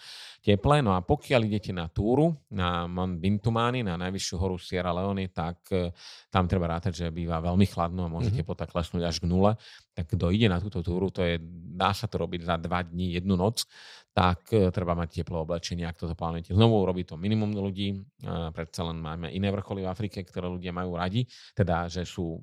teplé. 0.45 0.85
No 0.85 0.93
a 0.93 1.01
pokiaľ 1.01 1.49
idete 1.49 1.73
na 1.73 1.89
túru, 1.89 2.37
na 2.53 2.85
Mont 2.85 3.17
Bintumani, 3.17 3.81
na 3.81 3.97
najvyššiu 3.97 4.37
horu 4.37 4.61
Sierra 4.61 4.93
Leone, 4.93 5.33
tak 5.33 5.65
uh, 5.73 5.89
tam 6.29 6.45
treba 6.45 6.69
rátať, 6.69 6.93
že 6.93 7.07
býva 7.09 7.41
veľmi 7.41 7.65
chladno 7.65 8.05
a 8.05 8.13
môže 8.13 8.29
mm-hmm. 8.29 8.45
teplota 8.45 8.69
klesnúť 8.69 9.03
až 9.09 9.17
k 9.25 9.29
nule 9.33 9.57
tak 9.95 10.11
kto 10.11 10.35
ide 10.35 10.51
na 10.51 10.59
túto 10.59 10.83
túru, 10.83 11.09
to 11.15 11.23
je, 11.23 11.39
dá 11.75 11.95
sa 11.95 12.11
to 12.11 12.19
robiť 12.19 12.45
za 12.45 12.59
dva 12.59 12.83
dní, 12.83 13.15
jednu 13.15 13.39
noc, 13.39 13.63
tak 14.15 14.51
e, 14.51 14.71
treba 14.75 14.95
mať 14.99 15.23
teplé 15.23 15.39
oblečenie, 15.39 15.87
ak 15.87 16.03
toto 16.03 16.19
plánujete. 16.19 16.55
Znovu 16.55 16.83
robí 16.83 17.07
to 17.07 17.15
minimum 17.15 17.55
ľudí, 17.55 18.03
predsa 18.55 18.87
len 18.87 18.99
máme 18.99 19.31
iné 19.31 19.51
vrcholy 19.55 19.87
v 19.87 19.91
Afrike, 19.91 20.23
ktoré 20.27 20.51
ľudia 20.51 20.75
majú 20.75 20.99
radi, 20.99 21.27
teda, 21.55 21.87
že 21.87 22.03
sú 22.03 22.43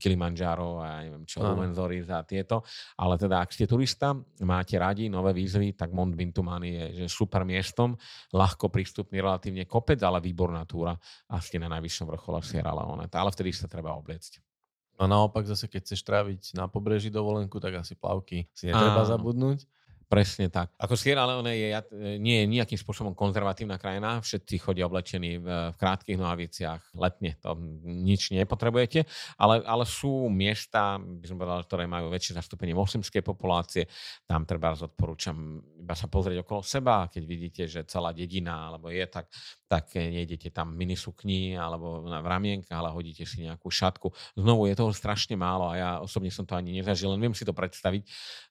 Kilimanjaro 0.00 0.80
a 0.80 1.04
neviem 1.04 1.24
čo, 1.28 1.44
Lumenzory 1.44 2.00
za 2.00 2.24
tieto, 2.24 2.64
ale 2.96 3.16
teda 3.20 3.44
ak 3.44 3.52
ste 3.52 3.68
turista, 3.68 4.16
máte 4.44 4.76
radi 4.80 5.08
nové 5.12 5.36
výzvy, 5.36 5.76
tak 5.76 5.92
Mont 5.92 6.12
Bintumani 6.16 6.72
je 6.72 6.86
že 7.04 7.06
super 7.12 7.44
miestom, 7.44 7.96
ľahko 8.32 8.72
prístupný 8.72 9.20
relatívne 9.20 9.68
kopec, 9.68 10.00
ale 10.00 10.24
výborná 10.24 10.64
túra 10.64 10.96
a 11.28 11.36
ste 11.40 11.60
na 11.60 11.68
najvyššom 11.76 12.06
vrchole 12.08 12.40
Sierra 12.40 12.72
Leone. 12.72 13.08
Ale 13.12 13.30
vtedy 13.32 13.52
sa 13.52 13.68
treba 13.68 13.92
obliecť. 13.96 14.45
A 14.96 15.04
naopak 15.04 15.44
zase, 15.44 15.68
keď 15.68 15.80
chceš 15.84 16.00
tráviť 16.04 16.56
na 16.56 16.66
pobreží 16.66 17.12
dovolenku, 17.12 17.60
tak 17.60 17.80
asi 17.84 17.92
plavky 17.92 18.48
si 18.56 18.72
netreba 18.72 19.04
Áno. 19.04 19.10
zabudnúť. 19.12 19.68
Presne 20.06 20.46
tak. 20.46 20.70
Ako 20.78 20.94
Sierra 20.94 21.26
Leone 21.26 21.50
je, 21.50 21.66
nie 22.22 22.38
je 22.38 22.46
nejakým 22.46 22.78
spôsobom 22.78 23.10
konzervatívna 23.18 23.74
krajina, 23.74 24.22
všetci 24.22 24.62
chodia 24.62 24.86
oblečení 24.86 25.42
v, 25.42 25.74
v 25.74 25.76
krátkých 25.82 26.14
nohaviciach 26.14 26.94
letne, 26.94 27.34
to 27.42 27.58
nič 27.82 28.30
nepotrebujete, 28.30 29.02
ale, 29.34 29.66
ale 29.66 29.82
sú 29.82 30.30
miesta, 30.30 31.02
by 31.02 31.26
som 31.26 31.42
povedal, 31.42 31.66
ktoré 31.66 31.90
majú 31.90 32.14
väčšie 32.14 32.38
zastúpenie 32.38 32.70
moslimskej 32.78 33.26
populácie, 33.26 33.90
tam 34.30 34.46
treba 34.46 34.78
odporúčam 34.78 35.58
iba 35.74 35.94
sa 35.98 36.06
pozrieť 36.06 36.46
okolo 36.46 36.62
seba, 36.62 37.10
keď 37.10 37.22
vidíte, 37.26 37.62
že 37.66 37.82
celá 37.90 38.14
dedina 38.14 38.70
alebo 38.70 38.94
je, 38.94 39.02
tak, 39.10 39.26
tak 39.68 39.92
nejdete 39.98 40.48
tam 40.48 40.72
minisukni 40.72 41.60
alebo 41.60 42.00
v 42.06 42.24
ramienkach, 42.24 42.80
ale 42.80 42.94
hodíte 42.94 43.28
si 43.28 43.44
nejakú 43.44 43.68
šatku. 43.68 44.08
Znovu 44.38 44.70
je 44.70 44.78
toho 44.78 44.96
strašne 44.96 45.36
málo 45.36 45.68
a 45.68 45.74
ja 45.76 45.90
osobne 46.00 46.32
som 46.32 46.48
to 46.48 46.56
ani 46.56 46.72
nezažil, 46.80 47.12
len 47.12 47.20
viem 47.20 47.36
si 47.36 47.44
to 47.44 47.52
predstaviť, 47.52 48.02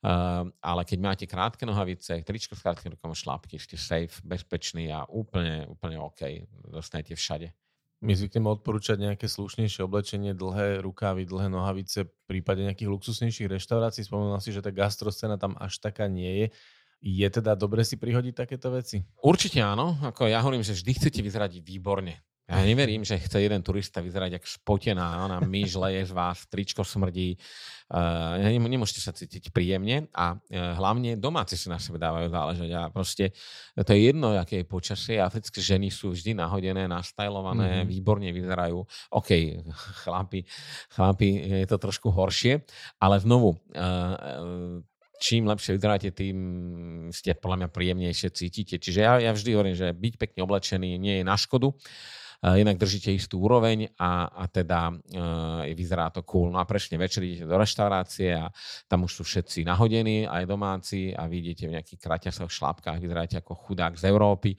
uh, 0.05 0.45
ale 0.61 0.82
keď 0.86 0.99
máte 1.01 1.26
krát 1.26 1.55
krátke 1.55 1.70
nohavice, 1.70 2.26
tričko 2.26 2.57
s 2.57 2.66
krátkym 2.66 2.97
rukom, 2.97 3.13
šlápky, 3.16 3.55
ste 3.61 3.78
safe, 3.78 4.20
bezpečný 4.28 4.91
a 4.91 5.07
úplne, 5.07 5.63
úplne 5.70 6.01
OK. 6.01 6.41
Dostanete 6.68 7.16
všade. 7.16 7.53
My 8.01 8.11
zvykneme 8.11 8.51
odporúčať 8.51 8.99
nejaké 8.99 9.30
slušnejšie 9.30 9.86
oblečenie, 9.88 10.36
dlhé 10.36 10.84
rukávy, 10.84 11.24
dlhé 11.24 11.47
nohavice, 11.47 12.09
v 12.09 12.11
prípade 12.28 12.66
nejakých 12.66 12.91
luxusnejších 12.91 13.47
reštaurácií. 13.47 14.03
Spomenul 14.03 14.41
si, 14.43 14.51
že 14.51 14.59
tá 14.59 14.74
gastroscéna 14.74 15.39
tam 15.39 15.55
až 15.61 15.80
taká 15.80 16.09
nie 16.09 16.34
je. 16.43 16.47
Je 17.06 17.28
teda 17.30 17.53
dobre 17.53 17.86
si 17.86 18.01
prihodiť 18.01 18.34
takéto 18.34 18.74
veci? 18.74 18.97
Určite 19.22 19.62
áno. 19.62 19.93
Ako 20.01 20.26
ja 20.26 20.41
hovorím, 20.41 20.66
že 20.66 20.74
vždy 20.74 20.91
chcete 20.97 21.22
vyzerať 21.22 21.62
výborne. 21.62 22.26
Ja 22.45 22.62
neverím, 22.62 23.01
že 23.01 23.18
chce 23.18 23.41
jeden 23.41 23.66
turista 23.66 24.06
vyzerať 24.06 24.38
ako 24.38 24.45
spotená, 24.45 25.26
ona 25.26 25.41
myš 25.41 25.82
leje 25.82 26.06
z 26.06 26.14
vás, 26.14 26.45
tričko 26.45 26.86
smrdí, 26.86 27.41
uh, 27.89 28.38
nemôžete 28.38 29.01
sa 29.01 29.18
cítiť 29.18 29.49
príjemne 29.49 30.06
a 30.14 30.38
uh, 30.38 30.78
hlavne 30.78 31.18
domáci 31.18 31.58
si 31.58 31.74
na 31.74 31.82
sebe 31.82 31.97
dávajú 31.97 32.30
záležať 32.30 32.70
a 32.78 32.93
proste 32.93 33.34
to 33.74 33.97
je 33.97 34.14
jedno, 34.14 34.38
aké 34.38 34.62
je 34.62 34.70
počasie, 34.70 35.18
africké 35.18 35.58
ženy 35.58 35.89
sú 35.89 36.14
vždy 36.14 36.38
nahodené, 36.38 36.86
nastajlované, 36.86 37.82
mm-hmm. 37.82 37.89
výborne 37.89 38.30
vyzerajú. 38.30 38.78
OK, 39.18 39.30
chlapi, 40.06 40.45
chlapi, 40.93 41.30
je 41.66 41.66
to 41.66 41.82
trošku 41.82 42.14
horšie, 42.14 42.62
ale 43.01 43.18
znovu, 43.26 43.58
uh, 43.74 44.86
čím 45.22 45.47
lepšie 45.47 45.78
vyzeráte, 45.78 46.09
tým 46.11 46.38
ste 47.11 47.38
podľa 47.38 47.66
mňa 47.66 47.70
príjemnejšie 47.72 48.30
cítite. 48.34 48.76
Čiže 48.82 48.99
ja, 48.99 49.13
ja 49.20 49.32
vždy 49.32 49.49
hovorím, 49.55 49.76
že 49.78 49.95
byť 49.95 50.13
pekne 50.20 50.39
oblečený 50.43 50.99
nie 50.99 51.22
je 51.22 51.24
na 51.24 51.36
škodu 51.39 51.72
inak 52.44 52.78
držíte 52.78 53.14
istú 53.14 53.42
úroveň 53.42 53.90
a, 53.96 54.28
a 54.30 54.44
teda 54.52 54.92
e, 54.92 55.74
vyzerá 55.74 56.12
to 56.12 56.22
cool. 56.28 56.52
No 56.52 56.60
a 56.60 56.66
prešne 56.68 57.00
večer 57.00 57.24
idete 57.26 57.48
do 57.48 57.56
reštaurácie 57.56 58.36
a 58.36 58.52
tam 58.86 59.08
už 59.08 59.22
sú 59.22 59.24
všetci 59.24 59.66
nahodení, 59.66 60.28
aj 60.28 60.44
domáci 60.46 61.16
a 61.16 61.26
vidíte 61.26 61.70
v 61.70 61.80
nejakých 61.80 62.00
kraťasoch 62.02 62.52
šlápkach, 62.52 63.02
vyzeráte 63.02 63.40
ako 63.40 63.56
chudák 63.56 63.96
z 63.98 64.04
Európy. 64.10 64.54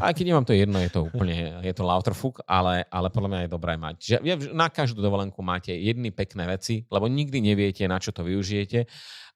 A 0.00 0.10
keď 0.10 0.34
vám 0.34 0.46
to 0.48 0.54
jedno, 0.56 0.78
je 0.82 0.90
to 0.90 1.06
úplne, 1.06 1.62
je 1.62 1.74
to 1.74 1.84
lauterfuk, 1.86 2.42
ale, 2.48 2.84
ale 2.88 3.08
podľa 3.12 3.30
mňa 3.30 3.40
je 3.44 3.50
dobré 3.50 3.74
mať. 3.78 3.96
Že 3.98 4.16
na 4.54 4.68
každú 4.72 4.98
dovolenku 5.04 5.38
máte 5.44 5.72
jedny 5.74 6.10
pekné 6.10 6.48
veci, 6.48 6.84
lebo 6.90 7.06
nikdy 7.06 7.38
neviete, 7.38 7.86
na 7.86 8.02
čo 8.02 8.10
to 8.10 8.26
využijete 8.26 8.88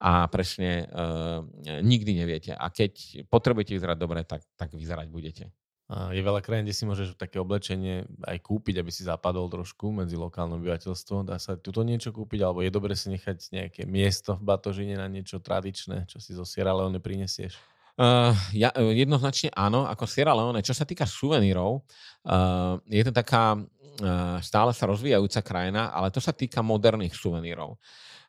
a 0.03 0.27
presne 0.27 0.91
e, 0.91 1.81
nikdy 1.87 2.13
neviete. 2.19 2.51
A 2.59 2.67
keď 2.75 3.23
potrebujete 3.31 3.79
vyzerať 3.79 3.97
dobre, 3.99 4.27
tak, 4.27 4.43
tak 4.59 4.75
vyzerať 4.75 5.07
budete. 5.07 5.55
A 5.91 6.15
je 6.15 6.23
veľa 6.25 6.41
krajín, 6.41 6.65
kde 6.65 6.77
si 6.79 6.89
môžeš 6.89 7.19
také 7.19 7.37
oblečenie 7.37 8.07
aj 8.25 8.39
kúpiť, 8.41 8.81
aby 8.81 8.89
si 8.89 9.05
zapadol 9.05 9.51
trošku 9.51 9.93
medzi 9.93 10.17
lokálne 10.17 10.57
obyvateľstvo. 10.57 11.29
Dá 11.29 11.37
sa 11.37 11.59
tuto 11.59 11.85
niečo 11.85 12.15
kúpiť, 12.15 12.41
alebo 12.41 12.65
je 12.65 12.71
dobre 12.73 12.97
si 12.97 13.13
nechať 13.13 13.53
nejaké 13.53 13.83
miesto 13.85 14.39
v 14.41 14.47
batožine 14.47 14.97
na 14.97 15.11
niečo 15.11 15.43
tradičné, 15.43 16.09
čo 16.09 16.17
si 16.23 16.33
zo 16.33 16.49
Sierra 16.49 16.73
Leone 16.73 16.97
prinesieš? 17.03 17.61
Uh, 17.93 18.33
ja, 18.57 18.73
jednoznačne 18.73 19.53
áno, 19.53 19.85
ako 19.85 20.09
Sierra 20.09 20.33
Leone. 20.33 20.65
Čo 20.65 20.73
sa 20.73 20.89
týka 20.89 21.05
suvenírov, 21.05 21.85
uh, 22.25 22.81
je 22.89 23.05
to 23.05 23.13
taká 23.13 23.61
uh, 23.61 24.41
stále 24.41 24.73
sa 24.73 24.89
rozvíjajúca 24.89 25.45
krajina, 25.45 25.93
ale 25.93 26.09
to 26.09 26.25
sa 26.25 26.33
týka 26.33 26.65
moderných 26.65 27.13
suvenírov. 27.13 27.77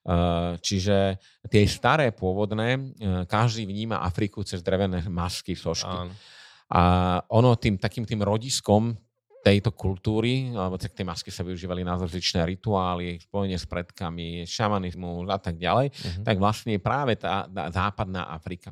Uh, 0.03 0.59
čiže 0.59 1.15
tie 1.47 1.63
staré 1.63 2.11
pôvodné, 2.11 2.75
uh, 2.75 3.23
každý 3.23 3.63
vníma 3.63 4.03
Afriku 4.03 4.43
cez 4.43 4.59
drevené 4.59 4.99
masky, 5.07 5.55
sošky. 5.55 5.87
Áno. 5.87 6.11
A 6.73 6.83
ono 7.29 7.53
tým 7.53 7.77
takým 7.77 8.01
tým 8.03 8.25
rodiskom 8.25 8.97
tejto 9.43 9.75
kultúry, 9.75 10.55
alebo 10.55 10.79
tak 10.79 10.95
tie 10.95 11.03
masky 11.03 11.27
sa 11.27 11.43
využívali 11.43 11.83
na 11.83 11.99
rozličné 11.99 12.47
rituály, 12.47 13.19
spojenie 13.19 13.59
s 13.59 13.67
predkami, 13.67 14.47
šamanizmu 14.47 15.27
a 15.27 15.35
tak 15.35 15.59
ďalej, 15.59 15.91
uh-huh. 15.91 16.23
tak 16.23 16.39
vlastne 16.39 16.79
práve 16.79 17.19
tá, 17.19 17.43
tá 17.51 17.67
západná 17.67 18.31
Afrika. 18.31 18.71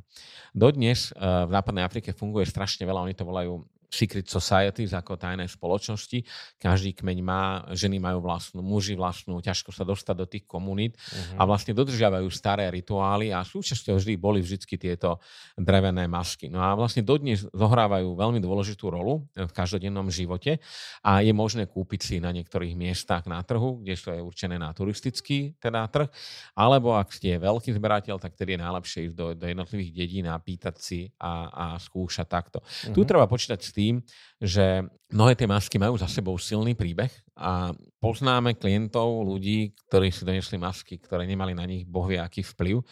Dodnes 0.55 1.11
uh, 1.11 1.43
v 1.43 1.51
západnej 1.59 1.83
Afrike 1.83 2.15
funguje 2.15 2.47
strašne 2.47 2.87
veľa, 2.87 3.03
oni 3.03 3.15
to 3.19 3.27
volajú 3.27 3.67
secret 3.91 4.23
societies 4.31 4.95
ako 4.95 5.19
tajné 5.19 5.51
spoločnosti. 5.51 6.23
Každý 6.55 6.95
kmeň 6.95 7.17
má, 7.19 7.67
ženy 7.75 7.99
majú 7.99 8.23
vlastnú, 8.23 8.63
muži 8.63 8.95
vlastnú, 8.95 9.43
ťažko 9.43 9.75
sa 9.75 9.83
dostať 9.83 10.15
do 10.15 10.25
tých 10.25 10.47
komunít 10.47 10.95
uh-huh. 10.95 11.35
a 11.35 11.41
vlastne 11.43 11.75
dodržiavajú 11.75 12.31
staré 12.31 12.71
rituály 12.71 13.35
a 13.35 13.43
súčasťou 13.43 13.99
vždy 13.99 14.15
boli 14.15 14.39
vždy 14.39 14.63
tieto 14.79 15.19
drevené 15.59 16.07
masky. 16.07 16.47
No 16.47 16.63
a 16.63 16.71
vlastne 16.71 17.03
dodnes 17.03 17.43
zohrávajú 17.51 18.15
veľmi 18.15 18.39
dôležitú 18.39 18.87
rolu 18.87 19.27
v 19.35 19.51
každodennom 19.51 20.07
živote 20.07 20.63
a 21.03 21.19
je 21.19 21.35
možné 21.35 21.67
kúpiť 21.67 21.99
si 21.99 22.15
na 22.23 22.31
niektorých 22.31 22.73
miestach 22.79 23.27
na 23.27 23.43
trhu, 23.43 23.83
kde 23.83 23.99
sú 23.99 24.15
je 24.15 24.23
určené 24.23 24.55
na 24.55 24.71
turistický 24.71 25.59
teda 25.59 25.83
trh, 25.91 26.07
alebo 26.55 26.95
ak 26.95 27.11
ste 27.11 27.35
veľký 27.35 27.75
zberateľ, 27.75 28.21
tak 28.21 28.39
tedy 28.39 28.55
je 28.55 28.63
najlepšie 28.63 28.99
ísť 29.11 29.15
do, 29.17 29.27
do 29.35 29.45
jednotlivých 29.51 29.91
dedín 29.91 30.25
a 30.31 30.39
pýtať 30.39 30.75
si 30.79 30.99
a, 31.19 31.51
a 31.51 31.65
skúšať 31.75 32.27
takto. 32.27 32.63
Uh-huh. 32.63 32.95
Tu 32.95 33.01
mhm. 33.03 33.07
treba 33.07 33.25
počítať 33.27 33.59
s 33.59 33.71
tým, 33.73 33.80
tým, 33.81 33.95
že 34.37 34.85
mnohé 35.09 35.33
tie 35.33 35.49
masky 35.49 35.81
majú 35.81 35.97
za 35.97 36.05
sebou 36.05 36.37
silný 36.37 36.77
príbeh 36.77 37.09
a 37.33 37.73
poznáme 37.97 38.53
klientov, 38.53 39.25
ľudí, 39.25 39.73
ktorí 39.89 40.13
si 40.13 40.21
donesli 40.21 40.61
masky, 40.61 41.01
ktoré 41.01 41.25
nemali 41.25 41.57
na 41.57 41.65
nich 41.65 41.89
bohvie 41.89 42.21
aký 42.21 42.45
vplyv, 42.45 42.85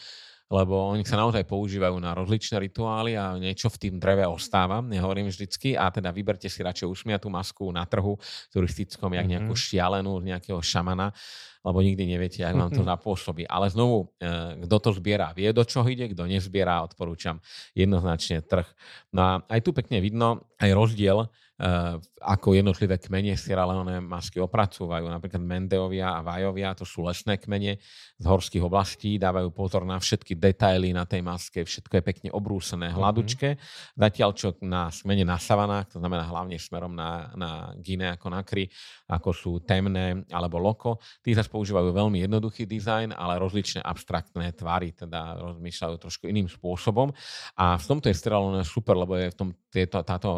lebo 0.50 0.90
oni 0.98 1.06
sa 1.06 1.22
naozaj 1.22 1.46
používajú 1.46 1.94
na 2.02 2.18
rozličné 2.18 2.58
rituály 2.58 3.14
a 3.14 3.38
niečo 3.38 3.70
v 3.70 3.78
tým 3.86 3.96
dreve 4.02 4.26
ostáva, 4.26 4.82
nehovorím 4.82 5.30
vždycky, 5.30 5.78
a 5.78 5.94
teda 5.94 6.10
vyberte 6.10 6.50
si 6.50 6.66
radšej 6.66 6.90
usmiatú 6.90 7.30
masku 7.30 7.70
na 7.70 7.86
trhu 7.86 8.18
turistickom, 8.50 9.14
jak 9.14 9.30
nejakú 9.30 9.54
mhm. 9.54 9.62
šialenú 9.62 10.14
nejakého 10.26 10.58
šamana, 10.58 11.14
lebo 11.60 11.84
nikdy 11.84 12.04
neviete, 12.08 12.42
ako 12.48 12.58
vám 12.58 12.74
to 12.74 12.84
zapôsobí. 12.96 13.44
Ale 13.46 13.68
znovu, 13.68 14.10
e, 14.20 14.64
kto 14.66 14.76
to 14.80 14.90
zbiera, 14.96 15.36
vie, 15.36 15.52
do 15.52 15.64
čoho 15.68 15.88
ide, 15.88 16.08
kto 16.12 16.26
nezbiera, 16.26 16.84
odporúčam 16.86 17.44
jednoznačne 17.76 18.42
trh. 18.44 18.68
No 19.12 19.20
a 19.22 19.32
aj 19.48 19.60
tu 19.64 19.76
pekne 19.76 20.00
vidno 20.00 20.48
aj 20.60 20.72
rozdiel 20.72 21.28
Eh, 21.60 21.96
ako 22.24 22.56
jednotlivé 22.56 22.96
kmene 22.96 23.36
Sierra 23.36 23.68
Leone 23.68 24.00
masky 24.00 24.40
opracúvajú. 24.40 25.12
Napríklad 25.12 25.44
Mendeovia 25.44 26.16
a 26.16 26.24
Vajovia, 26.24 26.72
to 26.72 26.88
sú 26.88 27.04
lesné 27.04 27.36
kmene 27.36 27.76
z 28.16 28.24
horských 28.24 28.64
oblastí, 28.64 29.20
dávajú 29.20 29.52
pozor 29.52 29.84
na 29.84 30.00
všetky 30.00 30.40
detaily 30.40 30.96
na 30.96 31.04
tej 31.04 31.20
maske, 31.20 31.68
všetko 31.68 32.00
je 32.00 32.04
pekne 32.04 32.30
obrúsené, 32.32 32.88
mhm. 32.88 32.96
hladučké. 32.96 33.50
Mm-hmm. 33.60 34.00
Zatiaľ, 34.00 34.30
čo 34.40 34.48
na 34.64 34.88
kmene 34.88 35.28
na 35.28 35.36
savanách, 35.36 35.92
to 35.92 35.98
znamená 36.00 36.24
hlavne 36.32 36.56
smerom 36.56 36.96
na, 36.96 37.28
na 37.36 37.76
Gine 37.84 38.16
ako 38.16 38.28
na 38.32 38.40
Kry, 38.48 38.72
ako 39.12 39.30
sú 39.36 39.52
temné 39.60 40.24
alebo 40.32 40.64
loko, 40.64 41.04
tí 41.20 41.36
zase 41.36 41.49
používajú 41.50 41.90
veľmi 41.92 42.22
jednoduchý 42.24 42.70
dizajn, 42.70 43.18
ale 43.18 43.42
rozličné 43.42 43.82
abstraktné 43.82 44.54
tvary, 44.54 44.94
teda 44.94 45.42
rozmýšľajú 45.42 45.96
trošku 45.98 46.30
iným 46.30 46.48
spôsobom. 46.48 47.10
A 47.58 47.76
v 47.76 47.86
tomto 47.86 48.08
je 48.08 48.16
Leone 48.30 48.62
super, 48.64 48.94
lebo 48.94 49.18
je 49.18 49.34
v 49.34 49.38
tom 49.38 49.50
tieto, 49.70 50.02
táto, 50.02 50.30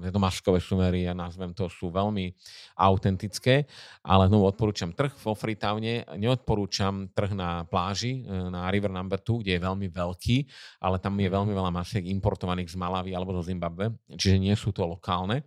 tieto 0.00 0.18
jazykové 0.20 0.58
sumery, 0.60 1.04
ja 1.04 1.12
nazvem 1.12 1.52
to, 1.52 1.68
sú 1.68 1.92
veľmi 1.92 2.32
autentické, 2.80 3.68
ale 4.04 4.28
znovu 4.32 4.48
odporúčam 4.48 4.96
trh 4.96 5.12
vo 5.20 5.36
Freetowne, 5.36 6.08
neodporúčam 6.16 7.12
trh 7.12 7.36
na 7.36 7.68
pláži, 7.68 8.24
e, 8.24 8.48
na 8.48 8.72
River 8.72 8.90
Number 8.92 9.20
2, 9.20 9.44
kde 9.44 9.52
je 9.56 9.60
veľmi 9.60 9.88
veľký, 9.92 10.36
ale 10.80 10.96
tam 10.98 11.20
je 11.20 11.28
veľmi 11.28 11.52
veľa 11.52 11.70
masiek 11.72 12.04
importovaných 12.08 12.72
z 12.72 12.76
Malavy 12.80 13.12
alebo 13.12 13.36
zo 13.36 13.44
Zimbabwe, 13.44 13.92
čiže 14.08 14.40
nie 14.40 14.56
sú 14.56 14.72
to 14.72 14.88
lokálne. 14.88 15.44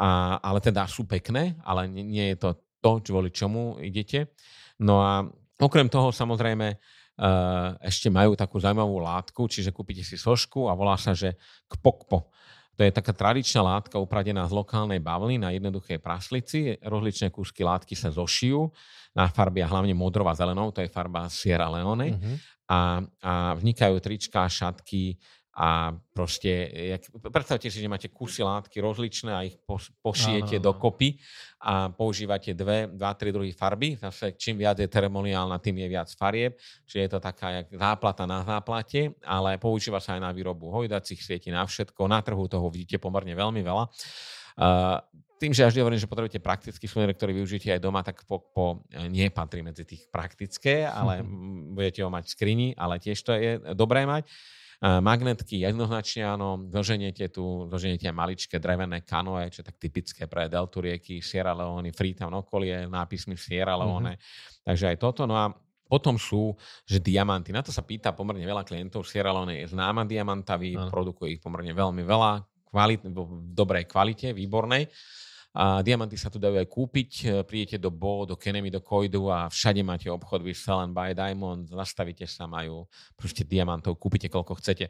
A, 0.00 0.40
ale 0.40 0.64
teda 0.64 0.88
sú 0.88 1.04
pekné, 1.04 1.60
ale 1.60 1.84
nie, 1.84 2.02
nie 2.02 2.26
je 2.34 2.36
to 2.40 2.50
to, 2.80 3.00
kvôli 3.04 3.30
čomu 3.30 3.78
idete. 3.78 4.32
No 4.80 5.00
a 5.04 5.24
okrem 5.60 5.86
toho 5.88 6.10
samozrejme 6.10 6.76
Uh, 7.20 7.76
ešte 7.84 8.08
majú 8.08 8.32
takú 8.32 8.56
zaujímavú 8.56 8.96
látku, 8.96 9.44
čiže 9.44 9.76
kúpite 9.76 10.00
si 10.00 10.16
sošku 10.16 10.64
a 10.64 10.72
volá 10.72 10.96
sa, 10.96 11.12
že 11.12 11.36
kpokpo. 11.68 12.32
To 12.76 12.80
je 12.80 12.88
taká 12.88 13.12
tradičná 13.12 13.60
látka 13.60 14.00
upradená 14.00 14.48
z 14.48 14.56
lokálnej 14.56 15.04
bavlny 15.04 15.36
na 15.36 15.52
jednoduché 15.52 16.00
praslici. 16.00 16.80
Rozličné 16.80 17.28
kúsky 17.28 17.60
látky 17.60 17.92
sa 17.92 18.08
zošijú 18.08 18.72
na 19.12 19.28
farbia 19.28 19.68
hlavne 19.68 19.92
modrou 19.92 20.24
a 20.24 20.38
zelenou, 20.38 20.72
to 20.72 20.80
je 20.80 20.88
farba 20.88 21.28
Sierra 21.28 21.68
Leone. 21.68 22.16
Uh-huh. 22.16 22.36
A, 22.72 23.04
a 23.20 23.32
vznikajú 23.60 24.00
trička, 24.00 24.48
šatky 24.48 25.20
a 25.50 25.90
proste, 26.14 26.70
jak, 26.70 27.02
predstavte 27.26 27.66
si, 27.66 27.82
že 27.82 27.90
máte 27.90 28.06
kusy 28.06 28.46
látky 28.46 28.78
rozličné 28.78 29.30
a 29.34 29.42
ich 29.42 29.58
pošijete 29.98 30.62
do 30.62 30.78
kopy 30.78 31.18
a 31.58 31.90
používate 31.90 32.54
dve, 32.54 32.86
dva, 32.86 33.18
tri 33.18 33.34
druhy 33.34 33.50
farby. 33.50 33.98
Zase 33.98 34.38
čím 34.38 34.62
viac 34.62 34.78
je 34.78 34.86
termoniálna, 34.86 35.58
tým 35.58 35.82
je 35.82 35.88
viac 35.90 36.08
farieb. 36.14 36.54
Čiže 36.86 37.00
je 37.02 37.10
to 37.10 37.18
taká 37.18 37.62
jak 37.62 37.66
záplata 37.74 38.30
na 38.30 38.46
záplate, 38.46 39.18
ale 39.26 39.58
používa 39.58 39.98
sa 39.98 40.14
aj 40.14 40.22
na 40.22 40.30
výrobu 40.30 40.70
hojdacích 40.70 41.18
svieti, 41.18 41.50
na 41.50 41.66
všetko. 41.66 42.06
Na 42.06 42.22
trhu 42.22 42.46
toho 42.46 42.70
vidíte 42.70 43.02
pomerne 43.02 43.34
veľmi 43.34 43.60
veľa. 43.66 43.84
Uh, 44.54 45.02
tým, 45.40 45.56
že 45.56 45.64
až 45.64 45.80
hovorím, 45.80 45.96
že 45.96 46.06
potrebujete 46.06 46.36
praktický 46.36 46.84
suvenír, 46.84 47.16
ktorý 47.16 47.32
využijete 47.40 47.72
aj 47.72 47.80
doma, 47.80 48.04
tak 48.04 48.22
po, 48.28 48.44
po, 48.52 48.84
nie 49.08 49.32
patrí 49.32 49.64
medzi 49.64 49.88
tých 49.88 50.04
praktické, 50.12 50.84
ale 51.00 51.24
budete 51.74 52.04
ho 52.04 52.12
mať 52.12 52.28
v 52.28 52.32
skrini, 52.32 52.68
ale 52.76 53.00
tiež 53.00 53.18
to 53.24 53.32
je 53.34 53.56
dobré 53.72 54.04
mať. 54.04 54.28
Magnetky 54.80 55.60
jednoznačne 55.60 56.24
áno, 56.24 56.56
doženiete 56.56 57.28
tu, 57.28 57.68
doženiete 57.68 58.08
aj 58.08 58.16
maličké 58.16 58.56
drevené 58.56 59.04
kanoe, 59.04 59.52
čo 59.52 59.60
je 59.60 59.68
tak 59.68 59.76
typické 59.76 60.24
pre 60.24 60.48
deltu 60.48 60.80
rieky, 60.80 61.20
Sierra 61.20 61.52
Leone, 61.52 61.92
Freetown 61.92 62.32
okolie, 62.32 62.88
nápismi 62.88 63.36
Sierra 63.36 63.76
Leone. 63.76 64.16
Mm-hmm. 64.16 64.64
Takže 64.64 64.84
aj 64.88 64.96
toto. 64.96 65.28
No 65.28 65.36
a 65.36 65.52
potom 65.84 66.16
sú, 66.16 66.56
že 66.88 66.96
diamanty. 66.96 67.52
Na 67.52 67.60
to 67.60 67.68
sa 67.74 67.84
pýta 67.84 68.16
pomerne 68.16 68.40
veľa 68.40 68.64
klientov. 68.64 69.04
Sierra 69.04 69.36
Leone 69.36 69.60
je 69.60 69.68
známa 69.68 70.08
diamanta, 70.08 70.56
vy 70.56 70.72
produkuje 70.88 71.36
ich 71.36 71.42
pomerne 71.44 71.76
veľmi 71.76 72.00
veľa, 72.00 72.40
kvalit, 72.72 73.04
v 73.04 73.52
dobrej 73.52 73.84
kvalite, 73.84 74.32
výbornej. 74.32 74.88
A 75.50 75.82
diamanty 75.82 76.14
sa 76.14 76.30
tu 76.30 76.38
dajú 76.38 76.54
aj 76.62 76.68
kúpiť. 76.70 77.10
E, 77.26 77.26
prídete 77.42 77.82
do 77.82 77.90
Bo, 77.90 78.22
do 78.22 78.38
Kenemy, 78.38 78.70
do 78.70 78.78
Koidu 78.78 79.34
a 79.34 79.50
všade 79.50 79.82
máte 79.82 80.06
obchod 80.06 80.46
with 80.46 80.54
Sell 80.54 80.78
and 80.78 80.94
Buy 80.94 81.10
Diamond. 81.10 81.66
Zastavíte 81.74 82.22
sa, 82.30 82.46
majú 82.46 82.86
proste 83.18 83.42
diamantov, 83.42 83.98
kúpite 83.98 84.30
koľko 84.30 84.62
chcete. 84.62 84.86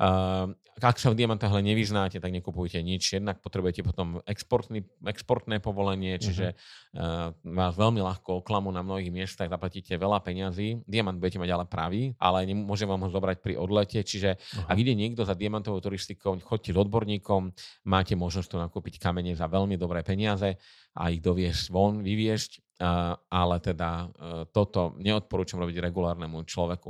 Uh, 0.00 0.56
ak 0.80 0.96
sa 0.96 1.12
v 1.12 1.18
diamantoch 1.20 1.52
ale 1.52 1.60
nevyznáte, 1.60 2.24
tak 2.24 2.32
nekupujte 2.32 2.80
nič. 2.80 3.20
Jednak 3.20 3.44
potrebujete 3.44 3.84
potom 3.84 4.24
exportný, 4.24 4.80
exportné 5.04 5.60
povolenie, 5.60 6.16
čiže 6.16 6.56
uh, 6.56 7.36
vás 7.44 7.76
veľmi 7.76 8.00
ľahko 8.00 8.40
oklamu 8.40 8.72
na 8.72 8.80
mnohých 8.80 9.12
miestach, 9.12 9.52
zaplatíte 9.52 9.92
veľa 10.00 10.24
peňazí. 10.24 10.80
Diamant 10.88 11.20
budete 11.20 11.36
mať 11.36 11.50
ale 11.52 11.64
pravý, 11.68 12.16
ale 12.16 12.48
nemôžem 12.48 12.88
vám 12.88 13.04
ho 13.04 13.12
zobrať 13.12 13.44
pri 13.44 13.60
odlete, 13.60 14.00
čiže 14.00 14.40
uh-huh. 14.40 14.72
ak 14.72 14.76
ide 14.80 14.96
niekto 14.96 15.28
za 15.28 15.36
diamantovou 15.36 15.84
turistikou, 15.84 16.40
chodte 16.40 16.72
s 16.72 16.80
odborníkom, 16.80 17.52
máte 17.84 18.16
možnosť 18.16 18.48
tu 18.48 18.56
nakúpiť 18.56 18.96
kamene 18.96 19.36
za 19.36 19.52
veľmi 19.52 19.76
dobré 19.76 20.00
peniaze 20.00 20.56
a 20.96 21.12
ich 21.12 21.20
doviesť 21.20 21.68
von, 21.68 22.00
vyviesť, 22.00 22.80
uh, 22.80 23.20
ale 23.28 23.60
teda 23.60 24.08
uh, 24.08 24.08
toto 24.48 24.96
neodporúčam 24.96 25.60
robiť 25.60 25.76
regulárnemu 25.92 26.40
človeku. 26.48 26.88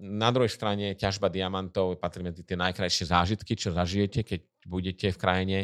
Na 0.00 0.28
druhej 0.32 0.48
strane 0.48 0.96
ťažba 0.96 1.28
diamantov 1.28 2.00
patrí 2.00 2.24
medzi 2.24 2.40
tie 2.40 2.56
najkrajšie 2.56 3.12
zážitky, 3.12 3.52
čo 3.52 3.76
zažijete, 3.76 4.24
keď 4.24 4.40
budete 4.64 5.06
v 5.12 5.20
krajine 5.20 5.58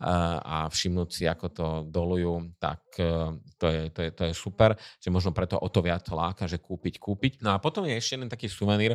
a 0.00 0.70
všimnúť 0.72 1.08
si, 1.12 1.24
ako 1.28 1.46
to 1.52 1.66
dolujú, 1.90 2.54
tak 2.56 2.80
e, 2.96 3.36
to 3.58 3.66
je, 3.66 3.80
to 3.90 4.00
je, 4.00 4.10
to 4.14 4.22
je 4.30 4.32
super, 4.32 4.78
že 5.02 5.10
možno 5.10 5.34
preto 5.34 5.58
o 5.58 5.68
to 5.68 5.82
viac 5.82 6.06
láka, 6.08 6.46
že 6.46 6.62
kúpiť, 6.62 7.02
kúpiť. 7.02 7.42
No 7.42 7.52
a 7.52 7.60
potom 7.60 7.84
je 7.84 7.98
ešte 7.98 8.14
jeden 8.16 8.30
taký 8.30 8.46
suvenír, 8.46 8.94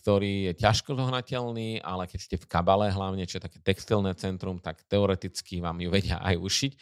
ktorý 0.00 0.48
je 0.48 0.52
ťažko 0.56 0.96
zohnateľný, 0.96 1.84
ale 1.84 2.08
keď 2.08 2.20
ste 2.20 2.36
v 2.40 2.48
Kabale 2.48 2.88
hlavne, 2.88 3.28
čo 3.28 3.36
je 3.36 3.46
také 3.48 3.60
textilné 3.60 4.16
centrum, 4.16 4.56
tak 4.56 4.80
teoreticky 4.88 5.60
vám 5.60 5.76
ju 5.76 5.92
vedia 5.92 6.16
aj 6.24 6.40
ušiť. 6.40 6.72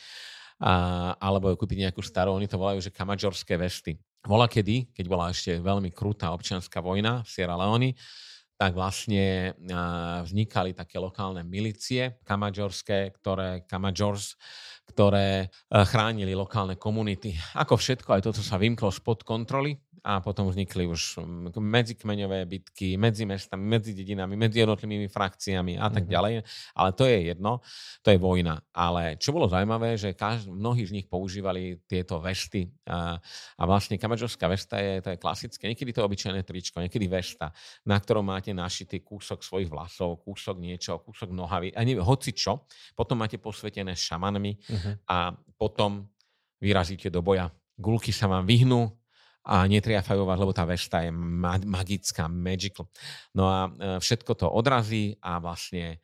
A, 0.61 0.75
alebo 1.17 1.51
kúpiť 1.57 1.89
nejakú 1.89 2.05
starú, 2.05 2.37
oni 2.37 2.47
to 2.47 2.61
volajú, 2.61 2.85
že 2.85 2.95
kamadžorské 2.95 3.57
vesty. 3.57 3.97
Vola 4.29 4.47
kedy, 4.47 4.93
keď 4.93 5.07
bola 5.09 5.33
ešte 5.33 5.57
veľmi 5.65 5.91
krutá 5.97 6.29
občianská 6.37 6.85
vojna 6.85 7.25
v 7.25 7.29
Sierra 7.33 7.57
Leone, 7.57 7.97
tak 8.61 8.77
vlastne 8.77 9.57
vznikali 10.29 10.77
také 10.77 11.01
lokálne 11.01 11.41
milície 11.41 12.21
kamadžorské, 12.29 13.17
ktoré, 13.17 13.65
kamadžors, 13.65 14.37
ktoré 14.91 15.49
chránili 15.71 16.35
lokálne 16.35 16.75
komunity. 16.75 17.39
Ako 17.55 17.79
všetko, 17.79 18.19
aj 18.19 18.23
toto 18.27 18.43
sa 18.43 18.59
vymklo 18.59 18.91
spod 18.91 19.23
kontroly 19.23 19.79
a 20.01 20.25
potom 20.25 20.49
vznikli 20.49 20.89
už 20.89 21.21
medzikmeňové 21.61 22.49
bitky, 22.49 22.97
medzi 22.97 23.29
mestami, 23.29 23.69
medzi 23.69 23.93
dedinami, 23.93 24.33
medzi 24.33 24.65
jednotlivými 24.65 25.13
frakciami 25.13 25.77
a 25.77 25.93
tak 25.93 26.09
mm-hmm. 26.09 26.15
ďalej. 26.17 26.33
Ale 26.73 26.91
to 26.97 27.05
je 27.05 27.19
jedno, 27.29 27.61
to 28.01 28.09
je 28.09 28.17
vojna. 28.17 28.65
Ale 28.73 29.21
čo 29.21 29.37
bolo 29.37 29.45
zaujímavé, 29.45 30.01
že 30.01 30.17
každ- 30.17 30.49
mnohí 30.49 30.89
z 30.89 30.97
nich 30.97 31.07
používali 31.07 31.85
tieto 31.85 32.17
vesty 32.17 32.73
a, 32.89 33.21
a 33.61 33.63
vlastne 33.69 34.01
kamadžovská 34.01 34.49
vesta 34.49 34.81
je, 34.81 35.05
to 35.05 35.13
je 35.13 35.21
klasické, 35.21 35.69
niekedy 35.69 35.93
to 35.93 36.01
je 36.01 36.09
obyčajné 36.09 36.41
tričko, 36.49 36.81
niekedy 36.81 37.05
vesta, 37.05 37.53
na 37.85 38.01
ktorom 38.01 38.25
máte 38.25 38.57
našitý 38.57 39.05
kúsok 39.05 39.45
svojich 39.45 39.69
vlasov, 39.69 40.25
kúsok 40.25 40.57
niečo, 40.57 40.97
kúsok 41.05 41.29
nohavy, 41.29 41.77
a 41.77 41.85
neviem, 41.85 42.09
hoci 42.09 42.33
čo. 42.33 42.65
Potom 42.97 43.21
máte 43.21 43.37
posvetené 43.37 43.93
šamanmi 43.93 44.80
mm-hmm. 44.81 44.95
a 45.05 45.37
potom 45.61 46.09
vyrazíte 46.57 47.13
do 47.13 47.21
boja. 47.21 47.53
Gulky 47.77 48.13
sa 48.13 48.25
vám 48.29 48.49
vyhnú, 48.49 48.89
a 49.41 49.65
netriafajú 49.65 50.29
vás, 50.29 50.37
lebo 50.37 50.53
tá 50.53 50.69
vešta 50.69 51.01
je 51.09 51.11
magická, 51.65 52.29
magical. 52.29 52.85
No 53.33 53.49
a 53.49 53.59
e, 53.67 53.71
všetko 53.97 54.37
to 54.37 54.47
odrazí 54.53 55.17
a 55.17 55.41
vlastne 55.41 55.97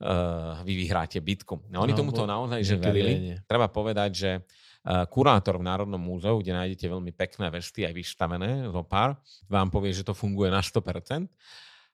uh, 0.00 0.62
vy 0.64 0.86
vyhráte 0.86 1.20
bitku. 1.20 1.60
No 1.68 1.84
oni 1.84 1.92
no, 1.92 1.98
tomuto 1.98 2.24
naozaj 2.24 2.60
že 2.62 2.76
verili. 2.80 3.36
Treba 3.44 3.68
povedať, 3.68 4.10
že 4.14 4.30
uh, 4.40 5.04
kurátor 5.10 5.60
v 5.60 5.66
Národnom 5.66 6.00
múzeu, 6.00 6.38
kde 6.40 6.56
nájdete 6.56 6.86
veľmi 6.88 7.12
pekné 7.12 7.52
vesty 7.52 7.84
aj 7.84 7.92
vystavené 7.92 8.70
zo 8.70 8.82
pár, 8.86 9.18
vám 9.50 9.68
povie, 9.68 9.92
že 9.92 10.06
to 10.06 10.16
funguje 10.16 10.48
na 10.48 10.62
100% 10.62 11.26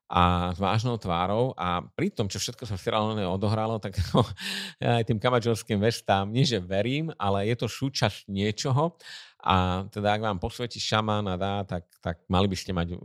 a 0.06 0.54
s 0.54 0.58
vážnou 0.58 0.96
tvárou. 0.98 1.50
A 1.58 1.82
pri 1.82 2.14
tom, 2.14 2.30
čo 2.30 2.38
všetko 2.38 2.62
sa 2.66 2.78
v 2.78 2.82
Sierra 2.82 3.02
odohralo, 3.26 3.82
tak 3.82 3.98
ja 4.82 5.02
aj 5.02 5.04
tým 5.10 5.18
kamadžorským 5.18 5.82
vestám 5.82 6.30
nie, 6.30 6.46
že 6.46 6.62
verím, 6.62 7.10
ale 7.18 7.50
je 7.50 7.56
to 7.58 7.66
súčasť 7.66 8.30
niečoho 8.30 8.94
a 9.46 9.84
teda 9.92 10.16
ak 10.16 10.22
vám 10.24 10.38
posvetí 10.40 10.80
šamán 10.80 11.28
a 11.28 11.36
dá, 11.36 11.62
tak, 11.62 11.84
tak 12.00 12.24
mali 12.26 12.48
by 12.48 12.56
ste 12.56 12.72
mať 12.72 12.88
uh, 12.96 12.98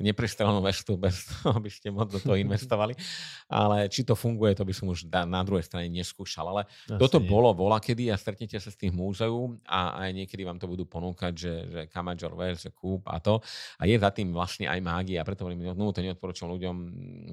neprestrelnú 0.00 0.64
vestu, 0.64 0.96
bez 0.96 1.28
toho 1.28 1.60
by 1.60 1.70
ste 1.70 1.92
moc 1.92 2.08
do 2.08 2.18
toho 2.18 2.34
investovali. 2.40 2.96
Ale 3.52 3.86
či 3.92 4.02
to 4.02 4.16
funguje, 4.16 4.56
to 4.56 4.64
by 4.64 4.72
som 4.72 4.88
už 4.88 5.06
na 5.12 5.42
druhej 5.44 5.62
strane 5.62 5.92
neskúšal. 5.92 6.50
Ale 6.50 6.62
Asi 6.66 6.96
toto 6.96 7.20
nie. 7.20 7.28
bolo 7.28 7.52
vola 7.52 7.78
kedy 7.78 8.08
a 8.08 8.16
stretnete 8.16 8.56
sa 8.56 8.72
s 8.72 8.80
tým 8.80 8.96
múzeum 8.96 9.60
a 9.68 10.08
aj 10.08 10.10
niekedy 10.24 10.42
vám 10.42 10.56
to 10.56 10.66
budú 10.66 10.88
ponúkať, 10.88 11.32
že, 11.36 11.54
že 11.68 11.80
Kamajor 11.92 12.32
West, 12.32 12.64
že 12.64 12.70
kúp 12.72 13.04
a 13.06 13.20
to. 13.20 13.38
A 13.76 13.84
je 13.84 14.00
za 14.00 14.08
tým 14.08 14.32
vlastne 14.32 14.66
aj 14.66 14.80
mágia. 14.80 15.20
Preto 15.22 15.44
hovorím, 15.44 15.68
no, 15.76 15.92
to 15.92 16.00
neodporúčam 16.00 16.48
ľuďom, 16.48 16.76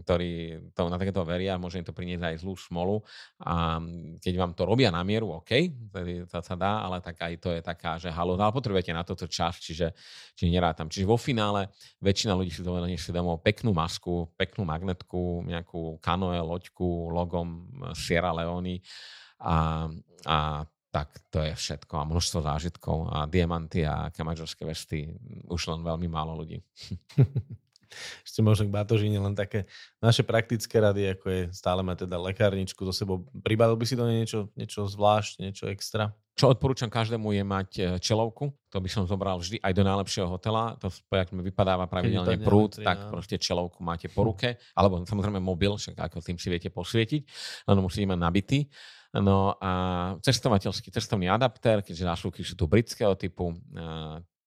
ktorí 0.04 0.32
to, 0.76 0.92
na 0.92 1.00
takéto 1.00 1.24
veria, 1.24 1.56
môže 1.56 1.80
im 1.80 1.88
to 1.88 1.96
priniesť 1.96 2.36
aj 2.36 2.36
zlú 2.44 2.54
smolu. 2.60 3.02
A 3.42 3.80
keď 4.20 4.34
vám 4.38 4.52
to 4.54 4.68
robia 4.68 4.92
na 4.92 5.02
mieru, 5.08 5.40
OK, 5.40 5.52
to 6.28 6.38
sa 6.44 6.56
dá, 6.60 6.84
ale 6.84 7.00
tak 7.00 7.16
aj 7.18 7.34
to 7.40 7.50
je 7.56 7.62
taká, 7.64 7.96
že 7.96 8.12
halo, 8.12 8.36
ale 8.42 8.54
potrebujete 8.54 8.92
na 8.92 9.06
toto 9.06 9.30
čas, 9.30 9.62
čiže, 9.62 9.94
čiže 10.36 10.50
nerátam. 10.50 10.90
Čiže 10.90 11.06
vo 11.06 11.16
finále 11.16 11.70
väčšina 12.02 12.34
ľudí 12.34 12.52
si 12.52 12.66
donesie 12.66 13.14
domov 13.14 13.46
peknú 13.46 13.72
masku, 13.72 14.34
peknú 14.36 14.66
magnetku, 14.66 15.46
nejakú 15.46 16.02
kanoe, 16.02 16.42
loďku, 16.42 17.14
logom 17.14 17.70
Sierra 17.94 18.34
Leone 18.36 18.82
a, 19.40 19.88
a 20.26 20.38
tak 20.92 21.24
to 21.32 21.40
je 21.40 21.56
všetko 21.56 22.04
a 22.04 22.10
množstvo 22.10 22.40
zážitkov 22.44 22.98
a 23.08 23.24
diamanty 23.24 23.88
a 23.88 24.12
kamadžorské 24.12 24.68
vesty 24.68 25.08
už 25.48 25.72
len 25.72 25.82
veľmi 25.88 26.12
málo 26.12 26.36
ľudí. 26.36 26.60
Ešte 28.24 28.40
možno 28.40 28.68
k 28.68 28.76
batožine 28.76 29.20
len 29.20 29.36
také 29.36 29.70
naše 30.00 30.24
praktické 30.26 30.80
rady, 30.80 31.18
ako 31.18 31.26
je 31.30 31.42
stále 31.54 31.84
mať 31.84 32.08
teda 32.08 32.18
lekárničku 32.18 32.82
so 32.88 32.94
sebou. 32.96 33.28
Pribavil 33.44 33.78
by 33.78 33.86
si 33.86 33.96
to 34.00 34.06
niečo, 34.08 34.40
niečo 34.56 34.88
zvlášť, 34.88 35.44
niečo 35.44 35.70
extra? 35.70 36.16
Čo 36.32 36.58
odporúčam 36.58 36.88
každému 36.88 37.36
je 37.36 37.44
mať 37.44 37.70
e, 37.76 37.82
čelovku. 38.00 38.56
To 38.72 38.80
by 38.80 38.90
som 38.90 39.04
zobral 39.04 39.36
vždy 39.38 39.60
aj 39.60 39.74
do 39.76 39.84
najlepšieho 39.84 40.32
hotela. 40.32 40.80
To 40.80 40.88
jak 40.90 41.30
mi 41.36 41.44
vypadáva 41.44 41.92
pravidelne 41.92 42.40
prúd, 42.40 42.80
tak 42.80 43.12
proste 43.12 43.36
čelovku 43.36 43.84
máte 43.84 44.08
po 44.08 44.24
ruke. 44.24 44.56
Alebo 44.80 45.04
samozrejme 45.04 45.44
mobil, 45.44 45.76
však 45.76 46.00
ako 46.00 46.24
tým 46.24 46.40
si 46.40 46.48
viete 46.48 46.72
posvietiť. 46.72 47.22
Len 47.68 47.78
musíte 47.84 48.08
mať 48.08 48.20
nabitý. 48.20 48.60
No 49.12 49.60
a 49.60 49.72
cestovateľský 50.24 50.88
cestovný 50.88 51.28
adapter, 51.28 51.84
keďže 51.84 52.08
násuvky 52.08 52.48
sú 52.48 52.56
tu 52.56 52.64
britského 52.64 53.12
typu, 53.20 53.52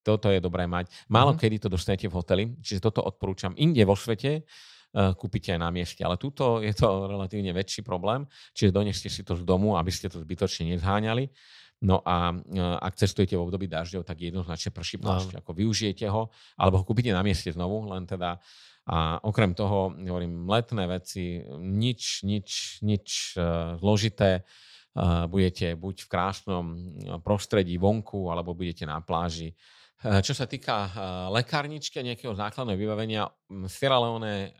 toto 0.04 0.28
je 0.28 0.38
dobré 0.38 0.68
mať. 0.68 0.92
Málo 1.08 1.32
uh-huh. 1.32 1.40
kedy 1.40 1.64
to 1.64 1.68
dostanete 1.72 2.06
v 2.06 2.14
hoteli, 2.14 2.44
čiže 2.60 2.84
toto 2.84 3.00
odporúčam. 3.00 3.56
Inde 3.56 3.80
vo 3.88 3.96
svete 3.96 4.44
uh, 4.44 5.16
kúpite 5.16 5.56
aj 5.56 5.60
na 5.64 5.72
mieste, 5.72 6.04
ale 6.04 6.20
tuto 6.20 6.60
je 6.60 6.76
to 6.76 6.86
relatívne 7.12 7.56
väčší 7.56 7.80
problém, 7.80 8.28
čiže 8.52 8.76
doneste 8.76 9.08
si 9.08 9.24
to 9.24 9.34
z 9.34 9.42
domu, 9.42 9.80
aby 9.80 9.88
ste 9.88 10.12
to 10.12 10.20
zbytočne 10.20 10.76
nezháňali. 10.76 11.32
No 11.84 12.04
a 12.04 12.36
uh, 12.36 12.76
ak 12.84 13.00
cestujete 13.00 13.34
v 13.34 13.44
období 13.48 13.66
dažďov, 13.66 14.04
tak 14.04 14.20
jednoznačne 14.20 14.70
prší 14.70 15.00
plášť, 15.00 15.40
ako 15.40 15.50
využijete 15.56 16.06
ho, 16.12 16.28
alebo 16.60 16.78
ho 16.80 16.84
kúpite 16.84 17.10
na 17.10 17.24
mieste 17.24 17.48
znovu, 17.48 17.88
len 17.88 18.04
teda 18.04 18.38
a 18.84 19.16
okrem 19.24 19.56
toho, 19.56 19.96
hovorím, 19.96 20.44
letné 20.44 20.84
veci, 20.84 21.40
nič, 21.56 22.20
nič, 22.20 22.48
nič 22.84 23.32
uh, 23.32 23.80
zložité, 23.80 24.44
budete 25.26 25.74
buď 25.74 26.06
v 26.06 26.10
krásnom 26.10 26.66
prostredí 27.26 27.74
vonku, 27.82 28.30
alebo 28.30 28.54
budete 28.54 28.86
na 28.86 29.02
pláži. 29.02 29.50
Čo 30.04 30.36
sa 30.36 30.44
týka 30.44 30.92
lekárničky 31.32 31.96
a 31.96 32.06
nejakého 32.12 32.36
základného 32.36 32.76
vybavenia, 32.76 33.24
v 33.48 33.64
Sierra 33.72 33.96
Leone 33.96 34.52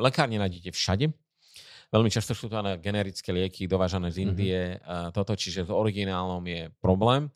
lekárne 0.00 0.40
nájdete 0.40 0.72
všade. 0.72 1.12
Veľmi 1.92 2.10
často 2.10 2.32
sú 2.32 2.48
to 2.48 2.56
generické 2.80 3.30
lieky 3.30 3.68
dovážané 3.68 4.08
z 4.08 4.20
mhm. 4.20 4.24
Indie. 4.24 4.60
Mm-hmm. 4.80 5.12
Toto, 5.12 5.36
čiže 5.36 5.68
v 5.68 5.76
originálnom 5.76 6.42
je 6.48 6.72
problém 6.80 7.28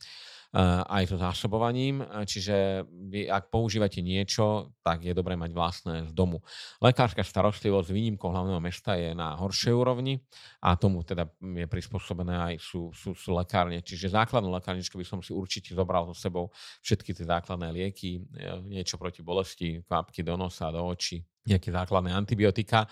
aj 0.54 1.06
so 1.06 1.16
zásobovaním. 1.16 2.02
Čiže 2.02 2.82
vy, 2.86 3.30
ak 3.30 3.54
používate 3.54 4.02
niečo, 4.02 4.74
tak 4.82 5.06
je 5.06 5.14
dobré 5.14 5.38
mať 5.38 5.50
vlastné 5.54 5.94
z 6.10 6.12
domu. 6.12 6.42
Lekárska 6.82 7.22
starostlivosť 7.22 7.86
s 7.86 7.94
výnimkou 7.94 8.26
hlavného 8.26 8.58
mesta 8.58 8.98
je 8.98 9.14
na 9.14 9.38
horšej 9.38 9.70
úrovni 9.70 10.18
a 10.58 10.74
tomu 10.74 11.06
teda 11.06 11.30
je 11.38 11.66
prispôsobené 11.70 12.34
aj 12.34 12.54
sú, 12.58 12.90
sú, 12.90 13.14
sú 13.14 13.30
lekárne. 13.30 13.78
Čiže 13.78 14.10
základnú 14.10 14.50
lekárničku 14.58 14.98
by 14.98 15.06
som 15.06 15.22
si 15.22 15.30
určite 15.30 15.70
zobral 15.70 16.10
so 16.10 16.14
sebou 16.18 16.50
všetky 16.82 17.14
tie 17.14 17.24
základné 17.30 17.70
lieky, 17.70 18.18
e, 18.18 18.20
niečo 18.66 18.98
proti 18.98 19.22
bolesti, 19.22 19.86
kvapky 19.86 20.26
do 20.26 20.34
nosa, 20.34 20.74
do 20.74 20.82
očí, 20.82 21.22
nejaké 21.46 21.70
základné 21.70 22.10
antibiotika 22.10 22.90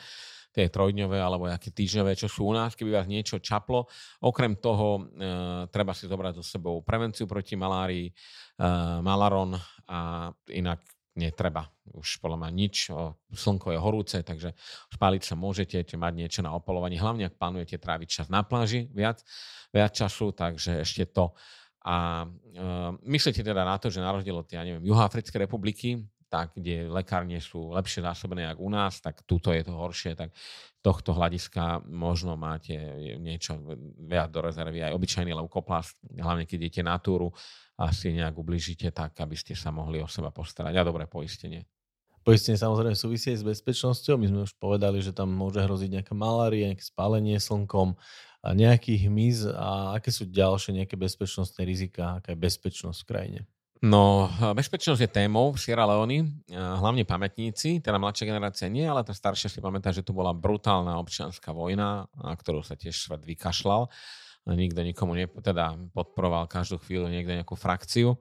tie 0.53 0.72
trojdňové 0.72 1.18
alebo 1.20 1.46
aké 1.46 1.70
týždňové, 1.70 2.16
čo 2.16 2.26
sú 2.26 2.49
u 2.49 2.55
nás, 2.57 2.74
keby 2.74 2.96
vás 2.96 3.07
niečo 3.07 3.38
čaplo. 3.38 3.86
Okrem 4.24 4.57
toho 4.59 4.99
e, 4.99 5.03
treba 5.68 5.92
si 5.92 6.09
zobrať 6.09 6.40
so 6.40 6.44
sebou 6.44 6.80
prevenciu 6.82 7.28
proti 7.28 7.55
malárii, 7.55 8.09
e, 8.09 8.12
malaron 9.05 9.55
a 9.88 10.30
inak 10.51 10.80
netreba 11.18 11.66
už 11.90 12.22
podľa 12.22 12.46
mňa 12.46 12.51
nič. 12.55 12.76
O, 12.94 13.18
slnko 13.34 13.74
je 13.74 13.78
horúce, 13.82 14.16
takže 14.22 14.55
spáliť 14.94 15.22
sa 15.26 15.34
môžete, 15.34 15.82
mať 15.99 16.12
niečo 16.14 16.40
na 16.46 16.55
opolovanie. 16.55 16.96
Hlavne, 16.96 17.26
ak 17.26 17.36
plánujete 17.36 17.76
tráviť 17.82 18.09
čas 18.09 18.26
na 18.30 18.46
pláži 18.46 18.86
viac, 18.94 19.26
viac 19.74 19.92
času, 19.92 20.30
takže 20.30 20.86
ešte 20.86 21.11
to. 21.11 21.34
A 21.82 22.24
e, 22.24 22.62
myslíte 23.11 23.42
teda 23.42 23.66
na 23.66 23.76
to, 23.76 23.90
že 23.90 23.99
na 23.99 24.14
rozdiel 24.14 24.38
od, 24.38 24.49
ja 24.49 24.62
neviem, 24.62 24.86
Juhoafrickej 24.86 25.51
republiky, 25.51 26.07
tak, 26.29 26.53
kde 26.55 26.93
lekárne 26.93 27.41
sú 27.41 27.72
lepšie 27.72 28.05
zásobené 28.05 28.45
ako 28.49 28.68
u 28.68 28.70
nás, 28.70 29.01
tak 29.01 29.24
tuto 29.24 29.51
je 29.51 29.64
to 29.64 29.72
horšie, 29.72 30.12
tak 30.12 30.31
tohto 30.85 31.16
hľadiska 31.16 31.89
možno 31.89 32.37
máte 32.37 32.76
niečo 33.18 33.57
viac 34.05 34.29
do 34.29 34.45
rezervy, 34.45 34.85
aj 34.85 34.95
obyčajný 34.95 35.33
leukoplast, 35.33 35.97
hlavne 36.14 36.45
keď 36.45 36.57
idete 36.68 36.83
na 36.85 37.01
túru 37.01 37.33
a 37.81 37.91
si 37.91 38.12
nejak 38.12 38.37
ubližíte, 38.37 38.93
tak 38.93 39.16
aby 39.18 39.35
ste 39.35 39.57
sa 39.57 39.72
mohli 39.72 39.99
o 39.99 40.09
seba 40.09 40.29
postarať 40.29 40.76
a 40.76 40.87
dobré 40.87 41.09
poistenie. 41.09 41.64
Poistenie 42.29 42.61
samozrejme 42.61 42.93
súvisí 42.93 43.33
s 43.33 43.41
bezpečnosťou. 43.41 44.20
My 44.20 44.29
sme 44.29 44.41
už 44.45 44.53
povedali, 44.61 45.01
že 45.01 45.16
tam 45.16 45.33
môže 45.33 45.64
hroziť 45.64 45.97
nejaká 45.97 46.12
malária, 46.12 46.68
nejaké 46.68 46.85
spálenie 46.85 47.41
slnkom, 47.41 47.97
nejaký 48.45 49.01
hmyz 49.09 49.49
a 49.49 49.97
aké 49.97 50.12
sú 50.12 50.29
ďalšie 50.29 50.76
nejaké 50.76 51.01
bezpečnostné 51.01 51.64
rizika, 51.64 52.20
aká 52.20 52.37
je 52.37 52.39
bezpečnosť 52.45 52.99
v 53.01 53.09
krajine? 53.09 53.41
No, 53.79 54.26
bezpečnosť 54.59 55.07
je 55.07 55.11
témou 55.22 55.55
v 55.55 55.62
Sierra 55.62 55.87
Leone, 55.87 56.26
hlavne 56.51 57.07
pamätníci, 57.07 57.79
teda 57.79 57.95
mladšia 57.95 58.26
generácia 58.26 58.66
nie, 58.66 58.83
ale 58.83 59.07
tá 59.07 59.14
staršia 59.14 59.47
si 59.47 59.62
pamätá, 59.62 59.95
že 59.95 60.03
to 60.03 60.11
bola 60.11 60.35
brutálna 60.35 60.99
občianská 60.99 61.55
vojna, 61.55 62.11
na 62.18 62.35
ktorú 62.35 62.66
sa 62.66 62.74
tiež 62.74 62.99
svet 62.99 63.22
vykašľal. 63.22 63.87
Nikto 64.51 64.83
nikomu 64.83 65.14
ne, 65.14 65.31
teda 65.31 65.79
podporoval 65.95 66.51
každú 66.51 66.83
chvíľu 66.83 67.07
niekde 67.07 67.39
nejakú 67.39 67.55
frakciu. 67.55 68.18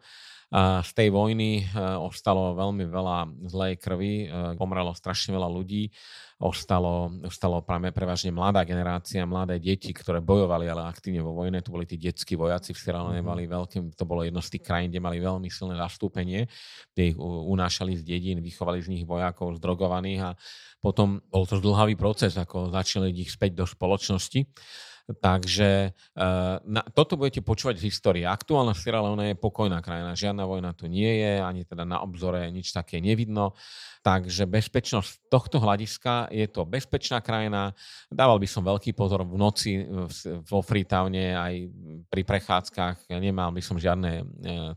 Z 0.56 0.95
tej 0.95 1.12
vojny 1.12 1.60
e, 1.60 1.64
ostalo 2.00 2.56
veľmi 2.56 2.88
veľa 2.88 3.52
zlej 3.52 3.84
krvi, 3.84 4.14
e, 4.24 4.56
pomrelo 4.56 4.95
strašne 4.95 5.36
veľa 5.36 5.52
ľudí, 5.52 5.91
ostalo, 6.39 7.12
ostalo 7.28 7.60
práve 7.60 7.91
prevažne 7.91 8.32
mladá 8.32 8.64
generácia, 8.64 9.28
mladé 9.28 9.60
deti, 9.60 9.91
ktoré 9.91 10.24
bojovali 10.24 10.72
ale 10.72 10.88
aktívne 10.88 11.20
vo 11.20 11.36
vojne. 11.36 11.60
Tu 11.60 11.68
boli 11.68 11.84
tí 11.84 12.00
detskí 12.00 12.39
vojaci 12.39 12.72
v 12.72 12.80
Sierra 12.80 13.04
Leone, 13.04 13.20
mhm. 13.20 13.28
mali 13.28 13.43
veľký, 13.43 13.78
to 14.00 14.08
bolo 14.08 14.24
jedno 14.24 14.39
z 14.39 14.56
tých 14.56 14.64
krajín, 14.64 14.88
kde 14.88 15.04
mali 15.04 15.20
veľmi 15.20 15.52
silné 15.52 15.76
zastúpenie, 15.76 16.48
kde 16.95 17.04
ich 17.12 17.18
unášali 17.20 18.00
z 18.00 18.08
dedín, 18.08 18.39
vychovali 18.39 18.80
z 18.80 18.88
nich 18.88 19.04
vojakov, 19.04 19.60
zdrogovaných 19.60 20.32
a 20.32 20.39
potom 20.80 21.20
bol 21.28 21.43
to 21.43 21.60
zdlhavý 21.60 22.00
proces, 22.00 22.39
ako 22.39 22.72
začali 22.72 23.12
ich 23.12 23.36
späť 23.36 23.52
do 23.52 23.66
spoločnosti. 23.68 24.48
Takže 25.08 25.95
uh, 26.20 26.60
na, 26.68 26.84
toto 26.91 27.16
budete 27.16 27.39
počúvať 27.39 27.80
z 27.80 27.88
histórie. 27.88 28.28
Aktuálna 28.28 28.76
Sierra 28.76 28.99
Leone 28.99 29.32
je 29.32 29.39
pokojná 29.39 29.80
krajina, 29.80 30.12
žiadna 30.20 30.43
vojna 30.43 30.76
tu 30.76 30.91
nie 30.91 31.24
je, 31.24 31.39
ani 31.39 31.64
teda 31.64 31.88
na 31.88 32.03
obzore 32.03 32.51
nič 32.51 32.76
také 32.76 32.99
nevidno. 32.99 33.55
Takže 34.08 34.47
bezpečnosť 34.47 35.28
tohto 35.28 35.60
hľadiska 35.60 36.32
je 36.32 36.47
to 36.47 36.64
bezpečná 36.64 37.20
krajina. 37.20 37.76
Dával 38.08 38.39
by 38.39 38.47
som 38.47 38.64
veľký 38.64 38.95
pozor 38.95 39.28
v 39.28 39.36
noci 39.36 39.84
vo 40.47 40.64
Freetowne 40.64 41.36
aj 41.36 41.53
pri 42.08 42.24
prechádzkach. 42.24 43.12
Nemal 43.20 43.51
by 43.51 43.60
som 43.60 43.76
žiadne 43.76 44.12
e, 44.16 44.24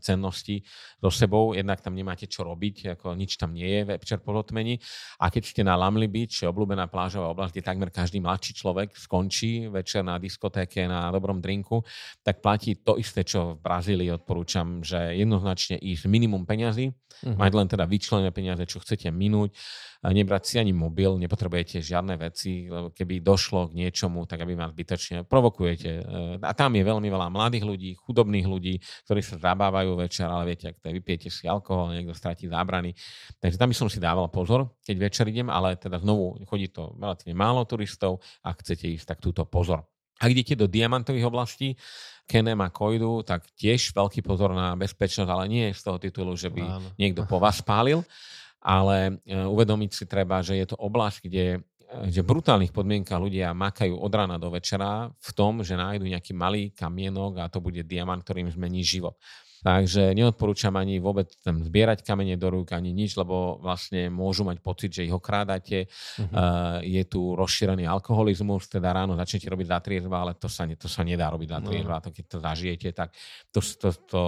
cennosti 0.03 0.59
so 0.99 1.07
sebou. 1.07 1.55
Jednak 1.55 1.79
tam 1.79 1.95
nemáte 1.95 2.27
čo 2.27 2.43
robiť, 2.43 2.99
ako 2.99 3.15
nič 3.15 3.39
tam 3.39 3.55
nie 3.55 3.71
je 3.71 3.95
večer 3.95 4.19
po 4.19 4.35
otmení. 4.35 4.83
A 5.23 5.31
keď 5.31 5.43
ste 5.47 5.63
na 5.63 5.79
Lamli 5.79 6.11
Beach, 6.11 6.43
obľúbená 6.43 6.91
plážová 6.91 7.31
oblasť, 7.31 7.55
kde 7.55 7.63
takmer 7.63 7.87
každý 7.87 8.19
mladší 8.19 8.51
človek 8.51 8.99
skončí 8.99 9.71
večer 9.71 10.03
na 10.03 10.19
diskotéke, 10.19 10.83
na 10.91 11.07
dobrom 11.07 11.39
drinku, 11.39 11.87
tak 12.19 12.43
platí 12.43 12.83
to 12.83 12.99
isté, 12.99 13.23
čo 13.23 13.55
v 13.55 13.63
Brazílii 13.63 14.11
odporúčam, 14.11 14.83
že 14.83 15.15
jednoznačne 15.15 15.79
ísť 15.79 16.11
minimum 16.11 16.43
peňazí, 16.43 16.91
uh-huh. 16.91 17.39
mať 17.39 17.51
len 17.55 17.67
teda 17.71 17.87
vyčlené 17.87 18.35
peniaze, 18.35 18.67
čo 18.67 18.83
chcete 18.83 19.20
minúť, 19.21 19.53
nebrať 20.01 20.43
si 20.49 20.55
ani 20.57 20.73
mobil, 20.73 21.21
nepotrebujete 21.21 21.77
žiadne 21.77 22.17
veci, 22.17 22.65
lebo 22.65 22.89
keby 22.89 23.21
došlo 23.21 23.69
k 23.69 23.85
niečomu, 23.85 24.25
tak 24.25 24.41
aby 24.41 24.57
vás 24.57 24.73
zbytočne 24.73 25.29
provokujete. 25.29 25.89
E, 25.93 26.01
a 26.41 26.51
tam 26.57 26.73
je 26.73 26.81
veľmi 26.81 27.05
veľa 27.05 27.29
mladých 27.29 27.61
ľudí, 27.61 27.91
chudobných 28.01 28.47
ľudí, 28.49 28.81
ktorí 29.05 29.21
sa 29.21 29.37
zabávajú 29.37 29.93
večer, 30.01 30.25
ale 30.25 30.57
viete, 30.57 30.73
ak 30.73 30.81
to 30.81 30.89
je, 30.89 30.97
vypijete 30.97 31.29
si 31.29 31.45
alkohol, 31.45 31.93
niekto 31.93 32.17
stratí 32.17 32.49
zábrany. 32.49 32.97
Takže 33.37 33.61
tam 33.61 33.69
by 33.69 33.75
som 33.77 33.87
si 33.93 34.01
dával 34.01 34.25
pozor, 34.33 34.73
keď 34.81 34.95
večer 34.97 35.29
idem, 35.29 35.53
ale 35.53 35.77
teda 35.77 36.01
znovu 36.01 36.41
chodí 36.49 36.73
to 36.73 36.97
relatívne 36.97 37.37
málo 37.37 37.61
turistov 37.69 38.25
a 38.41 38.57
chcete 38.57 38.89
ísť, 38.97 39.05
tak 39.13 39.19
túto 39.21 39.45
pozor. 39.45 39.85
Ak 40.21 40.29
idete 40.29 40.53
do 40.53 40.69
diamantových 40.69 41.25
oblastí, 41.29 41.73
Kenem 42.29 42.61
a 42.61 42.69
Koidu, 42.69 43.25
tak 43.25 43.43
tiež 43.57 43.91
veľký 43.91 44.21
pozor 44.21 44.53
na 44.53 44.77
bezpečnosť, 44.77 45.27
ale 45.27 45.45
nie 45.49 45.65
z 45.73 45.81
toho 45.81 45.97
titulu, 45.97 46.37
že 46.37 46.53
by 46.53 46.63
Áno. 46.63 46.89
niekto 46.95 47.25
po 47.25 47.37
vás 47.43 47.59
spálil 47.59 48.05
ale 48.61 49.17
e, 49.25 49.41
uvedomiť 49.41 49.91
si 49.91 50.05
treba, 50.05 50.45
že 50.45 50.55
je 50.61 50.69
to 50.69 50.77
oblasť, 50.77 51.17
kde 51.25 51.45
e, 51.57 51.59
že 52.13 52.21
v 52.21 52.29
brutálnych 52.29 52.71
podmienkach 52.71 53.17
ľudia 53.17 53.57
makajú 53.57 53.97
od 53.97 54.11
rána 54.13 54.37
do 54.37 54.53
večera 54.53 55.09
v 55.09 55.31
tom, 55.33 55.65
že 55.65 55.73
nájdu 55.73 56.05
nejaký 56.05 56.37
malý 56.37 56.69
kamienok 56.71 57.41
a 57.41 57.49
to 57.49 57.57
bude 57.59 57.81
diamant, 57.83 58.21
ktorým 58.21 58.47
zmení 58.53 58.85
život. 58.85 59.17
Takže 59.61 60.17
neodporúčam 60.17 60.73
ani 60.73 60.97
vôbec 60.97 61.29
tam 61.45 61.61
zbierať 61.61 62.01
kamene 62.01 62.33
do 62.33 62.49
rúk, 62.49 62.73
ani 62.73 62.89
nič, 62.89 63.13
lebo 63.13 63.61
vlastne 63.61 64.09
môžu 64.09 64.41
mať 64.41 64.57
pocit, 64.57 64.89
že 64.89 65.05
ich 65.05 65.13
okrádate. 65.13 65.85
Uh-huh. 65.85 66.25
Uh, 66.33 66.77
je 66.81 67.05
tu 67.05 67.37
rozšírený 67.37 67.85
alkoholizmus, 67.85 68.65
teda 68.65 68.89
ráno 68.89 69.13
začnete 69.13 69.45
robiť 69.45 69.67
za 69.69 69.79
triezva, 69.85 70.25
ale 70.25 70.33
to 70.33 70.49
sa, 70.49 70.65
to 70.65 70.89
sa 70.89 71.05
nedá 71.05 71.29
robiť 71.29 71.49
za 71.53 71.59
triezva. 71.61 72.01
No. 72.01 72.03
To, 72.03 72.09
keď 72.09 72.25
to 72.25 72.37
zažijete, 72.41 72.89
tak, 72.97 73.13
to, 73.53 73.61
to, 73.61 73.89
to, 74.09 74.23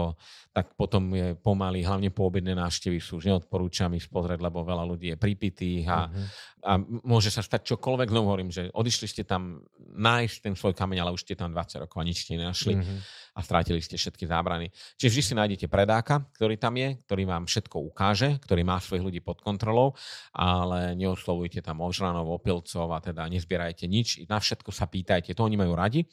tak 0.54 0.78
potom 0.78 1.10
je 1.18 1.34
pomaly, 1.34 1.82
hlavne 1.82 2.14
po 2.14 2.30
obedné 2.30 2.54
návštevy 2.54 3.01
sú, 3.01 3.18
že 3.18 3.34
neodporúčam 3.34 3.89
ísť 3.97 4.06
pozrieť, 4.14 4.38
lebo 4.38 4.62
veľa 4.62 4.86
ľudí 4.86 5.10
je 5.10 5.18
pripitých 5.18 5.89
a, 5.89 6.06
uh-huh. 6.06 6.26
a 6.62 6.72
môže 7.01 7.34
sa 7.34 7.41
stať 7.41 7.74
čokoľvek. 7.74 8.14
Znovu 8.14 8.30
hovorím, 8.30 8.54
že 8.54 8.70
odišli 8.70 9.10
ste 9.10 9.24
tam 9.26 9.66
nájsť 9.82 10.38
ten 10.45 10.54
svoj 10.54 10.78
kameň, 10.78 10.97
ale 11.01 11.14
už 11.18 11.26
ste 11.26 11.34
tam 11.34 11.49
20 11.49 11.89
rokov 11.89 11.97
a 11.97 12.06
nič 12.06 12.30
ste 12.30 12.38
nenašli. 12.38 12.78
Uh-huh 12.78 13.01
a 13.34 13.39
strátili 13.41 13.82
ste 13.82 13.97
všetky 13.97 14.30
zábrany. 14.30 14.70
Čiže 14.97 15.10
vždy 15.10 15.24
si 15.26 15.34
nájdete 15.34 15.66
predáka, 15.66 16.22
ktorý 16.38 16.62
tam 16.62 16.78
je, 16.78 17.01
ktorý 17.01 17.24
vám 17.26 17.49
všetko 17.49 17.78
ukáže, 17.89 18.38
ktorý 18.45 18.62
má 18.62 18.78
svojich 18.78 19.06
ľudí 19.10 19.22
pod 19.26 19.41
kontrolou, 19.41 19.97
ale 20.38 20.93
neoslovujte 20.93 21.66
tam 21.66 21.82
ožranov, 21.82 22.30
opilcov 22.30 22.86
a 22.93 23.01
teda 23.01 23.26
nezbierajte 23.34 23.89
nič. 23.89 24.22
Na 24.30 24.38
všetko 24.38 24.70
sa 24.70 24.86
pýtajte, 24.86 25.34
to 25.34 25.41
oni 25.41 25.58
majú 25.58 25.74
radi 25.74 26.06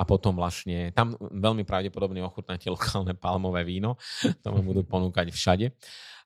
a 0.00 0.02
potom 0.08 0.32
vlastne 0.32 0.96
tam 0.96 1.12
veľmi 1.20 1.68
pravdepodobne 1.68 2.24
ochutnáte 2.24 2.72
lokálne 2.72 3.12
palmové 3.12 3.68
víno, 3.68 4.00
to 4.42 4.48
vám 4.48 4.64
budú 4.64 4.80
ponúkať 4.88 5.28
všade. 5.28 5.76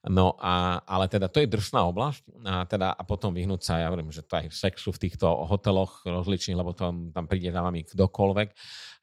No 0.05 0.37
a, 0.37 0.85
ale 0.85 1.09
teda 1.09 1.25
to 1.25 1.41
je 1.41 1.49
drsná 1.49 1.81
oblasť 1.89 2.21
a, 2.45 2.61
teda, 2.69 2.93
a 2.93 3.01
potom 3.01 3.33
vyhnúť 3.33 3.61
sa, 3.65 3.81
ja 3.81 3.89
hovorím, 3.89 4.13
že 4.13 4.21
to 4.21 4.37
aj 4.37 4.53
sexu 4.53 4.93
v 4.93 5.01
týchto 5.01 5.25
hoteloch 5.25 6.05
rozličných, 6.05 6.53
lebo 6.53 6.77
tam, 6.77 7.09
tam 7.09 7.25
príde 7.25 7.49
za 7.49 7.65
vami 7.65 7.89
kdokoľvek. 7.89 8.47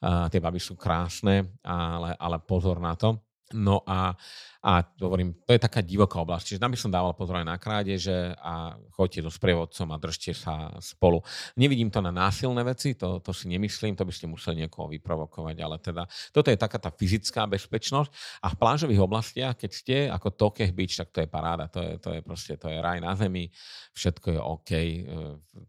A, 0.06 0.30
tie 0.30 0.38
baby 0.38 0.62
sú 0.62 0.78
krásne, 0.78 1.58
ale, 1.66 2.14
ale 2.14 2.38
pozor 2.38 2.78
na 2.78 2.94
to. 2.94 3.18
No 3.54 3.82
a 3.86 4.16
a 4.62 4.78
hovorím, 5.02 5.34
to 5.42 5.58
je 5.58 5.58
taká 5.58 5.82
divoká 5.82 6.22
oblasť. 6.22 6.54
Čiže 6.54 6.62
tam 6.62 6.70
by 6.70 6.78
som 6.78 6.94
dával 6.94 7.18
pozor 7.18 7.42
aj 7.42 7.46
na 7.50 7.58
krádeže 7.58 8.38
a 8.38 8.78
choďte 8.94 9.26
so 9.26 9.30
sprievodcom 9.34 9.90
a 9.90 9.98
držte 9.98 10.30
sa 10.38 10.70
spolu. 10.78 11.18
Nevidím 11.58 11.90
to 11.90 11.98
na 11.98 12.14
násilné 12.14 12.62
veci, 12.62 12.94
to, 12.94 13.18
to 13.18 13.34
si 13.34 13.50
nemyslím, 13.50 13.98
to 13.98 14.06
by 14.06 14.14
ste 14.14 14.30
museli 14.30 14.62
niekoho 14.62 14.86
vyprovokovať, 14.86 15.56
ale 15.58 15.76
teda 15.82 16.06
toto 16.30 16.54
je 16.54 16.54
taká 16.54 16.78
tá 16.78 16.94
fyzická 16.94 17.42
bezpečnosť 17.50 18.38
a 18.38 18.54
v 18.54 18.58
plážových 18.62 19.02
oblastiach, 19.02 19.58
keď 19.58 19.70
ste 19.74 19.96
ako 20.06 20.30
Tokeh 20.30 20.70
Beach, 20.70 20.94
tak 20.94 21.10
to 21.10 21.26
je 21.26 21.28
paráda, 21.28 21.66
to 21.66 21.82
je, 21.82 21.92
to 21.98 22.08
je 22.14 22.20
proste, 22.22 22.54
to 22.54 22.70
je 22.70 22.78
raj 22.78 23.02
na 23.02 23.18
zemi, 23.18 23.50
všetko 23.98 24.26
je 24.30 24.38
OK, 24.38 24.70
e, 24.70 25.02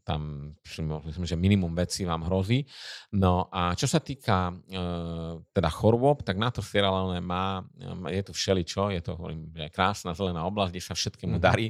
tam 0.06 0.54
myslím, 0.70 1.26
že 1.26 1.34
minimum 1.34 1.74
vecí 1.74 2.06
vám 2.06 2.30
hrozí. 2.30 2.62
No 3.18 3.50
a 3.50 3.74
čo 3.74 3.90
sa 3.90 3.98
týka 3.98 4.54
e, 4.54 4.80
teda 5.50 5.70
chorôb, 5.74 6.22
tak 6.22 6.38
na 6.38 6.54
to 6.54 6.62
Sierra 6.62 6.94
Leone 6.94 7.26
má, 7.26 7.66
je 8.10 8.22
tu 8.24 8.34
všeličo, 8.34 8.94
je 8.94 9.02
to 9.02 9.18
hovorím, 9.18 9.50
krásna 9.74 10.14
zelená 10.14 10.46
oblasť, 10.46 10.72
kde 10.72 10.84
sa 10.84 10.94
všetkému 10.94 11.38
mm-hmm. 11.38 11.48
darí, 11.50 11.68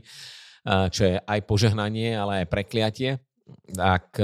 čo 0.92 1.02
je 1.08 1.16
aj 1.20 1.40
požehnanie, 1.44 2.16
ale 2.16 2.44
aj 2.44 2.52
prekliatie 2.52 3.24
tak 3.76 4.16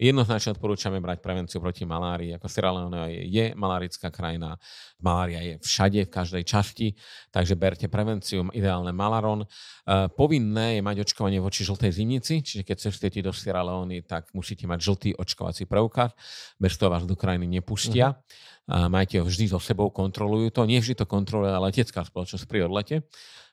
jednoznačne 0.00 0.56
odporúčame 0.56 0.96
brať 1.02 1.20
prevenciu 1.20 1.60
proti 1.60 1.84
malárii. 1.84 2.32
Ako 2.32 2.48
Sierra 2.48 2.72
Leone 2.72 3.12
je 3.28 3.52
malárická 3.52 4.08
krajina, 4.08 4.56
malária 5.02 5.40
je 5.44 5.54
všade, 5.60 6.08
v 6.08 6.10
každej 6.10 6.42
časti, 6.48 6.88
takže 7.28 7.58
berte 7.58 7.86
prevenciu, 7.92 8.48
ideálne 8.56 8.94
malaron. 8.94 9.44
Povinné 10.16 10.78
je 10.78 10.82
mať 10.82 10.96
očkovanie 11.04 11.42
voči 11.44 11.66
žltej 11.66 11.92
zimnici, 11.92 12.40
čiže 12.40 12.64
keď 12.64 12.76
cestujete 12.88 13.20
do 13.20 13.36
Sierra 13.36 13.66
Leone, 13.66 14.00
tak 14.06 14.32
musíte 14.32 14.64
mať 14.64 14.80
žltý 14.80 15.10
očkovací 15.12 15.68
preukaz, 15.68 16.16
bez 16.56 16.76
toho 16.80 16.88
vás 16.88 17.04
do 17.04 17.18
krajiny 17.18 17.44
nepustia. 17.44 18.16
Uh-huh 18.16 18.52
majte 18.68 19.20
ho 19.20 19.28
vždy 19.28 19.52
so 19.52 19.60
sebou, 19.60 19.92
kontrolujú 19.92 20.48
to. 20.48 20.64
Nie 20.64 20.80
vždy 20.80 20.96
to 20.96 21.04
kontroluje 21.04 21.52
letecká 21.52 22.00
spoločnosť 22.00 22.44
pri 22.48 22.64
odlete, 22.64 23.04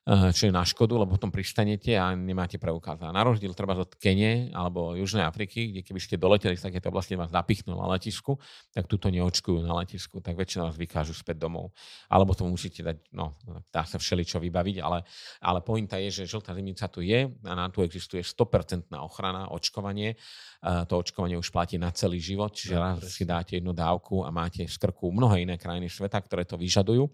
čo 0.09 0.49
je 0.49 0.53
na 0.53 0.65
škodu, 0.65 0.97
lebo 0.97 1.13
potom 1.13 1.29
pristanete 1.29 1.93
a 1.93 2.09
nemáte 2.17 2.57
preukaz. 2.57 2.97
A 3.05 3.13
na 3.13 3.21
rozdiel 3.21 3.53
treba 3.53 3.77
od 3.77 3.93
Kene 4.01 4.49
alebo 4.49 4.97
Južnej 4.97 5.21
Afriky, 5.21 5.69
kde 5.69 5.85
keby 5.85 5.99
ste 6.01 6.17
doleteli 6.17 6.57
z 6.57 6.65
takéto 6.65 6.89
oblasti, 6.89 7.13
vás 7.13 7.29
napichnú 7.29 7.77
na 7.77 7.85
letisku, 7.85 8.41
tak 8.73 8.89
tuto 8.89 9.13
neočkujú 9.13 9.61
na 9.61 9.77
letisku, 9.77 10.17
tak 10.17 10.33
väčšina 10.41 10.73
vás 10.73 10.77
vykážu 10.77 11.13
späť 11.13 11.45
domov. 11.45 11.69
Alebo 12.09 12.33
to 12.33 12.49
musíte 12.49 12.81
dať, 12.81 12.97
no, 13.13 13.37
dá 13.69 13.85
sa 13.85 14.01
všeličo 14.01 14.41
vybaviť, 14.41 14.81
ale, 14.81 15.05
ale 15.37 15.61
pointa 15.61 16.01
je, 16.01 16.25
že 16.25 16.33
žltá 16.33 16.57
zimnica 16.57 16.89
tu 16.89 17.05
je 17.05 17.29
a 17.29 17.53
na 17.53 17.69
tu 17.69 17.85
existuje 17.85 18.25
100% 18.25 18.89
ochrana, 18.97 19.53
očkovanie. 19.53 20.17
Uh, 20.65 20.81
to 20.89 20.97
očkovanie 20.97 21.37
už 21.37 21.53
platí 21.53 21.77
na 21.77 21.93
celý 21.93 22.17
život, 22.17 22.57
čiže 22.57 22.73
raz 22.73 23.05
si 23.05 23.21
dáte 23.21 23.61
jednu 23.61 23.69
dávku 23.77 24.25
a 24.25 24.33
máte 24.33 24.65
z 24.65 24.77
krku 24.81 25.13
mnohé 25.13 25.45
iné 25.45 25.61
krajiny 25.61 25.93
sveta, 25.93 26.17
ktoré 26.25 26.41
to 26.49 26.57
vyžadujú. 26.57 27.05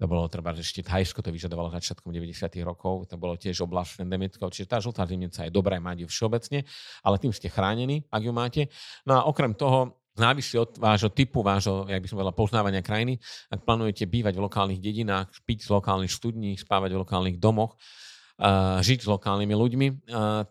To 0.00 0.06
bolo 0.08 0.26
treba, 0.26 0.56
že 0.56 0.64
ešte 0.64 0.82
Thajsko 0.82 1.20
to 1.20 1.30
vyžadovalo 1.30 1.70
začiatkom 1.70 2.10
90. 2.10 2.48
rokov, 2.64 3.06
to 3.06 3.14
bolo 3.20 3.38
tiež 3.38 3.62
oblasť 3.62 4.02
endemická, 4.02 4.42
čiže 4.48 4.66
tá 4.66 4.78
žltá 4.82 5.06
zimnica 5.06 5.46
je 5.46 5.52
dobré 5.52 5.78
mať 5.78 6.04
ju 6.04 6.08
všeobecne, 6.10 6.64
ale 7.04 7.16
tým 7.22 7.30
ste 7.30 7.46
chránení, 7.52 8.02
ak 8.10 8.22
ju 8.24 8.32
máte. 8.34 8.62
No 9.06 9.20
a 9.20 9.20
okrem 9.30 9.54
toho, 9.54 10.02
závisí 10.12 10.60
od 10.60 10.76
vášho 10.76 11.08
typu, 11.08 11.40
vášho, 11.40 11.88
jak 11.88 12.02
by 12.02 12.08
som 12.08 12.16
povedal, 12.20 12.36
poznávania 12.36 12.82
krajiny. 12.84 13.16
Ak 13.48 13.64
plánujete 13.64 14.04
bývať 14.04 14.36
v 14.36 14.44
lokálnych 14.44 14.80
dedinách, 14.80 15.32
piť 15.48 15.64
z 15.64 15.68
lokálnych 15.72 16.12
studní, 16.12 16.52
spávať 16.60 16.92
v 16.96 17.00
lokálnych 17.00 17.36
domoch, 17.40 17.80
žiť 18.82 18.98
s 19.04 19.08
lokálnymi 19.08 19.54
ľuďmi, 19.54 19.86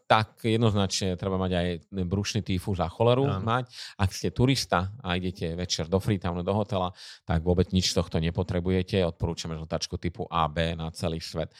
tak 0.05 0.45
jednoznačne 0.45 1.17
treba 1.17 1.35
mať 1.35 1.51
aj 1.51 1.67
brušný 1.91 2.41
týfus 2.45 2.79
a 2.79 2.87
choleru 2.87 3.27
Áno. 3.27 3.43
mať. 3.43 3.73
Ak 3.97 4.13
ste 4.15 4.31
turista 4.31 4.93
a 5.01 5.17
idete 5.17 5.57
večer 5.57 5.89
do 5.91 5.99
Freetownu, 5.99 6.45
do 6.45 6.53
hotela, 6.55 6.93
tak 7.27 7.41
vôbec 7.43 7.73
nič 7.75 7.91
z 7.91 7.99
tohto 7.99 8.21
nepotrebujete. 8.21 9.03
Odporúčame 9.03 9.59
žltačku 9.59 9.99
typu 9.99 10.23
A, 10.29 10.47
B 10.47 10.77
na 10.77 10.93
celý 10.95 11.19
svet. 11.19 11.51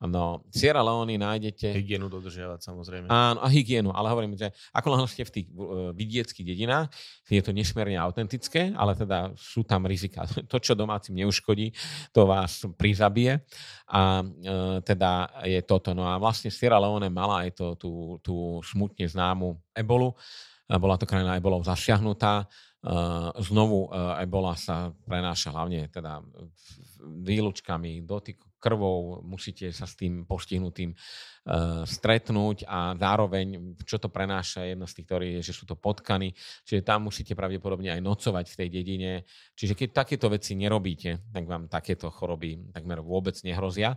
No, 0.00 0.40
Sierra 0.48 0.80
Leone 0.80 1.20
nájdete... 1.20 1.76
Hygienu 1.76 2.08
dodržiavať 2.08 2.64
samozrejme. 2.64 3.06
Áno, 3.12 3.44
a 3.44 3.48
hygienu, 3.52 3.92
ale 3.92 4.08
hovorím, 4.08 4.32
že 4.32 4.48
ako 4.72 4.96
ste 5.04 5.28
v 5.28 5.32
tých 5.36 5.46
uh, 5.52 5.92
vidieckých 5.92 6.46
dedinách, 6.48 6.88
je 7.28 7.44
to 7.44 7.52
nesmierne 7.52 8.00
autentické, 8.00 8.72
ale 8.72 8.96
teda 8.96 9.36
sú 9.36 9.60
tam 9.60 9.84
rizika. 9.84 10.24
To, 10.50 10.56
čo 10.56 10.72
domácim 10.72 11.12
neuškodí, 11.20 11.76
to 12.16 12.24
vás 12.24 12.64
prizabije. 12.80 13.44
A 13.92 14.24
uh, 14.24 14.80
teda 14.80 15.44
je 15.44 15.60
toto. 15.68 15.92
No 15.92 16.08
a 16.08 16.16
vlastne 16.16 16.48
Sierra 16.48 16.80
Leone 16.80 17.12
mala 17.12 17.44
aj 17.44 17.60
to, 17.60 17.66
tú, 17.76 17.92
tú 18.24 18.64
smutne 18.64 19.04
známu 19.04 19.52
ebolu. 19.76 20.16
Bola 20.64 20.96
to 20.96 21.04
krajina 21.04 21.36
ebolov 21.36 21.60
zasiahnutá. 21.68 22.48
Uh, 22.80 23.36
znovu 23.44 23.92
ebola 24.16 24.56
sa 24.56 24.96
prenáša 25.04 25.52
hlavne 25.52 25.92
teda 25.92 26.24
výlučkami, 27.20 28.00
dotyk, 28.00 28.40
krvou, 28.60 29.24
musíte 29.24 29.72
sa 29.72 29.88
s 29.88 29.96
tým 29.96 30.28
postihnutým 30.28 30.92
stretnúť 31.88 32.68
a 32.68 32.92
zároveň, 33.00 33.74
čo 33.88 33.96
to 33.96 34.12
prenáša, 34.12 34.68
jedna 34.68 34.84
z 34.84 35.00
tých 35.00 35.06
teórií 35.08 35.30
je, 35.40 35.50
že 35.50 35.56
sú 35.56 35.64
to 35.64 35.72
potkany, 35.72 36.36
čiže 36.68 36.84
tam 36.84 37.08
musíte 37.08 37.32
pravdepodobne 37.32 37.88
aj 37.96 38.00
nocovať 38.04 38.46
v 38.52 38.58
tej 38.60 38.68
dedine. 38.68 39.12
Čiže 39.56 39.72
keď 39.72 40.04
takéto 40.04 40.28
veci 40.28 40.52
nerobíte, 40.52 41.32
tak 41.32 41.48
vám 41.48 41.72
takéto 41.72 42.12
choroby 42.12 42.70
takmer 42.76 43.00
vôbec 43.00 43.34
nehrozia. 43.40 43.96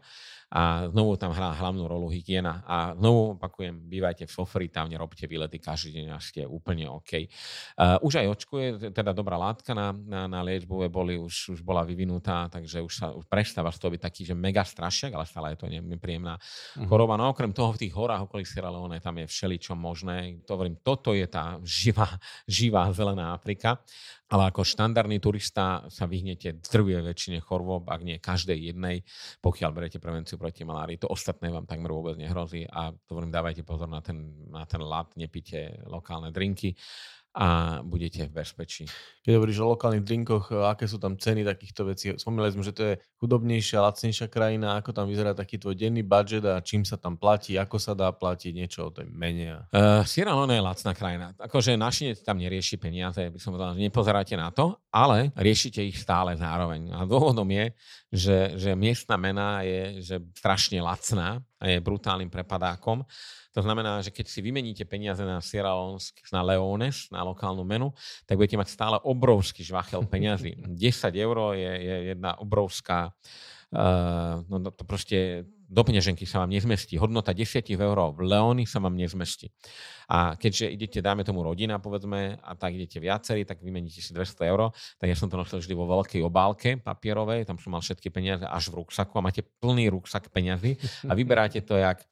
A 0.54 0.86
znovu 0.86 1.18
tam 1.18 1.34
hrá 1.34 1.50
hlavnú 1.58 1.89
rolu 1.89 2.14
hygiena. 2.14 2.62
A 2.70 2.94
znovu 2.94 3.34
opakujem, 3.34 3.74
bývajte 3.89 4.30
v 4.30 4.32
Sofri, 4.38 4.70
tam 4.70 4.86
nerobte 4.86 5.26
výlety 5.26 5.58
každý 5.58 5.98
deň 5.98 6.08
a 6.14 6.22
ste 6.22 6.46
úplne 6.46 6.86
OK. 6.94 7.26
Uh, 7.74 7.98
už 8.06 8.22
aj 8.22 8.30
očkuje, 8.38 8.94
teda 8.94 9.18
dobrá 9.18 9.34
látka 9.34 9.74
na, 9.74 9.89
na, 9.89 10.30
na 10.30 10.46
liečbu 10.46 10.86
eboli 10.86 11.18
už, 11.18 11.58
už 11.58 11.60
bola 11.66 11.82
vyvinutá, 11.82 12.54
takže 12.54 12.86
už 12.86 12.94
sa 12.94 13.10
už 13.18 13.26
prestáva 13.26 13.74
z 13.74 13.82
toho 13.82 13.98
byť 13.98 14.02
taký, 14.06 14.22
že 14.30 14.38
mega 14.38 14.62
strašiak, 14.62 15.18
ale 15.18 15.26
stále 15.26 15.58
je 15.58 15.66
to 15.66 15.68
nepríjemná 15.74 16.38
uh-huh. 16.38 16.86
choroba. 16.86 17.18
No 17.18 17.34
okrem 17.44 17.60
toho 17.60 17.76
v 17.76 17.82
tých 17.84 17.91
horách 18.00 18.24
okolí 18.24 18.48
Sierra 18.48 18.72
Leone 18.72 19.04
tam 19.04 19.20
je 19.20 19.28
všeličo 19.28 19.76
možné. 19.76 20.39
To 20.48 20.56
hovorím, 20.56 20.80
toto 20.80 21.12
je 21.12 21.28
tá 21.28 21.60
živá, 21.60 22.08
živá 22.48 22.88
zelená 22.96 23.36
Afrika 23.36 23.84
ale 24.34 24.50
ako 24.50 24.66
štandardný 24.66 25.22
turista 25.22 25.86
sa 25.94 26.10
vyhnete 26.10 26.58
drvie 26.58 27.06
väčšine 27.06 27.38
chorôb, 27.38 27.86
ak 27.86 28.02
nie 28.02 28.18
každej 28.18 28.74
jednej, 28.74 29.06
pokiaľ 29.46 29.70
berete 29.70 30.02
prevenciu 30.02 30.41
proti 30.41 30.66
malárii. 30.66 30.98
To 31.06 31.14
ostatné 31.14 31.54
vám 31.54 31.70
takmer 31.70 31.94
vôbec 31.94 32.18
nehrozí 32.18 32.66
a 32.66 32.89
to 33.06 33.14
dávajte 33.30 33.62
pozor 33.62 33.86
na 33.86 34.02
ten, 34.02 34.50
na 34.50 34.66
ten 34.66 34.82
lat, 34.82 35.14
nepite 35.14 35.86
lokálne 35.86 36.34
drinky 36.34 36.74
a 37.34 37.81
budete 37.81 38.29
v 38.29 38.45
bezpečí. 38.45 38.86
Keď 39.25 39.41
hovoríš 39.41 39.57
o 39.65 39.73
lokálnych 39.73 40.05
drinkoch, 40.05 40.53
e, 40.53 40.69
aké 40.69 40.86
sú 40.86 41.01
tam 41.01 41.17
ceny 41.17 41.41
takýchto 41.41 41.81
vecí? 41.89 42.13
Spomínali 42.13 42.53
sme, 42.53 42.61
že 42.61 42.77
to 42.77 42.84
je 42.93 42.93
chudobnejšia, 43.17 43.81
lacnejšia 43.81 44.29
krajina. 44.29 44.77
Ako 44.77 44.93
tam 44.93 45.09
vyzerá 45.09 45.34
taký 45.34 45.57
tvoj 45.57 45.73
denný 45.73 46.05
budget 46.05 46.45
a 46.45 46.61
čím 46.61 46.86
sa 46.86 46.93
tam 46.93 47.17
platí, 47.17 47.57
ako 47.57 47.81
sa 47.81 47.97
dá 47.97 48.13
platiť, 48.13 48.53
niečo 48.53 48.86
o 48.86 48.93
tej 48.93 49.09
mene? 49.09 49.65
Uh, 49.73 50.05
Sierra 50.05 50.38
Leone 50.38 50.53
je 50.53 50.61
lacná 50.61 50.93
krajina. 50.93 51.34
Akože 51.41 51.73
našinec 51.73 52.21
tam 52.21 52.38
nerieši 52.38 52.77
peniaze, 52.77 53.25
by 53.25 53.39
som 53.41 53.57
povedal, 53.57 53.73
nepozeráte 53.81 54.38
na 54.38 54.53
to, 54.53 54.77
ale 54.93 55.34
riešite 55.34 55.81
ich 55.81 55.97
stále 55.97 56.38
zároveň. 56.38 56.93
A 56.93 57.09
dôvodom 57.09 57.49
je, 57.49 57.73
že, 58.13 58.38
že 58.61 58.71
miestna 58.77 59.17
mena 59.17 59.65
je 59.65 60.05
že 60.05 60.21
strašne 60.38 60.77
lacná 60.86 61.41
a 61.57 61.65
je 61.65 61.81
brutálnym 61.81 62.29
prepadákom. 62.29 63.01
To 63.54 63.62
znamená, 63.62 64.01
že 64.01 64.10
keď 64.10 64.26
si 64.30 64.41
vymeníte 64.41 64.84
peniaze 64.89 65.22
na 65.22 65.38
Sierra 65.39 65.78
Leone, 65.78 66.01
na 66.34 66.41
Leones, 66.41 67.08
na 67.14 67.22
lokálnu 67.22 67.62
menu, 67.62 67.93
tak 68.26 68.38
budete 68.38 68.58
mať 68.58 68.70
stále 68.74 68.97
obrovský 69.01 69.62
žvachel 69.62 70.06
peňazí. 70.14 70.58
10 70.58 70.78
eur 71.14 71.38
je, 71.54 71.72
je 71.72 71.95
jedna 72.14 72.38
obrovská 72.41 73.14
Uh, 73.74 74.45
no 74.54 74.70
to 74.70 74.86
proste 74.86 75.49
do 75.49 75.82
peňaženky 75.82 76.30
sa 76.30 76.45
vám 76.45 76.54
nezmestí. 76.54 76.93
Hodnota 77.01 77.34
10 77.34 77.66
eur 77.66 77.97
v 78.14 78.20
Leóny 78.22 78.70
sa 78.70 78.78
vám 78.78 78.93
nezmestí. 78.93 79.49
A 80.06 80.38
keďže 80.38 80.70
idete, 80.70 81.01
dáme 81.01 81.26
tomu 81.26 81.41
rodina, 81.41 81.82
povedzme, 81.82 82.38
a 82.38 82.54
tak 82.54 82.78
idete 82.78 83.01
viacerí, 83.01 83.41
tak 83.49 83.66
vymeníte 83.66 83.97
si 83.97 84.14
200 84.14 84.45
eur, 84.45 84.70
tak 85.01 85.10
ja 85.10 85.18
som 85.18 85.26
to 85.26 85.41
nosil 85.41 85.58
vždy 85.58 85.74
vo 85.74 85.89
veľkej 85.89 86.22
obálke 86.22 86.78
papierovej, 86.78 87.49
tam 87.49 87.58
som 87.58 87.74
mal 87.74 87.82
všetky 87.82 88.14
peniaze 88.14 88.45
až 88.45 88.70
v 88.70 88.86
ruksaku 88.86 89.18
a 89.18 89.26
máte 89.26 89.41
plný 89.41 89.89
ruksak 89.89 90.30
peňazí 90.30 90.78
a 91.10 91.18
vyberáte 91.18 91.66
to 91.66 91.74
jak 91.74 92.06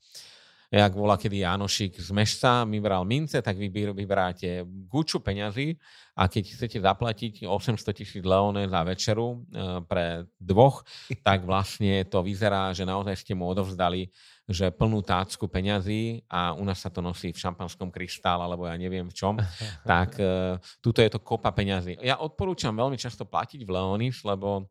jak 0.72 0.96
volá 0.96 1.20
kedy 1.20 1.44
Janošik 1.44 2.00
z 2.00 2.10
Mešca 2.16 2.64
vybral 2.64 3.04
mince, 3.04 3.44
tak 3.44 3.60
vy 3.60 3.68
vyberáte 3.68 4.64
guču 4.88 5.20
peňazí 5.20 5.76
a 6.16 6.32
keď 6.32 6.44
chcete 6.56 6.78
zaplatiť 6.80 7.34
800 7.44 7.92
tisíc 7.92 8.24
leone 8.24 8.72
za 8.72 8.80
večeru 8.88 9.44
e, 9.52 9.84
pre 9.84 10.32
dvoch, 10.40 10.88
tak 11.28 11.44
vlastne 11.44 12.08
to 12.08 12.24
vyzerá, 12.24 12.72
že 12.72 12.88
naozaj 12.88 13.20
ste 13.20 13.36
mu 13.36 13.52
odovzdali 13.52 14.08
že 14.52 14.68
plnú 14.68 15.00
tácku 15.00 15.48
peňazí 15.48 16.28
a 16.28 16.52
u 16.52 16.64
nás 16.68 16.84
sa 16.84 16.92
to 16.92 17.00
nosí 17.00 17.32
v 17.32 17.40
šampanskom 17.40 17.88
kryštále, 17.88 18.44
alebo 18.44 18.68
ja 18.68 18.76
neviem 18.76 19.08
v 19.08 19.16
čom, 19.16 19.40
tak 19.88 20.20
uh, 20.20 20.60
tuto 20.84 21.00
je 21.00 21.08
to 21.08 21.24
kopa 21.24 21.56
peňazí. 21.56 21.96
Ja 22.04 22.20
odporúčam 22.20 22.76
veľmi 22.76 23.00
často 23.00 23.24
platiť 23.24 23.64
v 23.64 23.72
Leonis, 23.72 24.22
lebo 24.28 24.68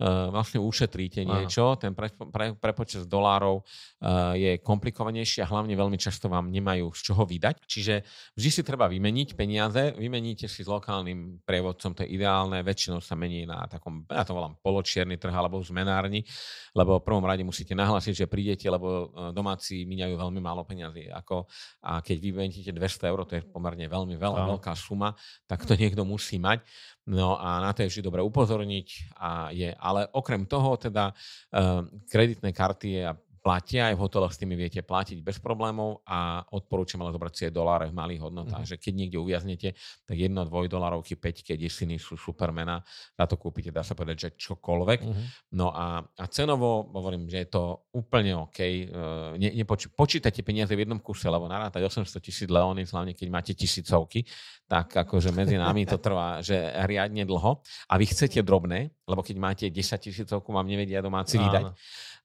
vlastne 0.00 0.58
ušetríte 0.58 1.22
niečo. 1.22 1.76
Ten 1.78 1.94
pre, 1.94 2.10
pre, 2.10 2.56
prepočet 2.56 3.06
dolárov 3.06 3.62
uh, 3.62 4.34
je 4.34 4.58
komplikovanejší 4.58 5.44
a 5.44 5.50
hlavne 5.50 5.76
veľmi 5.78 5.98
často 6.00 6.26
vám 6.26 6.50
nemajú 6.50 6.90
z 6.96 7.00
čoho 7.12 7.22
vydať. 7.22 7.56
Čiže 7.68 7.94
vždy 8.34 8.50
si 8.50 8.62
treba 8.66 8.90
vymeniť 8.90 9.38
peniaze, 9.38 9.94
vymeníte 9.94 10.50
si 10.50 10.66
s 10.66 10.68
lokálnym 10.68 11.44
prievodcom, 11.46 11.94
to 11.94 12.02
je 12.02 12.18
ideálne, 12.18 12.64
väčšinou 12.66 12.98
sa 12.98 13.14
mení 13.14 13.46
na 13.46 13.68
takom, 13.70 14.02
ja 14.10 14.26
to 14.26 14.34
volám 14.34 14.58
poločierny 14.58 15.20
trh 15.20 15.34
alebo 15.34 15.62
zmenárni, 15.62 16.26
lebo 16.74 16.98
v 16.98 17.06
prvom 17.06 17.24
rade 17.24 17.46
musíte 17.46 17.76
nahlásiť, 17.76 18.24
že 18.24 18.26
prídete, 18.26 18.66
lebo 18.66 19.12
domáci 19.30 19.86
míňajú 19.86 20.14
veľmi 20.18 20.40
málo 20.42 20.66
peniazy. 20.66 21.12
Ako, 21.12 21.46
a 21.84 22.02
keď 22.02 22.16
vymeníte 22.18 22.72
200 22.74 23.10
eur, 23.12 23.20
to 23.28 23.38
je 23.38 23.42
pomerne 23.46 23.86
veľmi 23.86 24.18
veľa, 24.18 24.50
veľká 24.56 24.74
suma, 24.74 25.14
tak 25.46 25.62
to 25.68 25.78
niekto 25.78 26.02
musí 26.02 26.42
mať. 26.42 26.64
No 27.02 27.34
a 27.34 27.58
na 27.58 27.74
to 27.74 27.82
je 27.82 27.90
vždy 27.90 28.02
dobre 28.06 28.22
upozorniť. 28.22 29.18
A 29.18 29.50
je, 29.50 29.74
ale 29.82 30.06
okrem 30.14 30.46
toho 30.46 30.78
teda 30.78 31.10
uh, 31.10 31.82
kreditné 32.06 32.54
karty 32.54 33.06
a 33.06 33.18
platia, 33.42 33.90
aj 33.90 33.98
v 33.98 34.02
hoteloch 34.06 34.30
s 34.30 34.38
tými 34.38 34.54
viete 34.54 34.78
platiť 34.86 35.18
bez 35.18 35.42
problémov 35.42 36.06
a 36.06 36.46
odporúčam 36.54 37.02
ale 37.02 37.10
zobrať 37.10 37.32
si 37.34 37.42
aj 37.50 37.52
doláre 37.52 37.86
v 37.90 37.98
malých 37.98 38.30
hodnotách, 38.30 38.62
mm-hmm. 38.62 38.78
že 38.78 38.82
keď 38.82 38.92
niekde 38.94 39.18
uviaznete, 39.18 39.68
tak 40.06 40.16
1, 40.16 40.30
2 40.30 40.46
dolárovky, 40.70 41.18
5 41.18 41.42
keď 41.50 41.58
desiny 41.58 41.98
sú 41.98 42.14
supermena, 42.14 42.86
na 43.18 43.24
to 43.26 43.34
kúpite, 43.34 43.74
dá 43.74 43.82
sa 43.82 43.98
povedať, 43.98 44.16
že 44.16 44.28
čokoľvek. 44.46 45.00
Mm-hmm. 45.02 45.26
No 45.58 45.74
a, 45.74 46.06
a 46.06 46.24
cenovo, 46.30 46.86
hovorím, 46.94 47.26
že 47.26 47.42
je 47.42 47.48
to 47.50 47.90
úplne 47.90 48.38
OK. 48.46 48.58
Uh, 48.62 49.34
ne, 49.34 49.50
nepoč- 49.58 49.90
počítate 49.90 50.46
peniaze 50.46 50.70
v 50.70 50.86
jednom 50.86 51.02
kuse, 51.02 51.26
lebo 51.26 51.50
narátať 51.50 51.82
800 51.82 52.22
tisíc 52.22 52.46
leóny, 52.46 52.86
hlavne 52.86 53.18
keď 53.18 53.26
máte 53.26 53.52
tisícovky, 53.58 54.22
tak 54.70 54.94
akože 54.94 55.34
medzi 55.34 55.58
nami 55.58 55.82
to 55.82 55.98
trvá, 55.98 56.38
že 56.40 56.54
riadne 56.86 57.26
dlho. 57.26 57.58
A 57.90 57.98
vy 57.98 58.06
chcete 58.06 58.38
drobné, 58.46 58.94
lebo 59.10 59.20
keď 59.20 59.36
máte 59.36 59.66
10 59.66 59.76
tisícovku, 59.98 60.48
vám 60.54 60.64
nevedia 60.64 61.02
domáci 61.02 61.36
vydať. 61.36 61.74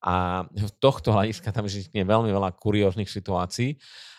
A 0.04 0.45
v 0.45 0.72
tohto 0.78 1.10
hľadiska 1.10 1.50
tam 1.50 1.66
je 1.66 1.89
veľmi 1.91 2.30
veľa 2.30 2.54
kurióznych 2.54 3.10
situácií. 3.10 3.78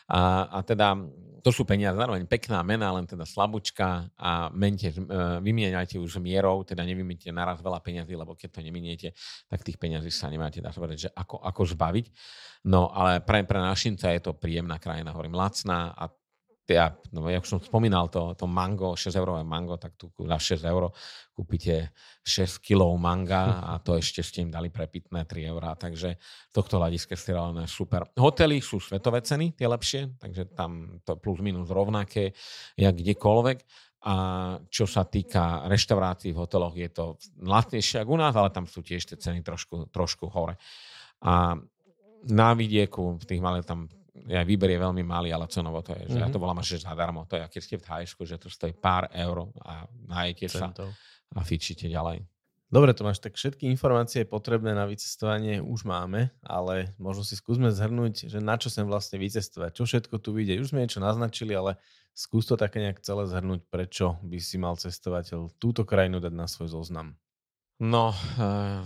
A, 0.08 0.48
a 0.48 0.58
teda 0.64 0.96
to 1.42 1.50
sú 1.54 1.62
peniaze, 1.62 1.94
zároveň 1.94 2.26
pekná 2.26 2.60
mena, 2.66 2.90
len 2.92 3.06
teda 3.06 3.22
slabúčka 3.22 4.10
a 4.18 4.50
mente, 4.50 4.90
e, 4.90 4.96
vymieňajte 5.40 6.00
už 6.00 6.18
mierou, 6.18 6.66
teda 6.66 6.82
nevymýte 6.82 7.30
naraz 7.30 7.62
veľa 7.62 7.78
peniazí, 7.78 8.12
lebo 8.18 8.34
keď 8.34 8.58
to 8.58 8.60
neminiete, 8.64 9.08
tak 9.46 9.62
tých 9.62 9.78
peniazí 9.78 10.10
sa 10.10 10.26
nemáte, 10.28 10.58
dá 10.58 10.74
povedať, 10.74 11.08
že 11.08 11.10
ako, 11.14 11.40
ako 11.40 11.62
zbaviť. 11.72 12.06
No 12.66 12.90
ale 12.90 13.22
pre, 13.22 13.46
pre 13.46 13.60
našinca 13.62 14.10
je 14.10 14.20
to 14.20 14.34
príjemná 14.34 14.82
krajina, 14.82 15.14
hovorím, 15.14 15.38
lacná 15.38 15.94
a 15.94 16.10
ja, 16.68 16.92
no, 17.16 17.24
ja 17.32 17.40
už 17.40 17.48
som 17.48 17.60
spomínal 17.64 18.12
to, 18.12 18.36
to 18.36 18.44
mango, 18.44 18.92
6 18.92 19.16
eurové 19.16 19.40
mango, 19.40 19.80
tak 19.80 19.96
tu 19.96 20.12
za 20.12 20.36
6 20.36 20.60
eur 20.68 20.92
kúpite 21.32 21.96
6 22.20 22.60
kg 22.60 22.92
manga 23.00 23.64
a 23.64 23.80
to 23.80 23.96
ešte 23.96 24.20
ste 24.20 24.44
im 24.44 24.52
dali 24.52 24.68
prepitné 24.68 25.24
3 25.24 25.48
eurá, 25.48 25.72
takže 25.80 26.20
tohto 26.52 26.76
hľadiska 26.76 27.16
ste 27.16 27.32
je 27.32 27.66
super. 27.68 28.04
Hotely 28.20 28.60
sú 28.60 28.78
svetové 28.84 29.24
ceny, 29.24 29.56
tie 29.56 29.64
lepšie, 29.64 30.20
takže 30.20 30.52
tam 30.52 31.00
to 31.08 31.16
plus 31.16 31.40
minus 31.40 31.72
rovnaké, 31.72 32.36
jak 32.76 32.94
kdekoľvek. 32.94 33.88
A 33.98 34.14
čo 34.70 34.86
sa 34.86 35.02
týka 35.02 35.66
reštaurácií 35.66 36.30
v 36.30 36.38
hoteloch, 36.38 36.78
je 36.78 36.86
to 36.86 37.18
lacnejšie 37.42 38.06
ako 38.06 38.14
u 38.14 38.18
nás, 38.22 38.30
ale 38.38 38.54
tam 38.54 38.70
sú 38.70 38.78
tiež 38.78 39.02
tie 39.10 39.18
ceny 39.18 39.42
trošku, 39.42 39.90
trošku 39.90 40.30
hore. 40.30 40.54
A 41.18 41.58
na 42.30 42.50
vidieku, 42.54 43.18
v 43.18 43.24
tých 43.26 43.42
malých 43.42 43.66
tam 43.66 43.90
aj 44.26 44.46
výber 44.48 44.74
je 44.74 44.80
veľmi 44.80 45.04
malý, 45.06 45.30
ale 45.30 45.46
cenovo 45.46 45.78
to 45.84 45.94
je, 45.94 46.10
že 46.10 46.18
mm-hmm. 46.18 46.24
ja 46.26 46.34
to 46.34 46.42
volám 46.42 46.58
až 46.58 46.82
zadarmo. 46.82 47.28
To 47.30 47.38
je, 47.38 47.42
keď 47.46 47.60
ste 47.62 47.76
v 47.78 47.86
Thajsku, 47.86 48.22
že 48.26 48.40
to 48.40 48.50
stojí 48.50 48.74
pár 48.74 49.06
eur 49.14 49.52
a 49.62 49.86
najete 50.08 50.50
sa 50.50 50.74
a 51.36 51.40
fičíte 51.44 51.86
ďalej. 51.86 52.24
Dobre, 52.68 52.92
Tomáš, 52.92 53.24
tak 53.24 53.32
všetky 53.32 53.64
informácie 53.64 54.28
potrebné 54.28 54.76
na 54.76 54.84
vycestovanie 54.84 55.56
už 55.64 55.88
máme, 55.88 56.28
ale 56.44 56.92
možno 57.00 57.24
si 57.24 57.32
skúsme 57.32 57.72
zhrnúť, 57.72 58.28
že 58.28 58.44
na 58.44 58.60
čo 58.60 58.68
sem 58.68 58.84
vlastne 58.84 59.16
vycestovať, 59.16 59.72
čo 59.72 59.88
všetko 59.88 60.20
tu 60.20 60.36
vyjde. 60.36 60.60
Už 60.60 60.76
sme 60.76 60.84
niečo 60.84 61.00
naznačili, 61.00 61.56
ale 61.56 61.80
skús 62.12 62.44
to 62.44 62.60
také 62.60 62.84
nejak 62.84 63.00
celé 63.00 63.24
zhrnúť, 63.24 63.64
prečo 63.72 64.20
by 64.20 64.36
si 64.36 64.60
mal 64.60 64.76
cestovateľ 64.76 65.56
túto 65.56 65.88
krajinu 65.88 66.20
dať 66.20 66.34
na 66.36 66.44
svoj 66.44 66.68
zoznam. 66.76 67.16
No, 67.80 68.12
uh 68.36 68.84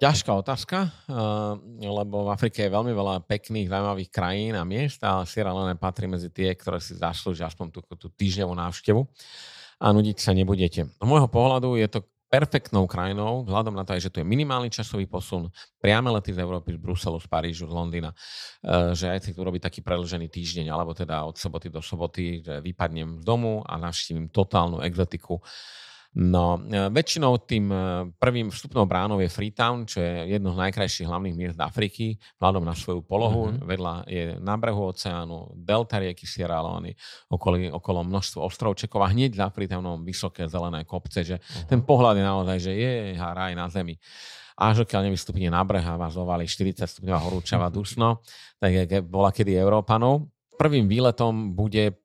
Ťažká 0.00 0.32
otázka, 0.32 0.88
eh, 0.88 1.84
lebo 1.84 2.24
v 2.24 2.32
Afrike 2.32 2.64
je 2.64 2.72
veľmi 2.72 2.88
veľa 2.96 3.20
pekných, 3.28 3.68
zaujímavých 3.68 4.08
krajín 4.08 4.56
a 4.56 4.64
miest 4.64 5.04
a 5.04 5.28
Sierra 5.28 5.52
Leone 5.52 5.76
patrí 5.76 6.08
medzi 6.08 6.32
tie, 6.32 6.56
ktoré 6.56 6.80
si 6.80 6.96
zaslúžia 6.96 7.52
aspoň 7.52 7.68
tú, 7.68 7.84
tú 8.00 8.08
týždňovú 8.08 8.56
návštevu 8.56 9.04
a 9.76 9.86
nudiť 9.92 10.16
sa 10.16 10.32
nebudete. 10.32 10.88
Z 10.88 11.04
môjho 11.04 11.28
pohľadu 11.28 11.76
je 11.76 11.84
to 11.92 12.00
perfektnou 12.32 12.88
krajinou, 12.88 13.44
vzhľadom 13.44 13.76
na 13.76 13.84
to 13.84 13.92
aj, 13.92 14.08
že 14.08 14.08
tu 14.08 14.24
je 14.24 14.26
minimálny 14.26 14.72
časový 14.72 15.04
posun, 15.04 15.52
priame 15.82 16.08
lety 16.08 16.32
z 16.32 16.40
Európy, 16.40 16.78
z 16.78 16.80
Bruselu, 16.80 17.20
z 17.20 17.28
Parížu, 17.28 17.68
z 17.68 17.74
Londýna, 17.76 18.16
eh, 18.16 18.96
že 18.96 19.04
aj 19.04 19.20
si 19.20 19.30
tu 19.36 19.44
robí 19.44 19.60
taký 19.60 19.84
predlžený 19.84 20.32
týždeň, 20.32 20.72
alebo 20.72 20.96
teda 20.96 21.28
od 21.28 21.36
soboty 21.36 21.68
do 21.68 21.84
soboty, 21.84 22.40
že 22.40 22.64
vypadnem 22.64 23.20
z 23.20 23.24
domu 23.28 23.60
a 23.68 23.76
navštívim 23.76 24.32
totálnu 24.32 24.80
exotiku 24.80 25.44
No, 26.10 26.58
e, 26.58 26.90
väčšinou 26.90 27.38
tým 27.46 27.70
e, 27.70 27.76
prvým 28.18 28.50
vstupnou 28.50 28.82
bránou 28.82 29.22
je 29.22 29.30
Freetown, 29.30 29.86
čo 29.86 30.02
je 30.02 30.34
jedno 30.34 30.50
z 30.50 30.58
najkrajších 30.58 31.06
hlavných 31.06 31.38
miest 31.38 31.58
Afriky, 31.62 32.18
vzhľadom 32.34 32.66
na 32.66 32.74
svoju 32.74 33.06
polohu. 33.06 33.54
Mm-hmm. 33.54 33.62
Vedľa 33.62 33.94
je 34.10 34.24
na 34.42 34.58
brehu 34.58 34.90
oceánu, 34.90 35.54
delta 35.54 36.02
rieky 36.02 36.26
Sierra 36.26 36.58
Leone, 36.66 36.98
okolo, 37.30 37.78
okolo 37.78 38.02
množstvo 38.02 38.42
ostrovčekov 38.42 39.06
a 39.06 39.12
hneď 39.14 39.38
za 39.38 39.46
Freetownom 39.54 40.02
vysoké 40.02 40.50
zelené 40.50 40.82
kopce, 40.82 41.22
že 41.22 41.38
mm-hmm. 41.38 41.70
ten 41.70 41.80
pohľad 41.86 42.18
je 42.18 42.24
naozaj, 42.26 42.56
že 42.58 42.72
je 42.74 42.92
raj 43.14 43.54
na 43.54 43.70
zemi 43.70 43.94
až 44.60 44.84
dokiaľ 44.84 45.08
nevystúpite 45.08 45.48
na 45.48 45.64
breh 45.64 45.80
a 45.80 45.96
vás 45.96 46.12
zovali 46.12 46.44
40 46.44 46.84
stupňová 46.84 47.16
horúčava 47.24 47.72
dusno, 47.72 48.20
tak 48.60 48.92
bola 49.08 49.32
kedy 49.32 49.56
Európanov 49.56 50.28
prvým 50.60 50.84
výletom 50.84 51.56
bude 51.56 51.99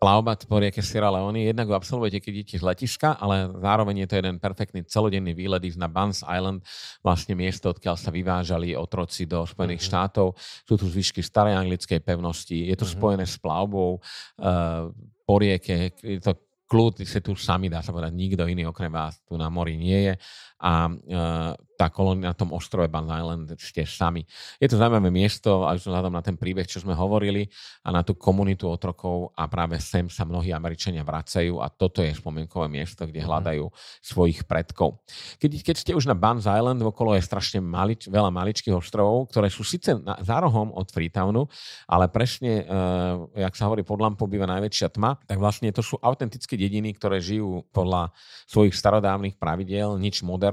plavbať 0.00 0.48
po 0.48 0.56
rieke 0.56 0.80
Sierra 0.80 1.12
Leone. 1.12 1.44
Jednak 1.44 1.68
ho 1.68 1.76
absolvujete, 1.76 2.24
keď 2.24 2.32
idete 2.32 2.56
z 2.56 2.64
letiska, 2.64 3.20
ale 3.20 3.52
zároveň 3.60 4.04
je 4.04 4.08
to 4.08 4.18
jeden 4.18 4.36
perfektný 4.40 4.80
celodenný 4.88 5.36
výlet 5.36 5.60
ísť 5.60 5.76
na 5.76 5.92
Buns 5.92 6.24
Island, 6.24 6.64
vlastne 7.04 7.36
miesto, 7.36 7.68
odkiaľ 7.68 8.00
sa 8.00 8.08
vyvážali 8.08 8.72
otroci 8.72 9.28
do 9.28 9.44
Spojených 9.44 9.84
mm-hmm. 9.84 9.92
štátov. 9.92 10.26
Sú 10.40 10.74
tu 10.80 10.88
zvyšky 10.88 11.20
starej 11.20 11.52
anglickej 11.52 12.00
pevnosti, 12.00 12.56
je 12.56 12.76
to 12.80 12.88
mm-hmm. 12.88 12.96
spojené 12.96 13.24
s 13.28 13.36
plavbou 13.36 14.00
uh, 14.00 14.88
po 15.28 15.34
rieke, 15.36 15.92
je 16.00 16.20
to 16.24 16.32
kľud, 16.66 16.98
ste 17.06 17.22
tu 17.22 17.38
sami, 17.38 17.70
dá 17.70 17.78
sa 17.84 17.94
povedať, 17.94 18.16
nikto 18.16 18.42
iný 18.48 18.66
okrem 18.66 18.90
vás 18.90 19.22
tu 19.22 19.38
na 19.38 19.46
mori 19.46 19.78
nie 19.78 20.10
je 20.10 20.14
a 20.56 20.88
uh, 20.88 21.52
tá 21.76 21.92
kolónia 21.92 22.32
na 22.32 22.36
tom 22.36 22.56
ostrove 22.56 22.88
Ban 22.88 23.04
Island 23.04 23.52
ste 23.60 23.84
sami. 23.84 24.24
Je 24.56 24.66
to 24.66 24.80
zaujímavé 24.80 25.12
miesto, 25.12 25.68
aj 25.68 25.84
vzhľadom 25.84 26.16
na 26.16 26.24
ten 26.24 26.34
príbeh, 26.34 26.64
čo 26.64 26.80
sme 26.80 26.96
hovorili 26.96 27.44
a 27.84 27.92
na 27.92 28.00
tú 28.00 28.16
komunitu 28.16 28.64
otrokov 28.64 29.36
a 29.36 29.44
práve 29.46 29.76
sem 29.78 30.08
sa 30.08 30.24
mnohí 30.24 30.50
Američania 30.56 31.04
vracajú 31.04 31.60
a 31.60 31.68
toto 31.68 32.00
je 32.00 32.16
spomienkové 32.16 32.72
miesto, 32.72 33.04
kde 33.04 33.20
mhm. 33.20 33.28
hľadajú 33.28 33.64
svojich 34.00 34.48
predkov. 34.48 35.04
Keď, 35.36 35.50
keď 35.60 35.76
ste 35.76 35.92
už 35.92 36.08
na 36.08 36.16
Ban 36.16 36.40
Island, 36.40 36.80
okolo 36.80 37.12
je 37.12 37.22
strašne 37.22 37.60
malič, 37.60 38.08
veľa 38.08 38.32
maličkých 38.32 38.72
ostrovov, 38.72 39.28
ktoré 39.28 39.52
sú 39.52 39.60
síce 39.60 39.92
na, 40.00 40.16
za 40.24 40.40
rohom 40.40 40.72
od 40.72 40.88
Freetownu, 40.88 41.44
ale 41.84 42.08
presne, 42.08 42.64
uh, 42.64 43.28
jak 43.36 43.52
sa 43.52 43.68
hovorí, 43.68 43.84
pod 43.84 44.00
lampou 44.00 44.24
býva 44.24 44.48
najväčšia 44.48 44.88
tma, 44.96 45.20
tak 45.28 45.36
vlastne 45.36 45.68
to 45.76 45.84
sú 45.84 46.00
autentické 46.00 46.56
dediny, 46.56 46.96
ktoré 46.96 47.20
žijú 47.20 47.68
podľa 47.76 48.16
svojich 48.48 48.72
starodávnych 48.72 49.36
pravidiel, 49.36 50.00
nič 50.00 50.24
moderné, 50.24 50.45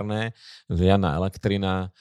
žiadna 0.72 1.20
elektrina, 1.20 1.94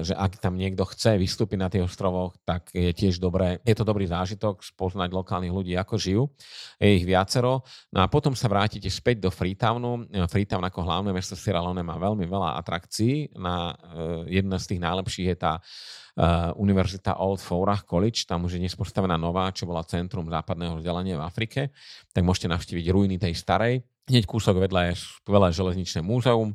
že 0.00 0.16
ak 0.16 0.40
tam 0.40 0.56
niekto 0.56 0.88
chce 0.88 1.20
vystúpiť 1.20 1.58
na 1.60 1.68
tých 1.68 1.84
ostrovoch, 1.84 2.32
tak 2.48 2.72
je 2.72 2.96
tiež 2.96 3.20
dobré, 3.20 3.60
je 3.60 3.76
to 3.76 3.84
dobrý 3.84 4.08
zážitok 4.08 4.64
spoznať 4.64 5.12
lokálnych 5.12 5.52
ľudí, 5.52 5.76
ako 5.76 5.94
žijú. 6.00 6.22
Je 6.80 6.96
ich 6.96 7.04
viacero. 7.04 7.60
No 7.92 8.00
a 8.00 8.08
potom 8.08 8.32
sa 8.32 8.48
vrátite 8.48 8.88
späť 8.88 9.20
do 9.20 9.28
Freetownu. 9.28 10.08
Freetown 10.32 10.64
ako 10.64 10.80
hlavné 10.80 11.12
mesto 11.12 11.36
Sierra 11.36 11.60
Leone 11.60 11.84
má 11.84 12.00
veľmi 12.00 12.24
veľa 12.24 12.56
atrakcií. 12.56 13.36
Na, 13.36 13.76
e, 13.76 14.40
jedna 14.40 14.56
z 14.56 14.64
tých 14.74 14.80
najlepších 14.80 15.28
je 15.28 15.36
tá 15.36 15.52
Uh, 16.18 16.50
Univerzita 16.58 17.22
Old 17.22 17.38
Forah 17.38 17.86
College, 17.86 18.26
tam 18.26 18.44
už 18.44 18.58
je 18.58 18.60
dnes 18.60 18.74
postavená 18.74 19.14
nová, 19.14 19.54
čo 19.54 19.64
bola 19.64 19.86
centrum 19.86 20.26
západného 20.26 20.82
vzdelania 20.82 21.16
v 21.16 21.22
Afrike, 21.22 21.60
tak 22.10 22.26
môžete 22.26 22.50
navštíviť 22.50 22.86
ruiny 22.90 23.16
tej 23.16 23.38
starej. 23.38 23.86
Hneď 24.10 24.26
kúsok 24.26 24.58
vedľa 24.58 24.90
je 24.90 24.94
skvelé 24.98 25.48
železničné 25.54 26.02
múzeum 26.02 26.50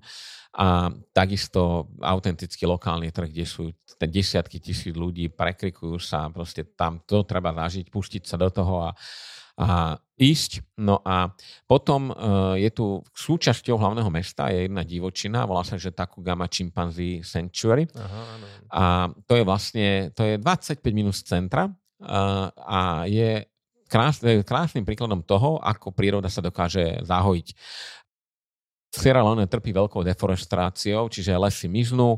a 0.56 0.88
takisto 1.12 1.92
autentický 2.00 2.64
lokálny 2.64 3.12
trh, 3.12 3.28
kde 3.28 3.44
sú 3.44 3.76
desiatky 4.00 4.64
tisíc 4.64 4.96
ľudí, 4.96 5.28
prekrikujú 5.28 6.00
sa, 6.00 6.32
proste 6.32 6.64
tam 6.64 7.04
to 7.04 7.28
treba 7.28 7.52
zažiť, 7.52 7.92
pustiť 7.92 8.24
sa 8.24 8.40
do 8.40 8.48
toho 8.48 8.88
a, 8.88 8.90
a 9.60 10.00
ísť. 10.16 10.64
No 10.80 11.04
a 11.04 11.36
potom 11.68 12.08
uh, 12.08 12.56
je 12.56 12.72
tu 12.72 13.04
súčasťou 13.12 13.76
hlavného 13.76 14.08
mesta 14.08 14.48
je 14.48 14.72
jedna 14.72 14.88
divočina, 14.88 15.44
volá 15.44 15.68
sa, 15.68 15.76
že 15.76 15.92
Takugama 15.92 16.48
Chimpanzee 16.48 17.20
Sanctuary. 17.20 17.92
Aha, 17.92 18.22
áno. 18.40 18.46
A 18.72 18.84
to 19.28 19.36
je 19.36 19.44
vlastne, 19.44 19.88
to 20.16 20.24
je 20.24 20.34
25 20.40 20.80
minút 20.96 21.20
z 21.20 21.36
centra 21.36 21.68
uh, 21.68 22.48
a 22.56 23.04
je 23.12 23.44
krás, 23.92 24.24
krásnym 24.24 24.88
príkladom 24.88 25.20
toho, 25.20 25.60
ako 25.60 25.92
príroda 25.92 26.32
sa 26.32 26.40
dokáže 26.40 27.04
zahojiť 27.04 27.48
Sierra 28.96 29.22
Leone 29.22 29.46
trpí 29.46 29.76
veľkou 29.76 30.02
deforestáciou, 30.02 31.12
čiže 31.12 31.36
lesy 31.36 31.68
miznú 31.68 32.18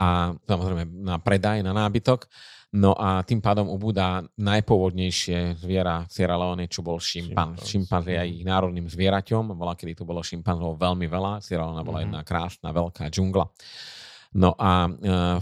a 0.00 0.36
samozrejme 0.36 0.84
na 1.04 1.16
predaj, 1.20 1.64
na 1.64 1.72
nábytok. 1.72 2.28
No 2.70 2.94
a 2.94 3.26
tým 3.26 3.42
pádom 3.42 3.66
ubúda 3.66 4.22
najpôvodnejšie 4.38 5.58
zviera 5.58 6.06
Sierra 6.06 6.38
Leone, 6.38 6.70
čo 6.70 6.86
bol 6.86 7.02
šimpanz. 7.02 7.66
Šimpanz 7.66 8.06
je 8.06 8.14
aj 8.14 8.30
ich 8.30 8.46
národným 8.46 8.86
zvieraťom. 8.86 9.58
Bola, 9.58 9.74
kedy 9.74 9.98
tu 9.98 10.06
bolo 10.06 10.22
šimpanzov 10.22 10.78
veľmi 10.78 11.10
veľa. 11.10 11.42
Sierra 11.42 11.66
Leone 11.66 11.82
bola 11.82 12.06
mm-hmm. 12.06 12.14
jedna 12.14 12.20
krásna, 12.22 12.70
veľká 12.70 13.10
džungla. 13.10 13.50
No 14.30 14.54
a 14.54 14.86
e, 14.86 14.90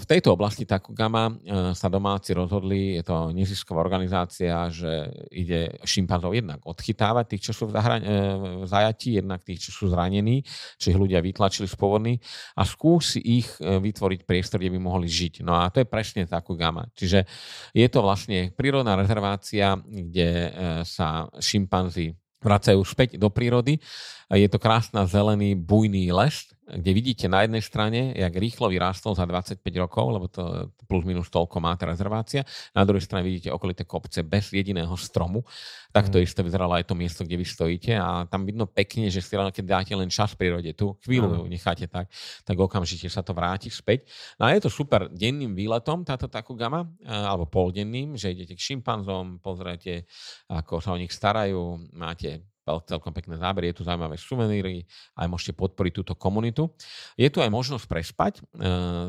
v 0.00 0.04
tejto 0.08 0.32
oblasti 0.32 0.64
Takugama 0.64 1.28
e, 1.28 1.32
sa 1.76 1.92
domáci 1.92 2.32
rozhodli, 2.32 2.96
je 2.96 3.04
to 3.04 3.36
nezisková 3.36 3.84
organizácia, 3.84 4.72
že 4.72 5.12
ide 5.28 5.76
šimpanzov 5.84 6.32
jednak 6.32 6.64
odchytávať 6.64 7.36
tých, 7.36 7.42
čo 7.44 7.52
sú 7.52 7.64
v, 7.68 7.76
zahra- 7.76 8.00
e, 8.00 8.64
v 8.64 8.66
zajatí, 8.66 9.20
jednak 9.20 9.44
tých, 9.44 9.68
čo 9.68 9.70
sú 9.76 9.84
zranení, 9.92 10.40
ich 10.88 10.96
ľudia 10.96 11.20
vytlačili 11.20 11.68
z 11.68 11.76
povodny 11.76 12.16
a 12.56 12.64
skúsi 12.64 13.20
ich 13.20 13.60
vytvoriť 13.60 14.24
priestor, 14.24 14.56
kde 14.56 14.72
by 14.72 14.80
mohli 14.80 15.04
žiť. 15.04 15.44
No 15.44 15.52
a 15.52 15.68
to 15.68 15.84
je 15.84 15.86
presne 15.86 16.24
Takugama. 16.24 16.88
Čiže 16.96 17.28
je 17.76 17.86
to 17.92 18.00
vlastne 18.00 18.56
prírodná 18.56 18.96
rezervácia, 18.96 19.76
kde 19.84 20.48
sa 20.88 21.28
šimpanzi 21.36 22.16
vracajú 22.40 22.80
späť 22.86 23.18
do 23.18 23.28
prírody. 23.28 23.82
Je 24.28 24.48
to 24.52 24.60
krásna 24.60 25.08
zelený 25.08 25.56
bujný 25.56 26.12
les, 26.12 26.52
kde 26.68 26.92
vidíte 26.92 27.32
na 27.32 27.48
jednej 27.48 27.64
strane, 27.64 28.12
jak 28.12 28.28
rýchlo 28.36 28.68
vyrástol 28.68 29.16
za 29.16 29.24
25 29.24 29.64
rokov, 29.80 30.04
lebo 30.12 30.28
to 30.28 30.68
plus 30.84 31.00
minus 31.08 31.32
toľko 31.32 31.56
má 31.64 31.72
tá 31.80 31.88
rezervácia. 31.88 32.44
Na 32.76 32.84
druhej 32.84 33.08
strane 33.08 33.24
vidíte 33.24 33.48
okolité 33.48 33.88
kopce 33.88 34.20
bez 34.20 34.52
jediného 34.52 34.92
stromu. 35.00 35.48
Tak 35.96 36.12
to 36.12 36.20
mm. 36.20 36.28
isté 36.28 36.44
vyzeralo 36.44 36.76
aj 36.76 36.84
to 36.84 36.92
miesto, 36.92 37.24
kde 37.24 37.40
vy 37.40 37.46
stojíte 37.48 37.92
a 37.96 38.28
tam 38.28 38.44
vidno 38.44 38.68
pekne, 38.68 39.08
že 39.08 39.24
si 39.24 39.32
keď 39.32 39.64
dáte 39.64 39.96
len 39.96 40.12
čas 40.12 40.36
v 40.36 40.44
prírode, 40.44 40.76
tu 40.76 40.92
chvíľu 41.08 41.40
ju 41.40 41.48
necháte 41.48 41.88
tak, 41.88 42.12
tak 42.44 42.56
okamžite 42.60 43.08
sa 43.08 43.24
to 43.24 43.32
vráti 43.32 43.72
späť. 43.72 44.04
No 44.36 44.44
a 44.44 44.52
je 44.52 44.60
to 44.60 44.68
super 44.68 45.08
denným 45.08 45.56
výletom 45.56 46.04
táto 46.04 46.28
gama, 46.52 46.84
e, 47.00 47.08
alebo 47.08 47.48
poldenným, 47.48 48.20
že 48.20 48.36
idete 48.36 48.52
k 48.52 48.60
šimpanzom, 48.60 49.40
pozriete, 49.40 50.04
ako 50.52 50.84
sa 50.84 50.92
o 50.92 51.00
nich 51.00 51.12
starajú, 51.16 51.80
máte 51.96 52.44
celkom 52.84 53.12
pekné 53.16 53.40
zábery, 53.40 53.72
je 53.72 53.80
tu 53.80 53.84
zaujímavé 53.88 54.20
suveníry, 54.20 54.84
aj 55.16 55.26
môžete 55.26 55.56
podporiť 55.56 55.92
túto 56.04 56.14
komunitu. 56.14 56.68
Je 57.16 57.28
tu 57.32 57.40
aj 57.40 57.48
možnosť 57.48 57.84
prespať 57.88 58.34
e, 58.38 58.42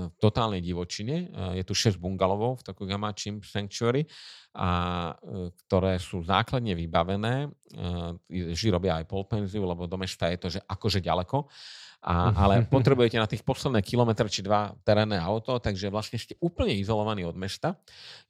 v 0.08 0.18
totálnej 0.18 0.64
divočine. 0.64 1.28
E, 1.28 1.62
je 1.62 1.64
tu 1.68 1.76
6 1.76 2.00
bungalovov 2.00 2.64
v 2.64 2.66
Tokugama 2.72 3.12
Chimp 3.12 3.44
Sanctuary, 3.44 4.08
a, 4.56 4.70
e, 5.20 5.52
ktoré 5.68 6.00
sú 6.00 6.24
základne 6.24 6.74
vybavené. 6.74 7.52
E, 8.30 8.56
Ži 8.56 8.72
robia 8.72 8.98
aj 8.98 9.12
polpenziu, 9.12 9.68
lebo 9.68 9.86
do 9.86 9.98
mesta 10.00 10.32
je 10.32 10.38
to 10.40 10.48
že 10.50 10.60
akože 10.66 11.04
ďaleko. 11.04 11.46
A, 12.00 12.32
ale 12.32 12.64
potrebujete 12.72 13.20
na 13.20 13.28
tých 13.28 13.44
posledné 13.44 13.84
kilometr 13.84 14.32
či 14.32 14.40
dva 14.40 14.72
terénne 14.88 15.20
auto, 15.20 15.60
takže 15.60 15.92
vlastne 15.92 16.16
ste 16.16 16.40
úplne 16.40 16.72
izolovaní 16.80 17.28
od 17.28 17.36
mesta. 17.36 17.76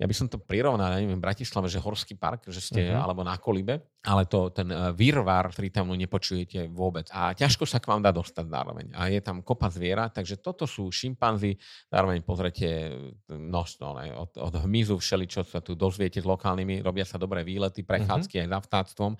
Ja 0.01 0.09
by 0.09 0.15
som 0.17 0.25
to 0.25 0.41
prirovnal, 0.41 0.89
ja 0.89 0.97
neviem, 0.97 1.21
v 1.21 1.25
Bratislave, 1.29 1.69
že 1.69 1.77
horský 1.77 2.17
park, 2.17 2.49
že 2.49 2.61
ste, 2.65 2.89
uh-huh. 2.89 3.05
alebo 3.05 3.21
na 3.21 3.37
Kolibe, 3.37 3.85
ale 3.99 4.23
to, 4.31 4.47
ten 4.55 4.71
e, 4.71 4.95
výrvar 4.95 5.51
tam 5.75 5.91
nepočujete 5.91 6.71
vôbec. 6.71 7.11
A 7.11 7.35
ťažko 7.35 7.67
sa 7.67 7.83
k 7.83 7.91
vám 7.91 7.99
dá 7.99 8.15
dostať 8.15 8.47
zároveň. 8.47 8.85
A 8.95 9.11
je 9.11 9.19
tam 9.19 9.43
kopa 9.43 9.67
zviera, 9.67 10.07
takže 10.07 10.39
toto 10.39 10.63
sú 10.63 10.87
šimpanzi, 10.87 11.59
zároveň 11.91 12.23
pozrete 12.23 12.95
množstvo, 13.27 13.87
ne, 13.99 14.15
od, 14.15 14.31
od 14.39 14.53
hmyzu 14.63 14.95
všeličo 14.95 15.43
sa 15.43 15.59
tu 15.59 15.75
dozviete 15.75 16.23
s 16.23 16.27
lokálnymi, 16.27 16.79
robia 16.79 17.03
sa 17.03 17.19
dobré 17.19 17.43
výlety, 17.43 17.83
prechádzky 17.83 18.39
uh-huh. 18.39 18.43
aj 18.47 18.51
za 18.55 18.59
vtáctvom. 18.71 19.11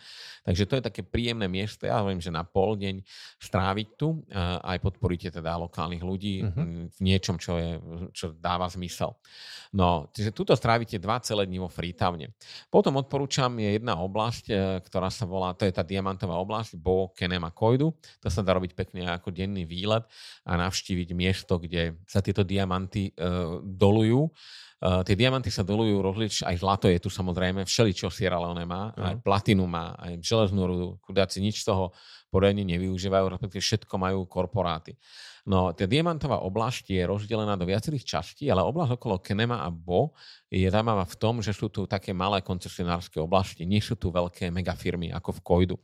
Takže 0.48 0.64
to 0.64 0.74
je 0.80 0.84
také 0.88 1.02
príjemné 1.04 1.52
miesto, 1.52 1.84
ja 1.84 2.00
hovorím, 2.00 2.24
že 2.24 2.32
na 2.32 2.48
pol 2.48 2.80
deň 2.80 3.04
stráviť 3.44 3.88
tu 4.00 4.24
aj 4.64 4.78
podporíte 4.80 5.28
teda 5.28 5.60
lokálnych 5.60 6.04
ľudí 6.04 6.40
uh-huh. 6.40 6.88
v 6.88 7.00
niečom, 7.04 7.36
čo, 7.36 7.60
je, 7.60 7.72
čo 8.16 8.32
dáva 8.32 8.72
zmysel. 8.72 9.12
No, 9.76 10.10
čiže 10.16 10.34
tuto 10.34 10.58
strávite 10.58 10.98
dva 10.98 11.22
celé 11.22 11.46
dní 11.46 11.62
vo 11.62 11.70
Freetowne. 11.70 12.34
Potom 12.74 12.98
odporúčam 12.98 13.54
je 13.62 13.78
jedna 13.78 14.02
oblasť, 14.02 14.46
e, 14.50 14.69
ktorá 14.86 15.10
sa 15.10 15.26
volá, 15.26 15.58
to 15.58 15.66
je 15.66 15.74
tá 15.74 15.82
diamantová 15.82 16.38
oblasť, 16.38 16.78
Bo 16.78 17.10
Kenema 17.18 17.50
Koidu. 17.50 17.98
To 18.22 18.28
sa 18.30 18.46
dá 18.46 18.54
robiť 18.54 18.78
pekne 18.78 19.10
ako 19.10 19.34
denný 19.34 19.66
výlet 19.66 20.06
a 20.46 20.52
navštíviť 20.60 21.10
miesto, 21.18 21.58
kde 21.58 21.98
sa 22.06 22.22
tieto 22.22 22.46
diamanty 22.46 23.10
uh, 23.18 23.58
dolujú 23.66 24.30
Uh, 24.80 25.04
tie 25.04 25.12
diamanty 25.12 25.52
sa 25.52 25.60
dolujú 25.60 26.00
rozlič, 26.00 26.40
aj 26.48 26.56
zlato 26.56 26.88
je 26.88 27.04
tu 27.04 27.12
samozrejme, 27.12 27.68
všeličo 27.68 28.08
Sierra 28.08 28.40
Leone 28.40 28.64
má, 28.64 28.96
uh-huh. 28.96 29.12
aj 29.12 29.16
platinu 29.20 29.68
má, 29.68 29.92
aj 30.00 30.24
železnú 30.24 30.72
rudu, 30.72 30.88
chudáci 31.04 31.44
nič 31.44 31.68
z 31.68 31.76
toho 31.76 31.92
poriadne 32.32 32.64
nevyužívajú, 32.64 33.26
respektíve 33.28 33.60
všetko 33.60 33.96
majú 34.00 34.24
korporáty. 34.24 34.96
No, 35.50 35.74
tá 35.74 35.90
diamantová 35.90 36.46
oblasť 36.46 36.94
je 36.94 37.02
rozdelená 37.10 37.58
do 37.58 37.66
viacerých 37.66 38.06
častí, 38.06 38.54
ale 38.54 38.62
oblasť 38.62 39.02
okolo 39.02 39.18
Kenema 39.18 39.66
a 39.66 39.74
Bo 39.74 40.14
je 40.46 40.70
zaujímavá 40.70 41.10
v 41.10 41.18
tom, 41.18 41.42
že 41.42 41.58
sú 41.58 41.74
tu 41.74 41.90
také 41.90 42.14
malé 42.14 42.46
koncesionárske 42.46 43.18
oblasti, 43.18 43.66
nie 43.66 43.82
sú 43.82 43.98
tu 43.98 44.14
veľké 44.14 44.54
megafirmy 44.54 45.10
ako 45.10 45.42
v 45.42 45.44
Kojdu. 45.44 45.76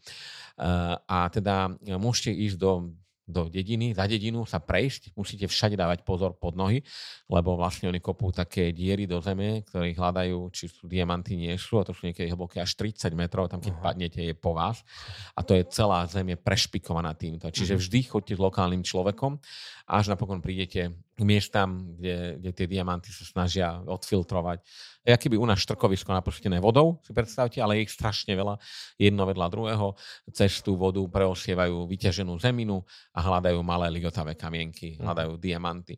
Uh, 0.56 0.94
a 1.10 1.26
teda 1.34 1.74
môžete 1.98 2.30
ísť 2.30 2.58
do 2.62 2.94
do 3.26 3.50
dediny, 3.50 3.98
za 3.98 4.06
dedinu 4.06 4.46
sa 4.46 4.62
prejsť, 4.62 5.18
musíte 5.18 5.50
všade 5.50 5.74
dávať 5.74 6.06
pozor 6.06 6.38
pod 6.38 6.54
nohy, 6.54 6.86
lebo 7.26 7.58
vlastne 7.58 7.90
oni 7.90 7.98
kopú 7.98 8.30
také 8.30 8.70
diery 8.70 9.10
do 9.10 9.18
zeme, 9.18 9.66
ktoré 9.66 9.98
hľadajú, 9.98 10.54
či 10.54 10.70
sú 10.70 10.86
diamanty, 10.86 11.34
nie 11.34 11.54
sú, 11.58 11.82
a 11.82 11.86
to 11.86 11.92
sú 11.92 12.06
niekedy 12.06 12.30
hlboké 12.30 12.62
až 12.62 12.78
30 12.78 13.10
metrov, 13.18 13.50
tam 13.50 13.58
keď 13.58 13.74
uh-huh. 13.74 13.86
padnete, 13.86 14.22
je 14.22 14.38
po 14.38 14.54
vás. 14.54 14.86
A 15.34 15.42
to 15.42 15.58
je 15.58 15.66
celá 15.74 16.06
zem 16.06 16.34
je 16.34 16.38
prešpikovaná 16.38 17.18
týmto. 17.18 17.50
Čiže 17.50 17.76
uh-huh. 17.76 17.82
vždy 17.82 18.00
chodte 18.06 18.34
s 18.38 18.42
lokálnym 18.42 18.86
človekom, 18.86 19.42
až 19.86 20.10
napokon 20.10 20.42
prídete 20.42 20.98
k 21.16 21.22
miestam, 21.22 21.96
kde, 21.96 22.42
kde 22.42 22.52
tie 22.52 22.68
diamanty 22.68 23.14
sa 23.14 23.24
snažia 23.24 23.80
odfiltrovať. 23.86 24.66
Je 25.06 25.14
keby 25.14 25.38
u 25.38 25.46
nás 25.46 25.62
štrkovisko 25.62 26.12
napustené 26.12 26.58
vodou, 26.58 27.00
si 27.06 27.14
predstavte, 27.14 27.62
ale 27.62 27.80
je 27.80 27.82
ich 27.88 27.94
strašne 27.94 28.34
veľa, 28.34 28.58
jedno 28.98 29.24
vedľa 29.30 29.48
druhého. 29.54 29.94
Cez 30.34 30.60
tú 30.66 30.76
vodu 30.76 31.00
preosievajú 31.00 31.86
vyťaženú 31.86 32.36
zeminu 32.42 32.82
a 33.14 33.20
hľadajú 33.22 33.62
malé 33.62 33.94
ligotavé 33.94 34.34
kamienky, 34.34 34.98
mhm. 34.98 35.06
hľadajú 35.06 35.32
diamanty. 35.38 35.96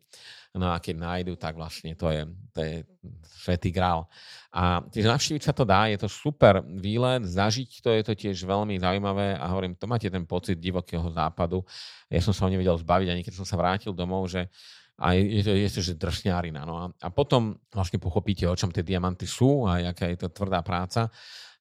No 0.57 0.73
a 0.73 0.81
keď 0.81 0.95
nájdu, 0.97 1.33
tak 1.37 1.55
vlastne 1.55 1.93
to 1.93 2.09
je, 2.09 2.25
to 2.51 2.59
je 2.59 2.75
svetý 3.23 3.69
grál. 3.69 4.09
A 4.51 4.81
tiež 4.89 5.05
navštíviť 5.05 5.43
sa 5.45 5.53
to 5.53 5.63
dá, 5.63 5.85
je 5.87 6.01
to 6.01 6.09
super 6.09 6.65
výlet, 6.65 7.23
zažiť 7.23 7.69
to 7.85 7.89
je 7.93 8.03
to 8.03 8.13
tiež 8.17 8.41
veľmi 8.43 8.81
zaujímavé 8.81 9.37
a 9.37 9.45
hovorím, 9.53 9.77
to 9.77 9.85
máte 9.85 10.09
ten 10.09 10.25
pocit 10.25 10.57
divokého 10.57 11.07
západu. 11.13 11.61
Ja 12.09 12.19
som 12.19 12.33
sa 12.33 12.45
ho 12.45 12.51
nevedel 12.51 12.75
zbaviť, 12.75 13.07
ani 13.13 13.21
keď 13.21 13.33
som 13.37 13.45
sa 13.45 13.55
vrátil 13.55 13.93
domov, 13.93 14.27
že 14.27 14.49
a 14.97 15.13
je 15.13 15.45
to, 15.45 15.53
je 15.53 15.69
to 15.69 15.81
že 15.85 15.93
drsňárina. 15.93 16.65
No 16.65 16.75
a, 16.81 16.85
a 16.89 17.07
potom 17.13 17.53
vlastne 17.69 18.01
pochopíte, 18.01 18.49
o 18.49 18.57
čom 18.57 18.73
tie 18.73 18.81
diamanty 18.81 19.29
sú 19.29 19.69
a 19.69 19.77
aká 19.93 20.09
je 20.09 20.17
to 20.17 20.33
tvrdá 20.33 20.65
práca 20.65 21.13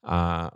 a 0.07 0.47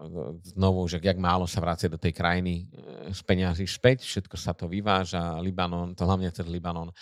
znovu, 0.55 0.87
že 0.87 1.03
jak 1.03 1.19
málo 1.19 1.43
sa 1.51 1.59
vracia 1.59 1.91
do 1.91 1.99
tej 1.99 2.15
krajiny 2.15 2.71
z 3.11 3.21
e, 3.21 3.25
peňazí 3.27 3.67
späť, 3.67 4.07
všetko 4.07 4.39
sa 4.39 4.55
to 4.55 4.71
vyváža, 4.71 5.43
Libanon, 5.43 5.91
to 5.99 6.07
hlavne 6.07 6.31
cez 6.31 6.47
Libanon 6.47 6.95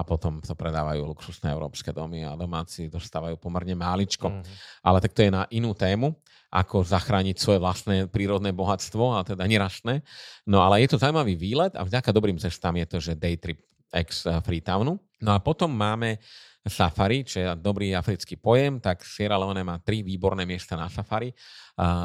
a 0.00 0.02
potom 0.02 0.40
to 0.40 0.56
predávajú 0.56 1.04
luxusné 1.04 1.52
európske 1.52 1.92
domy 1.92 2.24
a 2.24 2.32
domáci 2.32 2.88
dostávajú 2.88 3.36
pomerne 3.36 3.76
máličko. 3.76 4.32
Mm-hmm. 4.32 4.80
Ale 4.80 4.98
tak 5.04 5.12
to 5.12 5.20
je 5.20 5.28
na 5.28 5.44
inú 5.52 5.76
tému, 5.76 6.16
ako 6.48 6.80
zachrániť 6.82 7.36
svoje 7.36 7.60
vlastné 7.60 8.08
prírodné 8.08 8.56
bohatstvo, 8.56 9.14
a 9.14 9.20
teda 9.20 9.44
nerastné. 9.44 10.00
No 10.48 10.64
ale 10.64 10.80
je 10.80 10.96
to 10.96 10.96
zaujímavý 10.96 11.36
výlet 11.36 11.76
a 11.76 11.84
vďaka 11.84 12.10
dobrým 12.16 12.40
cestám 12.40 12.80
je 12.80 12.86
to, 12.88 12.96
že 12.98 13.20
day 13.20 13.36
trip 13.36 13.60
ex 13.92 14.24
Freetownu. 14.24 14.96
No 15.20 15.30
a 15.36 15.38
potom 15.38 15.68
máme 15.68 16.16
safari, 16.60 17.24
čo 17.24 17.40
je 17.40 17.46
dobrý 17.56 17.96
africký 17.96 18.36
pojem, 18.36 18.84
tak 18.84 19.00
Sierra 19.00 19.40
Leone 19.40 19.64
má 19.64 19.80
tri 19.80 20.04
výborné 20.04 20.44
miesta 20.44 20.76
na 20.76 20.92
safari. 20.92 21.32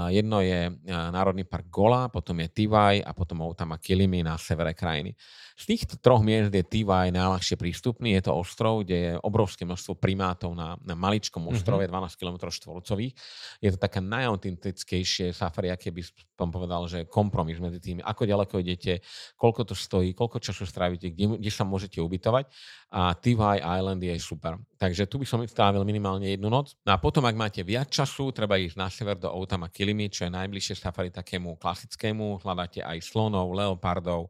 Jedno 0.08 0.40
je 0.40 0.72
Národný 0.88 1.44
park 1.44 1.68
Gola, 1.68 2.08
potom 2.08 2.40
je 2.40 2.48
Tivaj 2.48 3.04
a 3.04 3.12
potom 3.12 3.44
Outama 3.44 3.76
Kilimi 3.76 4.24
na 4.24 4.40
severe 4.40 4.72
krajiny. 4.72 5.12
Z 5.56 5.72
týchto 5.72 5.96
troch 6.00 6.24
miest 6.24 6.52
je 6.52 6.64
Tivaj 6.64 7.12
najľahšie 7.12 7.60
prístupný. 7.60 8.16
Je 8.16 8.28
to 8.28 8.36
ostrov, 8.36 8.84
kde 8.84 8.96
je 8.96 9.12
obrovské 9.24 9.64
množstvo 9.64 9.96
primátov 10.00 10.52
na, 10.52 10.76
na 10.84 10.96
maličkom 10.96 11.44
mhm. 11.44 11.52
ostrove, 11.52 11.84
mm-hmm. 11.88 12.16
12 12.16 12.20
km 12.20 12.38
štvorcových. 12.52 13.14
Je 13.60 13.70
to 13.72 13.80
taká 13.80 14.00
najautentickejšie 14.00 15.32
safari, 15.32 15.72
aké 15.72 15.92
by 15.92 16.04
som 16.36 16.52
povedal, 16.52 16.88
že 16.92 17.08
kompromis 17.08 17.60
medzi 17.60 17.80
tým, 17.80 17.98
ako 18.04 18.28
ďaleko 18.28 18.60
idete, 18.60 19.00
koľko 19.40 19.72
to 19.72 19.76
stojí, 19.76 20.12
koľko 20.12 20.44
času 20.44 20.68
strávite, 20.68 21.12
kde, 21.12 21.40
kde 21.40 21.52
sa 21.52 21.64
môžete 21.64 22.04
ubytovať. 22.04 22.52
A 22.92 23.16
Tivaj 23.16 23.64
Island 23.64 24.04
je 24.04 24.16
super. 24.20 24.45
Takže 24.78 25.10
tu 25.10 25.18
by 25.18 25.26
som 25.26 25.42
strávil 25.48 25.82
minimálne 25.82 26.30
jednu 26.30 26.52
noc. 26.52 26.78
No 26.86 26.94
a 26.94 27.02
potom, 27.02 27.26
ak 27.26 27.34
máte 27.34 27.62
viac 27.66 27.90
času, 27.90 28.30
treba 28.30 28.60
ísť 28.62 28.78
na 28.78 28.88
sever 28.92 29.18
do 29.18 29.32
Outama 29.32 29.72
Kilimi, 29.74 30.12
čo 30.12 30.28
je 30.28 30.32
najbližšie 30.36 30.78
safari 30.78 31.10
takému 31.10 31.58
klasickému. 31.58 32.46
Hľadáte 32.46 32.86
aj 32.86 33.02
slonov, 33.02 33.56
leopardov, 33.58 34.30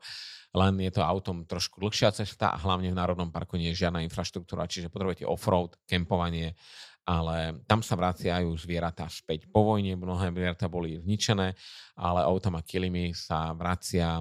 len 0.55 0.80
je 0.80 0.91
to 0.95 1.03
autom 1.03 1.43
trošku 1.43 1.84
dlhšia 1.84 2.16
cesta 2.16 2.55
a 2.55 2.57
hlavne 2.61 2.88
v 2.93 2.95
Národnom 2.95 3.28
parku 3.28 3.59
nie 3.59 3.76
je 3.76 3.84
žiadna 3.84 3.99
infraštruktúra, 4.07 4.72
čiže 4.72 4.88
potrebujete 4.88 5.28
offroad, 5.28 5.76
kempovanie 5.84 6.55
ale 7.06 7.62
tam 7.70 7.86
sa 7.86 7.93
vraciajú 7.93 8.49
zvieratá 8.58 9.06
späť. 9.06 9.45
Po 9.45 9.62
vojne 9.62 9.93
mnohé 9.93 10.34
zvieratá 10.34 10.66
boli 10.66 10.97
zničené, 10.97 11.53
ale 11.93 12.20
Outama 12.26 12.66
Kilimy 12.66 13.14
sa 13.14 13.53
vracia, 13.53 14.20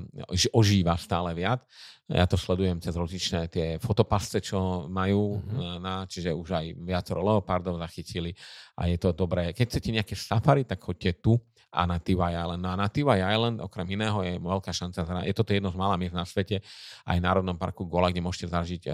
ožíva 0.53 0.95
stále 1.01 1.32
viac. 1.32 1.64
Ja 2.05 2.28
to 2.28 2.37
sledujem 2.37 2.85
cez 2.85 2.93
rozličné 2.93 3.49
tie 3.49 3.80
fotopasce, 3.80 4.45
čo 4.45 4.85
majú, 4.93 5.41
mm-hmm. 5.41 5.80
na, 5.80 6.05
čiže 6.05 6.37
už 6.37 6.49
aj 6.53 6.66
viacero 6.85 7.24
leopardov 7.24 7.80
zachytili 7.80 8.37
a 8.76 8.93
je 8.93 9.01
to 9.01 9.16
dobré. 9.16 9.57
Keď 9.57 9.64
chcete 9.64 9.89
nejaké 9.89 10.12
safari, 10.12 10.68
tak 10.68 10.85
choďte 10.85 11.24
tu 11.24 11.41
a 11.75 11.83
na 11.91 11.99
Tivai 11.99 12.39
Island. 12.39 12.62
No 12.62 12.70
a 12.70 12.79
na 12.79 12.87
Tivai 12.87 13.18
Island, 13.18 13.59
okrem 13.59 13.91
iného, 13.91 14.22
je 14.22 14.39
veľká 14.39 14.70
šanca, 14.70 15.27
je 15.27 15.35
toto 15.35 15.51
jedno 15.51 15.75
z 15.75 15.77
malá 15.77 15.99
miest 15.99 16.14
na 16.14 16.22
svete, 16.22 16.62
aj 17.03 17.16
v 17.18 17.25
Národnom 17.27 17.59
parku 17.59 17.83
Gola, 17.91 18.14
kde 18.14 18.22
môžete 18.22 18.47
zažiť 18.47 18.83
e, 18.87 18.91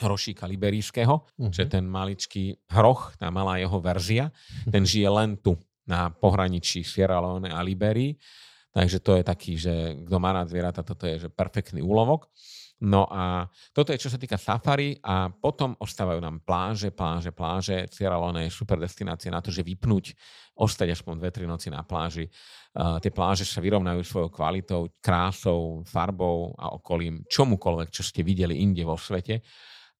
hrošíka 0.00 0.48
liberijského, 0.48 1.14
uh-huh. 1.14 1.52
že 1.52 1.68
ten 1.68 1.84
maličký 1.84 2.56
hroch, 2.72 3.12
tá 3.20 3.28
malá 3.28 3.60
jeho 3.60 3.76
verzia, 3.78 4.32
ten 4.72 4.88
žije 4.96 5.12
len 5.12 5.36
tu, 5.36 5.60
na 5.86 6.10
pohraničí 6.10 6.82
Sierra 6.82 7.22
Leone 7.22 7.54
a 7.54 7.62
Liberii. 7.62 8.18
Takže 8.74 8.98
to 9.00 9.16
je 9.16 9.22
taký, 9.24 9.56
že 9.56 10.04
kto 10.04 10.16
má 10.20 10.36
rád 10.36 10.52
zvieratá, 10.52 10.84
toto 10.84 11.08
je 11.08 11.16
že 11.16 11.28
perfektný 11.32 11.80
úlovok. 11.80 12.28
No 12.76 13.08
a 13.08 13.48
toto 13.72 13.88
je 13.88 13.96
čo 13.96 14.12
sa 14.12 14.20
týka 14.20 14.36
safari 14.36 15.00
a 15.00 15.32
potom 15.32 15.72
ostávajú 15.80 16.20
nám 16.20 16.44
pláže, 16.44 16.92
pláže, 16.92 17.32
pláže. 17.32 17.88
Sierra 17.88 18.20
Leone 18.20 18.44
je 18.44 18.52
super 18.52 18.76
destinácia 18.76 19.32
na 19.32 19.40
to, 19.40 19.48
že 19.48 19.64
vypnúť, 19.64 20.12
ostať 20.56 20.96
aspoň 20.96 21.20
2-3 21.20 21.44
noci 21.44 21.68
na 21.68 21.84
pláži. 21.84 22.28
Uh, 22.76 22.96
tie 23.00 23.12
pláže 23.12 23.44
sa 23.44 23.60
vyrovnajú 23.60 24.00
svojou 24.04 24.28
kvalitou, 24.32 24.88
krásou, 25.00 25.84
farbou 25.84 26.56
a 26.56 26.72
okolím 26.76 27.24
čomukoľvek, 27.28 27.88
čo 27.92 28.02
ste 28.04 28.24
videli 28.24 28.60
inde 28.60 28.84
vo 28.84 28.96
svete. 28.96 29.44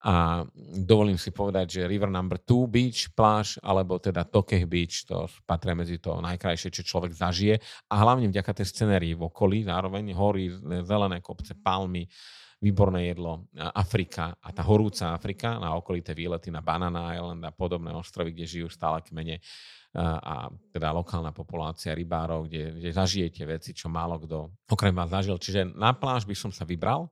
A 0.07 0.45
dovolím 0.87 1.19
si 1.19 1.33
povedať, 1.33 1.81
že 1.81 1.89
River 1.89 2.13
Number 2.13 2.39
2 2.39 2.69
Beach, 2.69 3.11
pláž, 3.17 3.59
alebo 3.65 3.99
teda 3.99 4.29
Tokeh 4.29 4.63
Beach, 4.69 5.03
to 5.03 5.27
patria 5.49 5.75
medzi 5.75 5.99
to 5.99 6.21
najkrajšie, 6.21 6.71
čo 6.71 6.87
človek 6.87 7.17
zažije. 7.17 7.59
A 7.91 7.95
hlavne 8.05 8.29
vďaka 8.31 8.61
tej 8.61 8.71
scenérii 8.71 9.19
v 9.19 9.27
okolí, 9.27 9.67
zároveň 9.67 10.15
hory, 10.15 10.53
zelené 10.85 11.19
kopce, 11.25 11.59
palmy, 11.59 12.07
výborné 12.67 13.15
jedlo, 13.15 13.47
Afrika 13.55 14.35
a 14.43 14.51
tá 14.51 14.67
horúca 14.67 15.15
Afrika 15.15 15.63
na 15.63 15.79
okolité 15.79 16.11
výlety 16.11 16.51
na 16.51 16.59
Banana 16.59 17.15
Island 17.15 17.47
a 17.47 17.55
podobné 17.55 17.95
ostrovy, 17.95 18.35
kde 18.35 18.45
žijú 18.45 18.67
stále 18.67 19.07
kmene 19.07 19.39
a 19.97 20.53
teda 20.75 20.93
lokálna 20.93 21.33
populácia 21.33 21.97
rybárov, 21.97 22.51
kde, 22.51 22.77
kde 22.83 22.91
zažijete 22.93 23.43
veci, 23.49 23.73
čo 23.73 23.89
málo 23.89 24.21
kto 24.21 24.53
okrem 24.69 24.93
vás 24.93 25.09
zažil. 25.09 25.41
Čiže 25.41 25.73
na 25.73 25.97
pláž 25.97 26.29
by 26.29 26.37
som 26.37 26.53
sa 26.53 26.69
vybral 26.69 27.09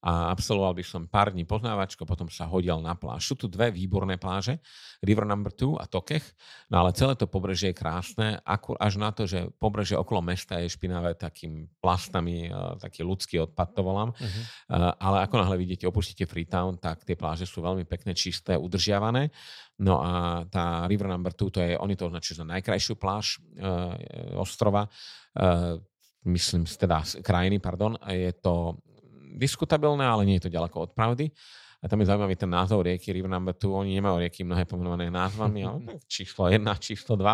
a 0.00 0.32
absolvoval 0.32 0.72
by 0.72 0.84
som 0.84 1.04
pár 1.04 1.36
dní 1.36 1.44
poznávačko, 1.44 2.08
potom 2.08 2.32
sa 2.32 2.48
hodil 2.48 2.80
na 2.80 2.96
pláž. 2.96 3.28
Sú 3.28 3.36
tu 3.36 3.52
dve 3.52 3.68
výborné 3.68 4.16
pláže, 4.16 4.56
River 5.04 5.28
Number 5.28 5.52
2 5.52 5.76
a 5.76 5.84
Tokech, 5.84 6.24
no 6.72 6.80
ale 6.80 6.96
celé 6.96 7.12
to 7.20 7.28
pobrežie 7.28 7.72
je 7.72 7.76
krásne, 7.76 8.40
až 8.80 8.94
na 8.96 9.12
to, 9.12 9.28
že 9.28 9.52
pobrežie 9.60 10.00
okolo 10.00 10.24
mesta 10.24 10.56
je 10.56 10.72
špinavé 10.72 11.20
takým 11.20 11.68
plastami, 11.84 12.48
e, 12.48 12.52
taký 12.80 13.04
ľudský 13.04 13.44
odpad 13.44 13.68
to 13.76 13.80
volám, 13.84 14.10
uh-huh. 14.16 14.42
ale 14.96 15.28
ako 15.28 15.36
náhle 15.44 15.56
vidíte, 15.60 15.84
opustíte 15.84 16.24
Freetown, 16.24 16.80
tak 16.80 17.04
tie 17.04 17.16
pláže 17.16 17.44
sú 17.44 17.60
veľmi 17.60 17.84
pekné, 17.84 18.16
čisté, 18.16 18.56
udržiavané. 18.56 19.28
No 19.80 20.00
a 20.00 20.44
tá 20.48 20.84
River 20.88 21.12
Number 21.12 21.32
2, 21.36 21.52
to 21.52 21.60
je, 21.60 21.76
oni 21.76 21.94
to 21.96 22.08
označujú 22.08 22.40
za 22.40 22.46
najkrajšiu 22.48 22.96
pláž 22.96 23.36
e, 23.36 23.68
ostrova, 24.36 24.88
e, 25.36 25.76
myslím, 26.24 26.64
teda 26.64 27.00
krajiny, 27.24 27.60
pardon, 27.60 27.96
je 28.08 28.32
to 28.36 28.76
diskutabilné, 29.36 30.06
ale 30.06 30.26
nie 30.26 30.36
je 30.38 30.48
to 30.48 30.54
ďaleko 30.54 30.76
od 30.88 30.90
pravdy. 30.96 31.30
A 31.80 31.88
tam 31.88 32.04
je 32.04 32.12
zaujímavý 32.12 32.36
ten 32.36 32.52
názov 32.52 32.84
rieky 32.84 33.08
River 33.08 33.32
Number 33.32 33.56
2. 33.56 33.72
Oni 33.72 33.96
nemajú 33.96 34.20
rieky 34.20 34.44
mnohé 34.44 34.68
pomenované 34.68 35.08
názvami, 35.08 35.64
ale 35.68 35.78
číslo 36.04 36.52
1, 36.52 36.60
číslo 36.76 37.16
2. 37.16 37.24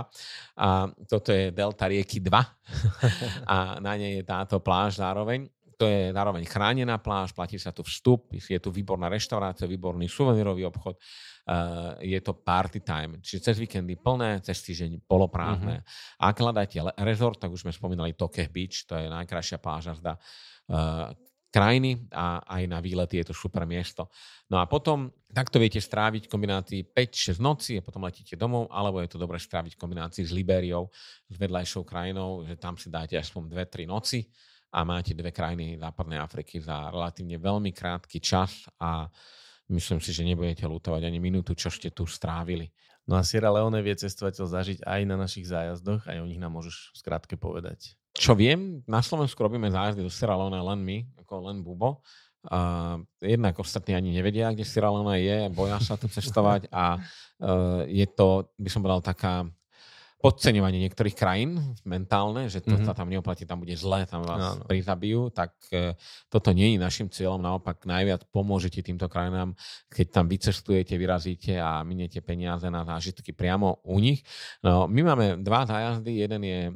A 0.62 0.86
toto 1.10 1.34
je 1.34 1.50
delta 1.50 1.90
rieky 1.90 2.22
2. 2.22 2.30
a 3.52 3.82
na 3.82 3.98
nej 3.98 4.22
je 4.22 4.24
táto 4.24 4.62
pláž 4.62 5.02
zároveň. 5.02 5.50
To 5.76 5.84
je 5.84 6.08
zároveň 6.08 6.48
chránená 6.48 6.96
pláž, 6.96 7.36
platí 7.36 7.60
sa 7.60 7.68
tu 7.68 7.84
vstup, 7.84 8.32
je 8.32 8.56
tu 8.56 8.72
výborná 8.72 9.12
reštaurácia, 9.12 9.68
výborný 9.68 10.08
suvenírový 10.08 10.64
obchod, 10.72 10.96
uh, 10.96 12.00
je 12.00 12.16
to 12.24 12.32
party 12.32 12.80
time, 12.80 13.20
čiže 13.20 13.52
cez 13.52 13.56
víkendy 13.60 13.92
plné, 14.00 14.40
cez 14.40 14.56
týždeň 14.64 15.04
poloprázdne. 15.04 15.84
Mm-hmm. 15.84 16.24
Ak 16.24 16.36
hľadáte 16.40 16.80
rezort, 17.04 17.36
tak 17.36 17.52
už 17.52 17.68
sme 17.68 17.76
spomínali 17.76 18.16
Tokeh 18.16 18.48
Beach, 18.48 18.88
to 18.88 18.96
je 18.96 19.04
najkrajšia 19.04 19.60
pláža 19.60 19.92
zda, 20.00 20.16
uh, 20.16 21.12
krajiny 21.56 22.04
a 22.12 22.44
aj 22.44 22.62
na 22.68 22.84
výlety 22.84 23.16
je 23.24 23.32
to 23.32 23.34
super 23.34 23.64
miesto. 23.64 24.12
No 24.52 24.60
a 24.60 24.68
potom 24.68 25.08
takto 25.32 25.56
viete 25.56 25.80
stráviť 25.80 26.28
kombinácii 26.28 26.92
5-6 26.92 27.40
noci 27.40 27.80
a 27.80 27.82
potom 27.82 28.04
letíte 28.04 28.36
domov, 28.36 28.68
alebo 28.68 29.00
je 29.00 29.08
to 29.08 29.16
dobre 29.16 29.40
stráviť 29.40 29.80
kombinácii 29.80 30.28
s 30.28 30.36
Libériou, 30.36 30.92
s 31.32 31.36
vedľajšou 31.40 31.88
krajinou, 31.88 32.44
že 32.44 32.60
tam 32.60 32.76
si 32.76 32.92
dáte 32.92 33.16
aspoň 33.16 33.48
2-3 33.56 33.88
noci 33.88 34.28
a 34.76 34.84
máte 34.84 35.16
dve 35.16 35.32
krajiny 35.32 35.80
západnej 35.80 36.20
Afriky 36.20 36.60
za 36.60 36.92
relatívne 36.92 37.40
veľmi 37.40 37.72
krátky 37.72 38.20
čas 38.20 38.68
a 38.76 39.08
myslím 39.72 40.04
si, 40.04 40.12
že 40.12 40.28
nebudete 40.28 40.68
lutovať 40.68 41.08
ani 41.08 41.16
minútu, 41.16 41.56
čo 41.56 41.72
ste 41.72 41.88
tu 41.88 42.04
strávili. 42.04 42.68
No 43.08 43.16
a 43.16 43.24
Sierra 43.24 43.48
Leone 43.54 43.80
vie 43.80 43.96
cestovateľ 43.96 44.44
zažiť 44.44 44.78
aj 44.84 45.00
na 45.08 45.16
našich 45.16 45.48
zájazdoch, 45.48 46.04
aj 46.04 46.20
o 46.20 46.28
nich 46.28 46.42
nám 46.42 46.52
môžeš 46.52 46.92
skrátke 47.00 47.38
povedať. 47.38 47.94
Čo 48.16 48.32
viem, 48.32 48.80
na 48.88 49.04
Slovensku 49.04 49.36
robíme 49.38 49.68
zájazdy 49.68 50.00
do 50.00 50.10
Sierra 50.10 50.40
Leone 50.40 50.56
len 50.56 50.80
my, 50.80 50.98
ako 51.20 51.32
len 51.52 51.60
Bubo. 51.60 52.00
Uh, 52.46 53.02
jednak 53.18 53.58
ostatní 53.58 53.98
ani 53.98 54.14
nevedia, 54.14 54.54
kde 54.54 54.64
Sierra 54.64 54.88
Leone 54.88 55.18
je, 55.20 55.50
boja 55.52 55.76
sa 55.82 55.98
tu 56.00 56.08
cestovať 56.08 56.70
a 56.72 56.96
uh, 56.96 57.82
je 57.84 58.06
to, 58.06 58.48
by 58.56 58.68
som 58.70 58.80
povedal, 58.80 59.02
taká 59.02 59.44
podceňovanie 60.26 60.82
niektorých 60.90 61.14
krajín 61.14 61.78
mentálne, 61.86 62.50
že 62.50 62.58
to 62.58 62.74
mm-hmm. 62.74 62.90
sa 62.90 62.98
tam 62.98 63.06
neoplatí, 63.06 63.46
tam 63.46 63.62
bude 63.62 63.78
zle, 63.78 64.02
tam 64.10 64.26
vás 64.26 64.42
no, 64.42 64.50
no. 64.58 64.66
prizabijú, 64.66 65.30
tak 65.30 65.54
e, 65.70 65.94
toto 66.26 66.50
nie 66.50 66.74
je 66.74 66.82
našim 66.82 67.06
cieľom, 67.06 67.38
naopak 67.38 67.86
najviac 67.86 68.26
pomôžete 68.34 68.82
týmto 68.82 69.06
krajinám, 69.06 69.54
keď 69.86 70.06
tam 70.10 70.26
vycestujete, 70.26 70.98
vyrazíte 70.98 71.62
a 71.62 71.86
miniete 71.86 72.18
peniaze 72.26 72.66
na 72.66 72.82
zážitky 72.82 73.30
priamo 73.30 73.78
u 73.86 74.02
nich. 74.02 74.26
No, 74.66 74.90
my 74.90 75.14
máme 75.14 75.26
dva 75.46 75.62
zájazdy, 75.62 76.26
jeden 76.26 76.42
je 76.42 76.60
e, 76.66 76.72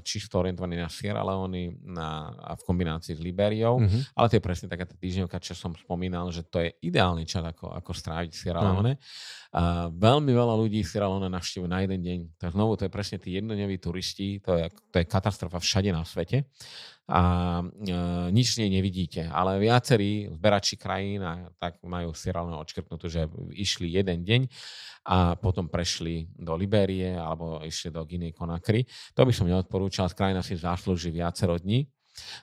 čisto 0.00 0.40
orientovaný 0.40 0.80
na 0.80 0.88
Sierra 0.88 1.20
Leone 1.20 1.76
na, 1.84 2.32
a 2.40 2.56
v 2.56 2.62
kombinácii 2.64 3.12
s 3.12 3.20
Liberiou, 3.20 3.84
mm-hmm. 3.84 4.16
ale 4.16 4.26
to 4.32 4.40
je 4.40 4.46
presne 4.48 4.72
taká 4.72 4.88
tá 4.88 4.96
týždňovka, 4.96 5.44
čo 5.44 5.52
som 5.52 5.76
spomínal, 5.76 6.32
že 6.32 6.40
to 6.40 6.56
je 6.56 6.72
ideálny 6.80 7.28
čas, 7.28 7.44
ako, 7.44 7.68
ako 7.68 7.92
stráviť 7.92 8.32
Sierra 8.32 8.64
Leone. 8.64 8.96
Mm-hmm. 8.96 9.52
A 9.54 9.92
veľmi 9.92 10.32
veľa 10.34 10.54
ľudí 10.56 10.80
Sierra 10.82 11.12
Leone 11.12 11.30
navštívujú 11.30 11.68
na 11.68 11.84
jeden 11.84 12.00
deň. 12.00 12.18
Tak 12.40 12.56
znovu 12.56 12.74
to 12.74 12.88
je 12.88 12.93
presne 12.94 13.18
tí 13.18 13.34
jednodňoví 13.34 13.82
turisti, 13.82 14.38
to 14.38 14.54
je, 14.54 14.70
to 14.94 15.02
je 15.02 15.10
katastrofa 15.10 15.58
všade 15.58 15.90
na 15.90 16.06
svete 16.06 16.46
a 17.10 17.20
e, 17.60 17.64
nič 18.30 18.56
nie 18.62 18.70
nevidíte. 18.70 19.26
Ale 19.28 19.58
viacerí 19.58 20.30
zberači 20.30 20.78
krajín 20.78 21.20
a 21.20 21.50
tak 21.58 21.82
majú 21.82 22.14
Leone 22.14 22.56
odškrtnuté, 22.62 23.10
že 23.10 23.22
išli 23.52 23.92
jeden 23.92 24.22
deň 24.22 24.42
a 25.10 25.36
potom 25.36 25.68
prešli 25.68 26.30
do 26.32 26.54
Liberie 26.56 27.12
alebo 27.12 27.60
išli 27.60 27.90
do 27.90 28.06
Guinea 28.06 28.32
Conakry. 28.32 28.86
To 29.12 29.26
by 29.26 29.32
som 29.34 29.50
neodporúčal, 29.50 30.08
krajina 30.14 30.40
si 30.40 30.56
zaslúži 30.56 31.12
viacero 31.12 31.58
dní 31.60 31.84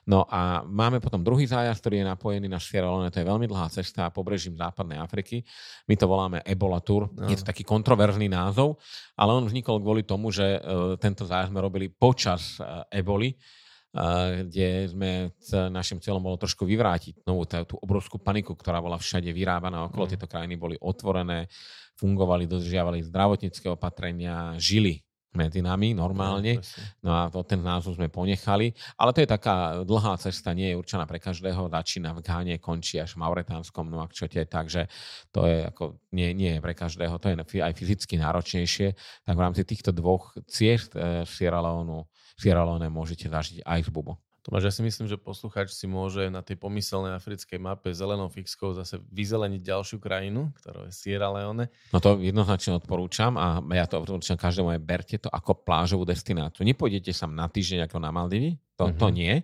No 0.04 0.28
a 0.28 0.60
máme 0.66 1.00
potom 1.00 1.24
druhý 1.24 1.48
zájazd, 1.48 1.80
ktorý 1.80 1.96
je 2.02 2.10
napojený 2.10 2.46
na 2.50 2.60
Sierra 2.60 2.92
Leone, 2.92 3.08
to 3.08 3.22
je 3.22 3.28
veľmi 3.28 3.46
dlhá 3.48 3.72
cesta 3.72 4.12
pobrežím 4.12 4.58
západnej 4.58 5.00
Afriky. 5.00 5.40
My 5.88 5.94
to 5.96 6.06
voláme 6.10 6.38
Ebola 6.44 6.82
Tour. 6.84 7.08
No. 7.14 7.28
Je 7.30 7.40
to 7.40 7.46
taký 7.46 7.64
kontroverzný 7.64 8.28
názov, 8.28 8.76
ale 9.16 9.32
on 9.32 9.48
vznikol 9.48 9.80
kvôli 9.80 10.04
tomu, 10.04 10.28
že 10.34 10.58
uh, 10.58 10.94
tento 11.00 11.24
zájazd 11.24 11.50
sme 11.54 11.64
robili 11.64 11.88
počas 11.88 12.58
uh, 12.60 12.84
eboli, 12.92 13.32
uh, 13.32 14.44
kde 14.44 14.92
sme 14.92 15.10
s 15.38 15.54
našim 15.70 16.02
cieľom 16.02 16.20
bolo 16.20 16.36
trošku 16.36 16.68
vyvrátiť 16.68 17.24
novú 17.24 17.46
tú 17.48 17.78
obrovskú 17.80 18.20
paniku, 18.20 18.52
ktorá 18.52 18.82
bola 18.82 19.00
všade 19.00 19.30
vyrábaná 19.32 19.88
okolo. 19.88 20.04
Mm. 20.04 20.10
Tieto 20.12 20.26
krajiny 20.28 20.54
boli 20.58 20.76
otvorené, 20.80 21.48
fungovali, 21.96 22.50
dodržiavali 22.50 23.04
zdravotnícke 23.06 23.70
opatrenia, 23.70 24.56
žili 24.58 25.00
medzi 25.32 25.64
nami 25.64 25.96
normálne. 25.96 26.60
No 27.00 27.10
a 27.12 27.22
to, 27.32 27.40
ten 27.44 27.64
názov 27.64 27.96
sme 27.96 28.12
ponechali. 28.12 28.72
Ale 29.00 29.16
to 29.16 29.24
je 29.24 29.28
taká 29.28 29.80
dlhá 29.84 30.20
cesta, 30.20 30.52
nie 30.52 30.72
je 30.72 30.78
určená 30.78 31.08
pre 31.08 31.16
každého. 31.16 31.72
Začína 31.72 32.12
v 32.12 32.20
Gáne, 32.20 32.54
končí 32.60 33.00
až 33.00 33.16
v 33.16 33.24
Mauretánskom 33.24 33.88
Nuakčote, 33.88 34.44
takže 34.44 34.88
to 35.32 35.48
je 35.48 35.68
ako, 35.68 36.00
nie, 36.12 36.36
nie 36.36 36.56
je 36.56 36.60
pre 36.60 36.76
každého. 36.76 37.16
To 37.16 37.26
je 37.32 37.36
aj 37.64 37.72
fyzicky 37.72 38.20
náročnejšie. 38.20 38.92
Tak 39.24 39.34
v 39.34 39.44
rámci 39.44 39.62
týchto 39.64 39.90
dvoch 39.92 40.36
ciest 40.44 40.92
e, 40.96 41.24
Sierra 41.24 41.60
Leone 41.62 42.88
môžete 42.92 43.32
zažiť 43.32 43.64
aj 43.64 43.80
z 43.88 43.90
Bubo. 43.92 44.20
Tomáš, 44.42 44.62
ja 44.66 44.72
si 44.74 44.82
myslím, 44.82 45.06
že 45.06 45.14
poslucháč 45.14 45.70
si 45.70 45.86
môže 45.86 46.26
na 46.26 46.42
tej 46.42 46.58
pomyselnej 46.58 47.14
africkej 47.14 47.62
mape 47.62 47.94
zelenou 47.94 48.26
fixkou 48.26 48.74
zase 48.74 48.98
vyzeleniť 49.14 49.62
ďalšiu 49.62 50.02
krajinu, 50.02 50.50
ktorá 50.58 50.90
je 50.90 50.94
Sierra 50.98 51.30
Leone. 51.30 51.70
No 51.94 52.02
to 52.02 52.18
jednoznačne 52.18 52.74
odporúčam 52.74 53.38
a 53.38 53.62
ja 53.70 53.86
to 53.86 54.02
odporúčam 54.02 54.34
každému 54.34 54.74
aj 54.74 54.80
berte 54.82 55.16
to 55.22 55.30
ako 55.30 55.62
plážovú 55.62 56.02
destináciu. 56.02 56.66
Nepôjdete 56.66 57.14
sa 57.14 57.30
na 57.30 57.46
týždeň 57.46 57.86
ako 57.86 58.02
na 58.02 58.10
Maldivy, 58.10 58.58
to, 58.74 58.90
mm-hmm. 58.90 58.98
to 58.98 59.06
mhm. 59.06 59.14
nie, 59.14 59.34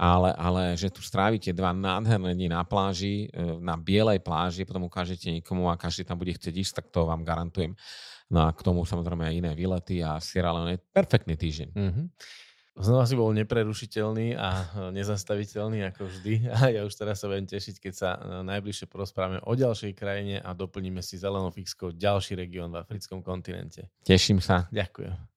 ale, 0.00 0.32
ale 0.32 0.62
že 0.80 0.88
tu 0.88 1.04
strávite 1.04 1.52
dva 1.52 1.76
nádherné 1.76 2.32
dni 2.32 2.48
na 2.48 2.64
pláži, 2.64 3.28
e, 3.28 3.60
na 3.60 3.76
bielej 3.76 4.24
pláži, 4.24 4.64
potom 4.64 4.88
ukážete 4.88 5.28
nikomu 5.28 5.68
a 5.68 5.76
každý 5.76 6.08
tam 6.08 6.16
bude 6.16 6.32
chcieť 6.32 6.54
ísť, 6.56 6.72
tak 6.80 6.86
to 6.88 7.04
vám 7.04 7.20
garantujem. 7.20 7.76
No 8.32 8.48
a 8.48 8.56
k 8.56 8.64
tomu 8.64 8.88
samozrejme 8.88 9.28
aj 9.28 9.34
iné 9.36 9.52
výlety 9.52 10.00
a 10.00 10.16
Sierra 10.16 10.56
Leone 10.56 10.80
je 10.80 10.84
perfektný 10.96 11.36
týždeň. 11.36 11.68
Mm-hmm. 11.76 12.06
Znova 12.78 13.04
si 13.04 13.18
bol 13.18 13.34
neprerušiteľný 13.34 14.38
a 14.38 14.48
nezastaviteľný 14.94 15.90
ako 15.90 16.06
vždy. 16.06 16.34
A 16.54 16.70
ja 16.70 16.82
už 16.86 16.94
teraz 16.94 17.20
sa 17.20 17.26
budem 17.26 17.44
tešiť, 17.44 17.76
keď 17.82 17.92
sa 17.92 18.08
najbližšie 18.46 18.86
porozprávame 18.86 19.42
o 19.42 19.52
ďalšej 19.52 19.92
krajine 19.92 20.38
a 20.38 20.54
doplníme 20.54 21.02
si 21.02 21.18
zelenou 21.18 21.50
fixkou 21.50 21.90
ďalší 21.90 22.38
región 22.38 22.70
v 22.70 22.80
africkom 22.80 23.20
kontinente. 23.20 23.90
Teším 24.06 24.38
sa. 24.38 24.70
Ďakujem. 24.70 25.29